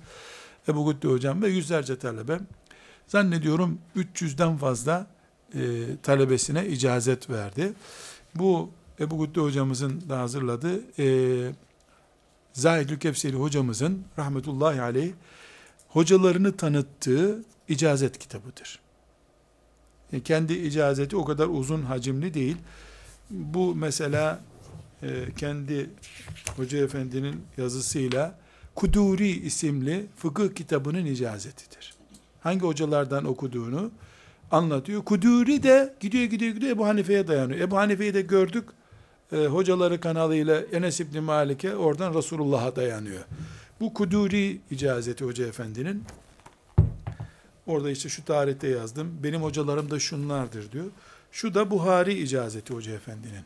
Ebu 0.69 0.93
Güttü 0.93 1.09
hocam 1.09 1.43
ve 1.43 1.49
yüzlerce 1.49 1.99
talebe. 1.99 2.41
Zannediyorum 3.07 3.79
300'den 3.97 4.57
fazla 4.57 5.07
e, 5.55 5.61
talebesine 6.03 6.67
icazet 6.67 7.31
verdi. 7.31 7.73
Bu 8.35 8.71
Ebu 9.01 9.27
Güttü 9.27 9.41
hocamızın 9.41 10.03
da 10.09 10.19
hazırladığı 10.19 10.81
e, 10.99 11.53
Zahidül 12.53 12.99
Kevseri 12.99 13.37
hocamızın 13.37 14.05
rahmetullahi 14.19 14.83
aleyh 14.83 15.13
hocalarını 15.89 16.57
tanıttığı 16.57 17.45
icazet 17.69 18.19
kitabıdır. 18.19 18.79
E, 20.13 20.21
kendi 20.21 20.53
icazeti 20.53 21.17
o 21.17 21.25
kadar 21.25 21.49
uzun 21.49 21.83
hacimli 21.83 22.35
değil. 22.35 22.57
Bu 23.31 23.75
mesela 23.75 24.41
e, 25.03 25.27
kendi 25.37 25.91
hoca 26.57 26.79
efendinin 26.79 27.43
yazısıyla 27.57 28.39
Kuduri 28.75 29.29
isimli 29.29 30.07
fıkıh 30.17 30.55
kitabının 30.55 31.05
icazetidir. 31.05 31.95
Hangi 32.41 32.61
hocalardan 32.61 33.25
okuduğunu 33.25 33.91
anlatıyor. 34.51 35.05
Kuduri 35.05 35.63
de 35.63 35.95
gidiyor 36.01 36.25
gidiyor 36.25 36.55
gidiyor 36.55 36.73
Ebu 36.73 36.87
Hanife'ye 36.87 37.29
dayanıyor. 37.29 37.61
Ebu 37.61 37.77
Hanife'yi 37.77 38.15
de 38.15 38.21
gördük. 38.21 38.65
E, 39.33 39.47
hocaları 39.47 40.01
kanalıyla 40.01 40.61
Enes 40.61 41.01
İbni 41.01 41.21
Malik'e 41.21 41.77
oradan 41.77 42.15
Resulullah'a 42.15 42.77
dayanıyor. 42.77 43.25
Bu 43.81 43.95
Kuduri 43.95 44.61
icazeti 44.71 45.25
Hoca 45.25 45.47
Efendi'nin. 45.47 46.05
Orada 47.67 47.91
işte 47.91 48.09
şu 48.09 48.25
tarihte 48.25 48.69
yazdım. 48.69 49.19
Benim 49.23 49.43
hocalarım 49.43 49.91
da 49.91 49.99
şunlardır 49.99 50.73
diyor. 50.73 50.87
Şu 51.33 51.55
da 51.55 51.71
Buhari 51.71 52.13
icazeti 52.13 52.75
Hoca 52.75 52.93
Efendi'nin. 52.93 53.45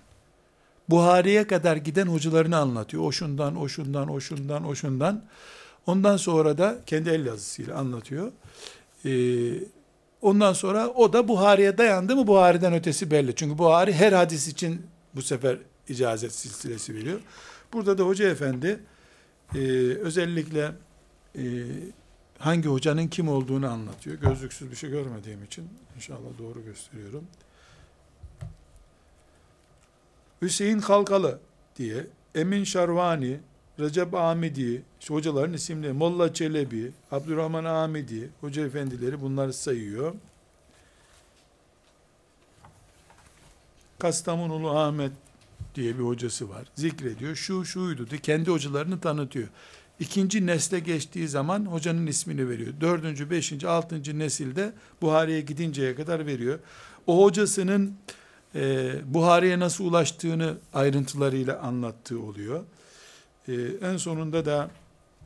Buhari'ye 0.89 1.47
kadar 1.47 1.77
giden 1.77 2.07
hocalarını 2.07 2.57
anlatıyor. 2.57 3.03
O 3.03 3.13
şundan, 3.13 3.57
o 3.57 3.69
şundan, 3.69 4.09
o 4.09 4.21
şundan, 4.21 4.65
o 4.65 4.75
şundan. 4.75 5.25
Ondan 5.87 6.17
sonra 6.17 6.59
da 6.59 6.79
kendi 6.87 7.11
el 7.11 7.27
yazısıyla 7.27 7.77
anlatıyor. 7.77 8.33
Ee, 9.05 9.11
ondan 10.23 10.53
sonra 10.53 10.89
o 10.89 11.13
da 11.13 11.29
Buhari'ye 11.29 11.79
dayandı 11.79 12.17
mı 12.17 12.27
Buhari'den 12.27 12.75
ötesi 12.75 13.11
belli. 13.11 13.35
Çünkü 13.35 13.59
Buhari 13.59 13.93
her 13.93 14.13
hadis 14.13 14.49
için 14.49 14.87
bu 15.15 15.23
sefer 15.23 15.59
icazet 15.89 16.33
silsilesi 16.33 16.95
veriyor. 16.95 17.21
Burada 17.73 17.99
da 17.99 18.03
Hoca 18.03 18.29
Efendi 18.31 18.81
e, 19.55 19.59
özellikle 20.03 20.73
e, 21.39 21.43
hangi 22.39 22.69
hocanın 22.69 23.09
kim 23.09 23.29
olduğunu 23.29 23.69
anlatıyor. 23.69 24.17
Gözlüksüz 24.17 24.71
bir 24.71 24.77
şey 24.77 24.91
görmediğim 24.91 25.45
için 25.45 25.69
inşallah 25.97 26.39
doğru 26.39 26.65
gösteriyorum. 26.65 27.25
Hüseyin 30.43 30.81
Kalkalı 30.81 31.39
diye, 31.77 32.07
Emin 32.35 32.65
Şarvani, 32.65 33.41
Recep 33.81 34.15
Amidi, 34.15 34.83
hocaların 35.09 35.53
isimleri, 35.53 35.93
Molla 35.93 36.35
Çelebi, 36.35 36.93
Abdurrahman 37.11 37.65
Amidi, 37.65 38.31
hoca 38.41 38.67
efendileri 38.67 39.21
bunları 39.21 39.53
sayıyor. 39.53 40.15
Kastamonulu 43.99 44.71
Ahmet 44.71 45.13
diye 45.75 45.99
bir 45.99 46.05
hocası 46.05 46.51
var. 46.51 46.65
Zikrediyor. 46.75 47.35
Şu 47.35 47.65
şuydu 47.65 48.11
diye 48.11 48.21
kendi 48.21 48.51
hocalarını 48.51 49.01
tanıtıyor. 49.01 49.49
İkinci 50.01 50.47
nesle 50.47 50.79
geçtiği 50.79 51.29
zaman 51.29 51.67
hocanın 51.67 52.07
ismini 52.07 52.49
veriyor. 52.49 52.73
Dördüncü, 52.81 53.31
beşinci, 53.31 53.69
altıncı 53.69 54.19
nesilde 54.19 54.73
Buhari'ye 55.03 55.41
gidinceye 55.41 55.95
kadar 55.95 56.27
veriyor. 56.27 56.59
O 57.07 57.25
hocasının 57.25 57.95
e, 58.55 58.95
Buhari'ye 59.15 59.59
nasıl 59.59 59.85
ulaştığını 59.85 60.59
ayrıntılarıyla 60.75 61.59
anlattığı 61.59 62.21
oluyor. 62.21 62.65
E, 63.49 63.53
en 63.83 63.97
sonunda 63.97 64.45
da 64.45 64.71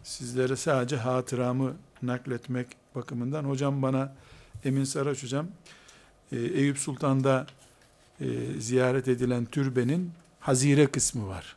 sizlere 0.03 0.57
sadece 0.57 0.97
hatıramı 0.97 1.77
nakletmek 2.03 2.67
bakımından 2.95 3.45
hocam 3.45 3.83
bana 3.83 4.15
Emin 4.65 4.85
Saraç 4.85 5.23
hocam 5.23 5.47
e, 6.33 6.37
Eyüp 6.37 6.79
Sultan'da 6.79 7.47
e, 8.21 8.27
ziyaret 8.59 9.09
edilen 9.09 9.45
türbenin 9.45 10.11
hazire 10.41 10.87
kısmı 10.87 11.29
var. 11.29 11.57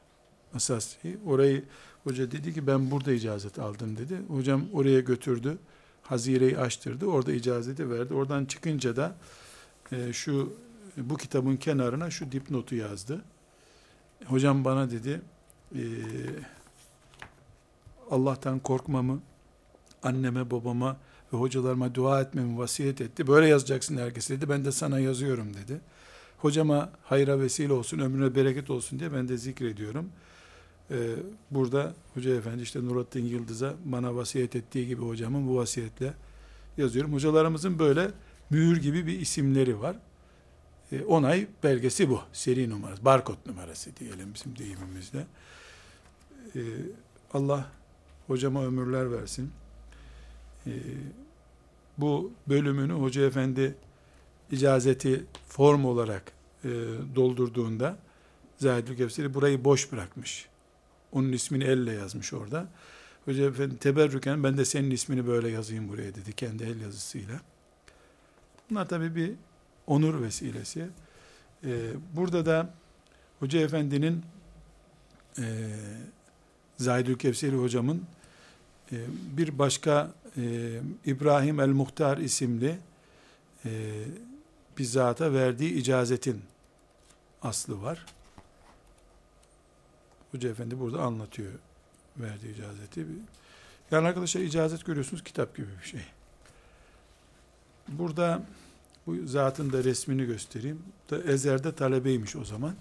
Esas 0.55 0.95
orayı 1.25 1.63
hoca 2.03 2.31
dedi 2.31 2.53
ki 2.53 2.67
ben 2.67 2.91
burada 2.91 3.13
icazet 3.13 3.59
aldım 3.59 3.97
dedi. 3.97 4.17
Hocam 4.27 4.65
oraya 4.73 4.99
götürdü. 4.99 5.57
Hazireyi 6.03 6.57
açtırdı. 6.57 7.05
Orada 7.05 7.33
icazeti 7.33 7.89
verdi. 7.89 8.13
Oradan 8.13 8.45
çıkınca 8.45 8.95
da 8.95 9.15
e, 9.91 10.13
şu 10.13 10.53
bu 10.97 11.17
kitabın 11.17 11.57
kenarına 11.57 12.11
şu 12.11 12.31
dipnotu 12.31 12.75
yazdı. 12.75 13.21
Hocam 14.25 14.65
bana 14.65 14.91
dedi 14.91 15.21
e, 15.75 15.81
Allah'tan 18.11 18.59
korkmamı, 18.59 19.19
anneme, 20.03 20.51
babama 20.51 20.97
ve 21.33 21.37
hocalarıma 21.37 21.95
dua 21.95 22.21
etmemi 22.21 22.57
vasiyet 22.57 23.01
etti. 23.01 23.27
Böyle 23.27 23.47
yazacaksın 23.47 23.97
herkes 23.97 24.29
dedi. 24.29 24.49
Ben 24.49 24.65
de 24.65 24.71
sana 24.71 24.99
yazıyorum 24.99 25.53
dedi. 25.53 25.81
Hocama 26.37 26.89
hayra 27.03 27.39
vesile 27.39 27.73
olsun, 27.73 27.99
ömrüne 27.99 28.35
bereket 28.35 28.69
olsun 28.69 28.99
diye 28.99 29.13
ben 29.13 29.27
de 29.27 29.37
zikrediyorum. 29.37 30.09
Ee, 30.91 30.95
burada 31.51 31.93
Hoca 32.13 32.35
Efendi 32.35 32.61
işte 32.61 32.85
Nurattin 32.85 33.25
Yıldız'a 33.25 33.73
bana 33.85 34.15
vasiyet 34.15 34.55
ettiği 34.55 34.87
gibi 34.87 35.01
hocamın 35.01 35.47
bu 35.47 35.55
vasiyetle 35.55 36.13
yazıyorum. 36.77 37.13
Hocalarımızın 37.13 37.79
böyle 37.79 38.11
mühür 38.49 38.81
gibi 38.81 39.07
bir 39.07 39.19
isimleri 39.19 39.81
var. 39.81 39.95
Ee, 40.91 41.03
onay 41.03 41.47
belgesi 41.63 42.09
bu. 42.09 42.21
Seri 42.33 42.69
numarası, 42.69 43.05
barkod 43.05 43.37
numarası 43.45 43.95
diyelim 43.95 44.33
bizim 44.33 44.57
deyimimizde. 44.57 45.25
Ee, 46.55 46.59
Allah 47.33 47.71
hocama 48.27 48.65
ömürler 48.65 49.11
versin. 49.11 49.51
Ee, 50.67 50.71
bu 51.97 52.31
bölümünü 52.47 52.93
Hoca 52.93 53.25
Efendi 53.25 53.75
icazeti 54.51 55.25
form 55.47 55.85
olarak 55.85 56.31
e, 56.63 56.69
doldurduğunda 57.15 57.97
Zahidül 58.57 58.97
Kevseri 58.97 59.33
burayı 59.33 59.63
boş 59.63 59.91
bırakmış. 59.91 60.47
Onun 61.11 61.31
ismini 61.31 61.63
elle 61.63 61.93
yazmış 61.93 62.33
orada. 62.33 62.67
Hoca 63.25 63.45
Efendi 63.45 63.77
teberrüken 63.77 64.43
ben 64.43 64.57
de 64.57 64.65
senin 64.65 64.91
ismini 64.91 65.27
böyle 65.27 65.49
yazayım 65.49 65.89
buraya 65.89 66.15
dedi 66.15 66.33
kendi 66.33 66.63
el 66.63 66.81
yazısıyla. 66.81 67.41
Bunlar 68.69 68.89
tabi 68.89 69.15
bir 69.15 69.31
onur 69.87 70.21
vesilesi. 70.21 70.87
Ee, 71.63 71.91
burada 72.15 72.45
da 72.45 72.69
Hoca 73.39 73.59
Efendi'nin 73.59 74.23
e, 75.39 75.43
Zahidül 76.77 77.17
Kevseri 77.17 77.55
hocamın 77.55 78.03
e, 78.91 78.95
bir 79.37 79.59
başka 79.59 80.11
e, 80.37 80.41
İbrahim 81.05 81.59
el-Muhtar 81.59 82.17
isimli 82.17 82.77
e, 83.65 84.03
bizzata 84.77 85.33
verdiği 85.33 85.73
icazetin 85.73 86.41
aslı 87.41 87.81
var. 87.81 88.05
Hoca 90.31 90.49
Efendi 90.49 90.79
burada 90.79 91.01
anlatıyor 91.01 91.51
verdiği 92.17 92.53
icazeti. 92.53 93.05
Yani 93.91 94.07
arkadaşlar 94.07 94.41
icazet 94.41 94.85
görüyorsunuz 94.85 95.23
kitap 95.23 95.55
gibi 95.55 95.67
bir 95.81 95.87
şey. 95.87 96.01
Burada 97.87 98.41
bu 99.07 99.27
zatın 99.27 99.71
da 99.73 99.83
resmini 99.83 100.25
göstereyim. 100.25 100.83
Ezer'de 101.27 101.75
talebeymiş 101.75 102.35
o 102.35 102.45
zaman. 102.45 102.75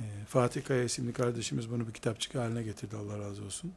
Ee, 0.00 0.02
Fatih 0.28 0.64
Kaya 0.64 0.84
isimli 0.84 1.12
kardeşimiz 1.12 1.70
bunu 1.70 1.88
bir 1.88 1.92
kitapçık 1.92 2.34
haline 2.34 2.62
getirdi 2.62 2.96
Allah 2.96 3.18
razı 3.18 3.44
olsun. 3.44 3.72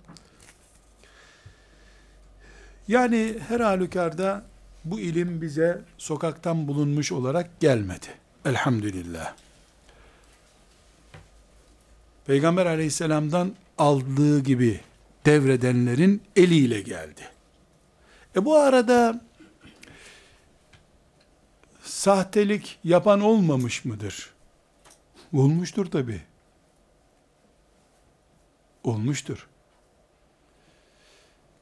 Yani 2.88 3.36
her 3.47 3.59
halükarda 3.59 4.45
bu 4.86 4.99
ilim 4.99 5.41
bize 5.41 5.82
sokaktan 5.97 6.67
bulunmuş 6.67 7.11
olarak 7.11 7.59
gelmedi. 7.59 8.07
Elhamdülillah. 8.45 9.36
Peygamber 12.26 12.65
aleyhisselamdan 12.65 13.55
aldığı 13.78 14.39
gibi 14.39 14.80
devredenlerin 15.26 16.21
eliyle 16.36 16.82
geldi. 16.82 17.21
E 18.36 18.45
bu 18.45 18.55
arada 18.55 19.24
sahtelik 21.86 22.79
yapan 22.83 23.21
olmamış 23.21 23.86
mıdır? 23.86 24.33
Olmuştur 25.33 25.86
tabi. 25.86 26.21
Olmuştur. 28.83 29.47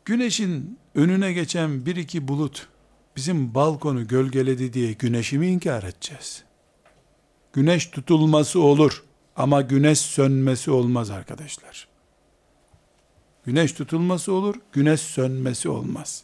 Güneşin 0.05 0.79
önüne 0.95 1.33
geçen 1.33 1.85
bir 1.85 1.95
iki 1.95 2.27
bulut 2.27 2.67
bizim 3.15 3.55
balkonu 3.55 4.07
gölgeledi 4.07 4.73
diye 4.73 4.93
güneşi 4.93 5.37
mi 5.37 5.47
inkar 5.47 5.83
edeceğiz? 5.83 6.43
Güneş 7.53 7.87
tutulması 7.87 8.59
olur 8.61 9.03
ama 9.35 9.61
güneş 9.61 9.99
sönmesi 9.99 10.71
olmaz 10.71 11.09
arkadaşlar. 11.09 11.87
Güneş 13.45 13.73
tutulması 13.73 14.33
olur, 14.33 14.55
güneş 14.71 15.01
sönmesi 15.01 15.69
olmaz. 15.69 16.23